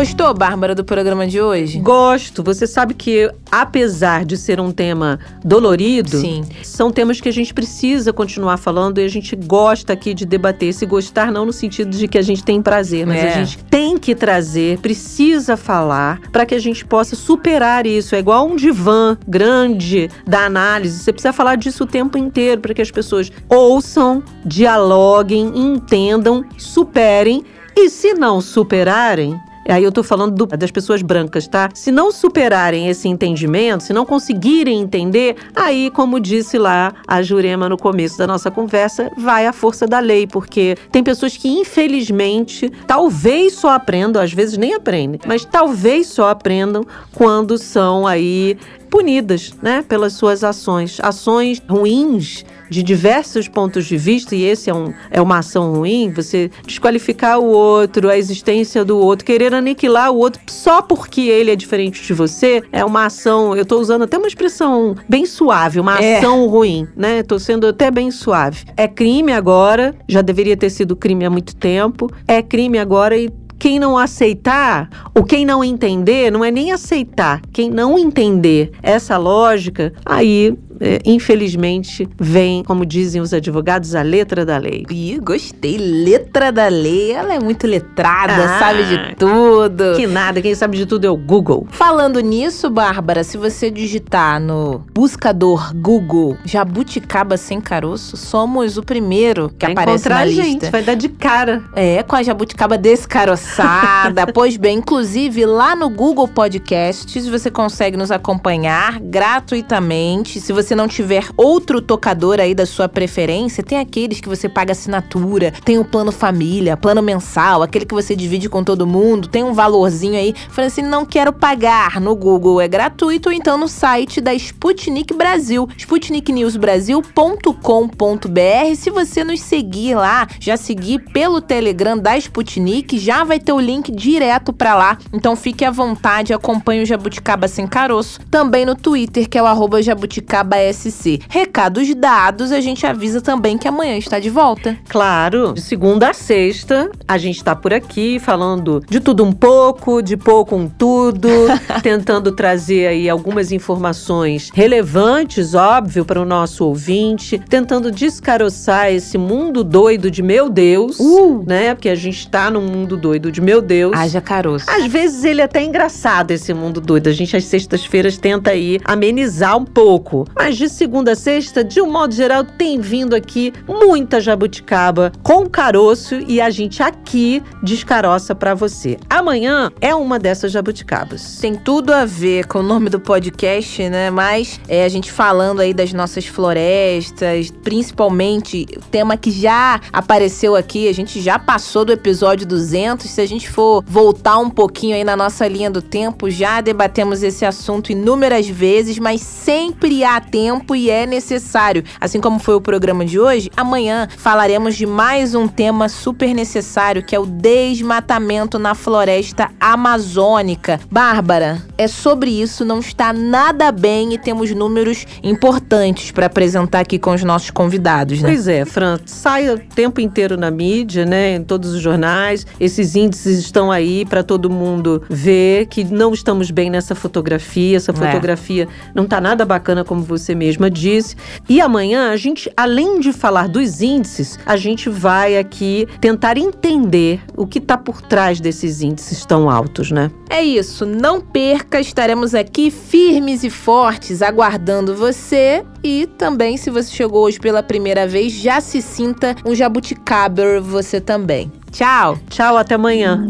Gostou, 0.00 0.32
Bárbara, 0.32 0.74
do 0.74 0.82
programa 0.82 1.26
de 1.26 1.42
hoje? 1.42 1.78
Gosto. 1.78 2.42
Você 2.42 2.66
sabe 2.66 2.94
que, 2.94 3.30
apesar 3.52 4.24
de 4.24 4.34
ser 4.38 4.58
um 4.58 4.72
tema 4.72 5.18
dolorido, 5.44 6.16
Sim. 6.16 6.42
são 6.62 6.90
temas 6.90 7.20
que 7.20 7.28
a 7.28 7.32
gente 7.32 7.52
precisa 7.52 8.10
continuar 8.10 8.56
falando 8.56 8.98
e 8.98 9.04
a 9.04 9.08
gente 9.08 9.36
gosta 9.36 9.92
aqui 9.92 10.14
de 10.14 10.24
debater. 10.24 10.72
Se 10.72 10.86
gostar, 10.86 11.30
não 11.30 11.44
no 11.44 11.52
sentido 11.52 11.94
de 11.94 12.08
que 12.08 12.16
a 12.16 12.22
gente 12.22 12.42
tem 12.42 12.62
prazer, 12.62 13.06
mas 13.06 13.18
É. 13.18 13.28
a 13.28 13.44
gente 13.44 13.58
tem 13.64 13.98
que 13.98 14.14
trazer, 14.14 14.78
precisa 14.78 15.54
falar 15.54 16.18
para 16.32 16.46
que 16.46 16.54
a 16.54 16.58
gente 16.58 16.82
possa 16.82 17.14
superar 17.14 17.86
isso. 17.86 18.14
É 18.14 18.20
igual 18.20 18.48
um 18.48 18.56
divã 18.56 19.18
grande 19.28 20.08
da 20.26 20.46
análise. 20.46 20.98
Você 20.98 21.12
precisa 21.12 21.34
falar 21.34 21.56
disso 21.56 21.84
o 21.84 21.86
tempo 21.86 22.16
inteiro 22.16 22.62
para 22.62 22.72
que 22.72 22.80
as 22.80 22.90
pessoas 22.90 23.30
ouçam, 23.50 24.22
dialoguem, 24.46 25.52
entendam, 25.54 26.42
superem. 26.56 27.44
E 27.76 27.90
se 27.90 28.14
não 28.14 28.40
superarem, 28.40 29.38
Aí 29.68 29.84
eu 29.84 29.92
tô 29.92 30.02
falando 30.02 30.34
do- 30.34 30.46
das 30.56 30.70
pessoas 30.70 31.02
brancas, 31.02 31.46
tá? 31.46 31.68
Se 31.74 31.92
não 31.92 32.10
superarem 32.10 32.88
esse 32.88 33.08
entendimento, 33.08 33.84
se 33.84 33.92
não 33.92 34.04
conseguirem 34.06 34.80
entender, 34.80 35.36
aí, 35.54 35.90
como 35.90 36.18
disse 36.18 36.58
lá 36.58 36.92
a 37.06 37.22
Jurema 37.22 37.68
no 37.68 37.76
começo 37.76 38.18
da 38.18 38.26
nossa 38.26 38.50
conversa, 38.50 39.10
vai 39.16 39.46
a 39.46 39.52
força 39.52 39.86
da 39.86 40.00
lei, 40.00 40.26
porque 40.26 40.76
tem 40.90 41.02
pessoas 41.04 41.36
que, 41.36 41.48
infelizmente, 41.48 42.70
talvez 42.86 43.54
só 43.54 43.70
aprendam, 43.70 44.22
às 44.22 44.32
vezes 44.32 44.56
nem 44.56 44.74
aprendem, 44.74 45.20
mas 45.26 45.44
talvez 45.44 46.06
só 46.08 46.28
aprendam 46.28 46.84
quando 47.14 47.58
são 47.58 48.06
aí 48.06 48.56
punidas, 48.90 49.54
né, 49.62 49.84
pelas 49.88 50.14
suas 50.14 50.42
ações. 50.42 50.98
Ações 51.00 51.62
ruins 51.68 52.44
de 52.68 52.82
diversos 52.82 53.48
pontos 53.48 53.86
de 53.86 53.96
vista, 53.96 54.34
e 54.34 54.44
esse 54.44 54.70
é, 54.70 54.74
um, 54.74 54.92
é 55.10 55.20
uma 55.20 55.38
ação 55.38 55.72
ruim, 55.74 56.12
você 56.14 56.50
desqualificar 56.66 57.38
o 57.38 57.46
outro, 57.46 58.08
a 58.08 58.16
existência 58.16 58.84
do 58.84 58.96
outro, 58.98 59.24
querer 59.24 59.52
aniquilar 59.54 60.12
o 60.12 60.18
outro 60.18 60.40
só 60.48 60.80
porque 60.80 61.22
ele 61.22 61.50
é 61.50 61.56
diferente 61.56 62.02
de 62.02 62.12
você, 62.12 62.62
é 62.70 62.84
uma 62.84 63.06
ação, 63.06 63.56
eu 63.56 63.64
tô 63.64 63.78
usando 63.80 64.02
até 64.02 64.16
uma 64.18 64.28
expressão 64.28 64.94
bem 65.08 65.26
suave, 65.26 65.80
uma 65.80 66.00
É. 66.00 66.18
ação 66.18 66.46
ruim, 66.46 66.86
né? 66.96 67.22
Tô 67.24 67.38
sendo 67.38 67.66
até 67.66 67.90
bem 67.90 68.10
suave. 68.10 68.64
É 68.76 68.86
crime 68.86 69.32
agora, 69.32 69.94
já 70.08 70.22
deveria 70.22 70.56
ter 70.56 70.70
sido 70.70 70.94
crime 70.94 71.24
há 71.24 71.30
muito 71.30 71.56
tempo, 71.56 72.08
é 72.26 72.40
crime 72.40 72.78
agora 72.78 73.16
e 73.16 73.30
quem 73.60 73.78
não 73.78 73.96
aceitar, 73.98 74.88
ou 75.14 75.22
quem 75.22 75.44
não 75.44 75.62
entender, 75.62 76.32
não 76.32 76.42
é 76.44 76.50
nem 76.50 76.72
aceitar. 76.72 77.42
Quem 77.52 77.70
não 77.70 77.98
entender 77.98 78.72
essa 78.82 79.18
lógica, 79.18 79.92
aí, 80.04 80.54
é, 80.80 80.98
infelizmente, 81.04 82.08
vem, 82.18 82.64
como 82.64 82.86
dizem 82.86 83.20
os 83.20 83.34
advogados, 83.34 83.94
a 83.94 84.00
letra 84.00 84.46
da 84.46 84.56
lei. 84.56 84.86
Ih, 84.90 85.18
gostei. 85.22 85.76
Letra 85.76 86.50
da 86.50 86.68
lei. 86.68 87.12
Ela 87.12 87.34
é 87.34 87.38
muito 87.38 87.66
letrada, 87.66 88.32
Ah, 88.44 88.58
sabe 88.58 88.84
de 88.84 89.14
tudo. 89.16 89.94
Que 89.94 90.06
nada, 90.06 90.40
quem 90.40 90.54
sabe 90.54 90.78
de 90.78 90.86
tudo 90.86 91.04
é 91.06 91.10
o 91.10 91.16
Google. 91.16 91.66
Falando 91.70 92.18
nisso, 92.20 92.70
Bárbara, 92.70 93.22
se 93.22 93.36
você 93.36 93.70
digitar 93.70 94.40
no 94.40 94.82
buscador 94.94 95.74
Google 95.76 96.36
Jabuticaba 96.46 97.36
sem 97.36 97.60
caroço, 97.60 98.16
somos 98.16 98.78
o 98.78 98.82
primeiro 98.82 99.50
que 99.58 99.66
Vai 99.66 99.72
aparece 99.72 99.96
encontrar 100.08 100.14
na 100.14 100.20
a 100.22 100.24
lista. 100.24 100.42
gente, 100.44 100.70
vai 100.70 100.82
dar 100.82 100.94
de 100.94 101.10
cara. 101.10 101.62
É, 101.76 102.02
com 102.02 102.16
a 102.16 102.22
jabuticaba 102.22 102.78
descaroçada. 102.78 103.49
pois 104.32 104.56
bem, 104.56 104.78
inclusive 104.78 105.44
lá 105.44 105.74
no 105.74 105.90
Google 105.90 106.28
Podcasts 106.28 107.26
você 107.26 107.50
consegue 107.50 107.96
nos 107.96 108.10
acompanhar 108.10 109.00
gratuitamente. 109.00 110.40
Se 110.40 110.52
você 110.52 110.74
não 110.74 110.86
tiver 110.86 111.24
outro 111.36 111.82
tocador 111.82 112.40
aí 112.40 112.54
da 112.54 112.66
sua 112.66 112.88
preferência, 112.88 113.62
tem 113.62 113.78
aqueles 113.78 114.20
que 114.20 114.28
você 114.28 114.48
paga 114.48 114.72
assinatura, 114.72 115.52
tem 115.64 115.78
o 115.78 115.84
plano 115.84 116.10
família, 116.12 116.76
plano 116.76 117.02
mensal, 117.02 117.62
aquele 117.62 117.84
que 117.84 117.94
você 117.94 118.14
divide 118.14 118.48
com 118.48 118.62
todo 118.62 118.86
mundo, 118.86 119.26
tem 119.28 119.42
um 119.42 119.52
valorzinho 119.52 120.16
aí. 120.16 120.32
Falando 120.50 120.68
assim, 120.68 120.82
não 120.82 121.04
quero 121.04 121.32
pagar 121.32 122.00
no 122.00 122.14
Google, 122.14 122.60
é 122.60 122.68
gratuito, 122.68 123.30
ou 123.30 123.34
então 123.34 123.58
no 123.58 123.66
site 123.68 124.20
da 124.20 124.32
Sputnik 124.34 125.12
Brasil, 125.14 125.68
sputniknewsbrasil.com.br. 125.76 128.76
Se 128.76 128.90
você 128.90 129.24
nos 129.24 129.40
seguir 129.40 129.96
lá, 129.96 130.28
já 130.38 130.56
seguir 130.56 131.00
pelo 131.12 131.40
Telegram 131.40 131.98
da 131.98 132.16
Sputnik, 132.16 132.96
já 132.98 133.24
vai 133.24 133.39
ter 133.40 133.52
o 133.52 133.60
link 133.60 133.90
direto 133.92 134.52
pra 134.52 134.74
lá. 134.74 134.98
Então 135.12 135.34
fique 135.36 135.64
à 135.64 135.70
vontade, 135.70 136.32
acompanhe 136.32 136.82
o 136.82 136.86
Jabuticaba 136.86 137.48
Sem 137.48 137.66
Caroço, 137.66 138.20
também 138.30 138.64
no 138.64 138.74
Twitter, 138.74 139.28
que 139.28 139.38
é 139.38 139.42
o 139.42 139.46
arroba 139.46 139.82
jabuticabasc. 139.82 141.20
Recados 141.28 141.94
dados, 141.94 142.52
a 142.52 142.60
gente 142.60 142.86
avisa 142.86 143.20
também 143.20 143.58
que 143.58 143.68
amanhã 143.68 143.96
está 143.96 144.18
de 144.18 144.30
volta. 144.30 144.76
Claro, 144.88 145.52
de 145.52 145.60
segunda 145.60 146.10
a 146.10 146.14
sexta, 146.14 146.90
a 147.06 147.18
gente 147.18 147.42
tá 147.42 147.54
por 147.54 147.72
aqui 147.72 148.18
falando 148.18 148.82
de 148.88 149.00
tudo 149.00 149.24
um 149.24 149.32
pouco, 149.32 150.02
de 150.02 150.16
pouco 150.16 150.54
um 150.56 150.68
tudo, 150.68 151.28
tentando 151.82 152.32
trazer 152.32 152.86
aí 152.86 153.08
algumas 153.08 153.52
informações 153.52 154.50
relevantes, 154.52 155.54
óbvio, 155.54 156.04
para 156.04 156.20
o 156.20 156.24
nosso 156.24 156.64
ouvinte, 156.64 157.38
tentando 157.48 157.90
descaroçar 157.90 158.90
esse 158.92 159.18
mundo 159.18 159.62
doido 159.64 160.10
de 160.10 160.22
meu 160.22 160.48
Deus, 160.48 160.98
Uh! 161.00 161.44
né? 161.46 161.74
Porque 161.74 161.88
a 161.88 161.94
gente 161.94 162.28
tá 162.28 162.50
num 162.50 162.62
mundo 162.62 162.96
doido 162.96 163.29
de 163.30 163.40
meu 163.40 163.60
Deus. 163.60 163.96
Haja 163.96 164.20
caroço. 164.20 164.66
Às 164.68 164.86
vezes 164.86 165.24
ele 165.24 165.40
é 165.40 165.44
até 165.44 165.62
engraçado, 165.62 166.30
esse 166.30 166.52
mundo 166.52 166.80
doido. 166.80 167.08
A 167.08 167.12
gente, 167.12 167.36
às 167.36 167.44
sextas-feiras, 167.44 168.18
tenta 168.18 168.50
aí 168.50 168.78
amenizar 168.84 169.56
um 169.56 169.64
pouco. 169.64 170.26
Mas 170.34 170.56
de 170.56 170.68
segunda 170.68 171.12
a 171.12 171.16
sexta, 171.16 171.62
de 171.64 171.80
um 171.80 171.90
modo 171.90 172.14
geral, 172.14 172.44
tem 172.44 172.80
vindo 172.80 173.14
aqui 173.14 173.52
muita 173.66 174.20
jabuticaba 174.20 175.12
com 175.22 175.48
caroço 175.48 176.16
e 176.26 176.40
a 176.40 176.50
gente 176.50 176.82
aqui 176.82 177.42
descaroça 177.62 178.34
pra 178.34 178.54
você. 178.54 178.96
Amanhã 179.08 179.70
é 179.80 179.94
uma 179.94 180.18
dessas 180.18 180.52
jabuticabas. 180.52 181.38
Tem 181.40 181.54
tudo 181.54 181.92
a 181.92 182.04
ver 182.04 182.46
com 182.46 182.60
o 182.60 182.62
nome 182.62 182.88
do 182.88 183.00
podcast, 183.00 183.88
né? 183.88 184.10
Mas 184.10 184.60
é 184.68 184.84
a 184.84 184.88
gente 184.88 185.10
falando 185.10 185.60
aí 185.60 185.74
das 185.74 185.92
nossas 185.92 186.26
florestas, 186.26 187.50
principalmente 187.62 188.66
o 188.76 188.80
tema 188.90 189.16
que 189.16 189.30
já 189.30 189.80
apareceu 189.92 190.56
aqui, 190.56 190.88
a 190.88 190.94
gente 190.94 191.20
já 191.20 191.38
passou 191.38 191.84
do 191.84 191.92
episódio 191.92 192.46
200. 192.46 193.10
Se 193.20 193.24
a 193.24 193.28
gente 193.28 193.50
for 193.50 193.84
voltar 193.86 194.38
um 194.38 194.48
pouquinho 194.48 194.96
aí 194.96 195.04
na 195.04 195.14
nossa 195.14 195.46
linha 195.46 195.70
do 195.70 195.82
tempo, 195.82 196.30
já 196.30 196.62
debatemos 196.62 197.22
esse 197.22 197.44
assunto 197.44 197.92
inúmeras 197.92 198.48
vezes, 198.48 198.98
mas 198.98 199.20
sempre 199.20 200.02
há 200.02 200.18
tempo 200.22 200.74
e 200.74 200.88
é 200.88 201.04
necessário. 201.04 201.84
Assim 202.00 202.18
como 202.18 202.38
foi 202.38 202.54
o 202.54 202.62
programa 202.62 203.04
de 203.04 203.20
hoje, 203.20 203.50
amanhã 203.54 204.08
falaremos 204.16 204.74
de 204.74 204.86
mais 204.86 205.34
um 205.34 205.46
tema 205.46 205.86
super 205.90 206.32
necessário, 206.32 207.04
que 207.04 207.14
é 207.14 207.20
o 207.20 207.26
desmatamento 207.26 208.58
na 208.58 208.74
floresta 208.74 209.50
amazônica. 209.60 210.80
Bárbara, 210.90 211.62
é 211.76 211.86
sobre 211.86 212.30
isso, 212.30 212.64
não 212.64 212.78
está 212.78 213.12
nada 213.12 213.70
bem 213.70 214.14
e 214.14 214.18
temos 214.18 214.50
números 214.54 215.04
importantes 215.22 216.10
para 216.10 216.24
apresentar 216.24 216.80
aqui 216.80 216.98
com 216.98 217.12
os 217.12 217.22
nossos 217.22 217.50
convidados, 217.50 218.22
né? 218.22 218.30
Pois 218.30 218.48
é, 218.48 218.64
Fran, 218.64 218.98
sai 219.04 219.50
o 219.50 219.58
tempo 219.58 220.00
inteiro 220.00 220.38
na 220.38 220.50
mídia, 220.50 221.04
né, 221.04 221.34
em 221.34 221.44
todos 221.44 221.74
os 221.74 221.82
jornais. 221.82 222.46
Esses 222.58 222.96
índices 223.00 223.38
estão 223.38 223.70
aí 223.70 224.04
para 224.04 224.22
todo 224.22 224.50
mundo 224.50 225.02
ver 225.08 225.66
que 225.66 225.84
não 225.84 226.12
estamos 226.12 226.50
bem 226.50 226.70
nessa 226.70 226.94
fotografia. 226.94 227.76
Essa 227.76 227.92
é. 227.92 227.94
fotografia 227.94 228.64
é. 228.64 228.92
não 228.94 229.04
está 229.04 229.20
nada 229.20 229.44
bacana, 229.44 229.84
como 229.84 230.02
você 230.02 230.34
mesma 230.34 230.70
disse. 230.70 231.16
E 231.48 231.60
amanhã 231.60 232.10
a 232.10 232.16
gente, 232.16 232.50
além 232.56 233.00
de 233.00 233.12
falar 233.12 233.48
dos 233.48 233.80
índices, 233.80 234.38
a 234.44 234.56
gente 234.56 234.88
vai 234.88 235.38
aqui 235.38 235.86
tentar 236.00 236.36
entender 236.36 237.20
o 237.36 237.46
que 237.46 237.58
está 237.58 237.76
por 237.76 238.02
trás 238.02 238.40
desses 238.40 238.82
índices 238.82 239.24
tão 239.24 239.48
altos, 239.48 239.90
né? 239.90 240.10
É 240.28 240.42
isso, 240.42 240.86
não 240.86 241.20
perca, 241.20 241.80
estaremos 241.80 242.34
aqui 242.34 242.70
firmes 242.70 243.42
e 243.42 243.50
fortes 243.50 244.22
aguardando 244.22 244.94
você 244.94 245.64
e 245.82 246.06
também 246.06 246.56
se 246.56 246.70
você 246.70 246.90
chegou 246.90 247.24
hoje 247.24 247.38
pela 247.38 247.62
primeira 247.62 248.06
vez, 248.06 248.32
já 248.32 248.60
se 248.60 248.82
sinta 248.82 249.34
um 249.44 249.54
jabuticaber 249.54 250.60
você 250.62 251.00
também. 251.00 251.50
Tchau. 251.72 252.18
Tchau, 252.28 252.56
até 252.56 252.74
amanhã. 252.74 253.24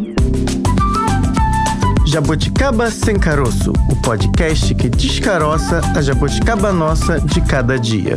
Jabuticaba 2.07 2.91
Sem 2.91 3.19
Caroço, 3.19 3.73
o 3.89 4.03
podcast 4.03 4.75
que 4.75 4.89
descaroça 4.89 5.81
a 5.95 6.03
jabuticaba 6.03 6.73
nossa 6.73 7.21
de 7.21 7.41
cada 7.43 7.79
dia. 7.79 8.17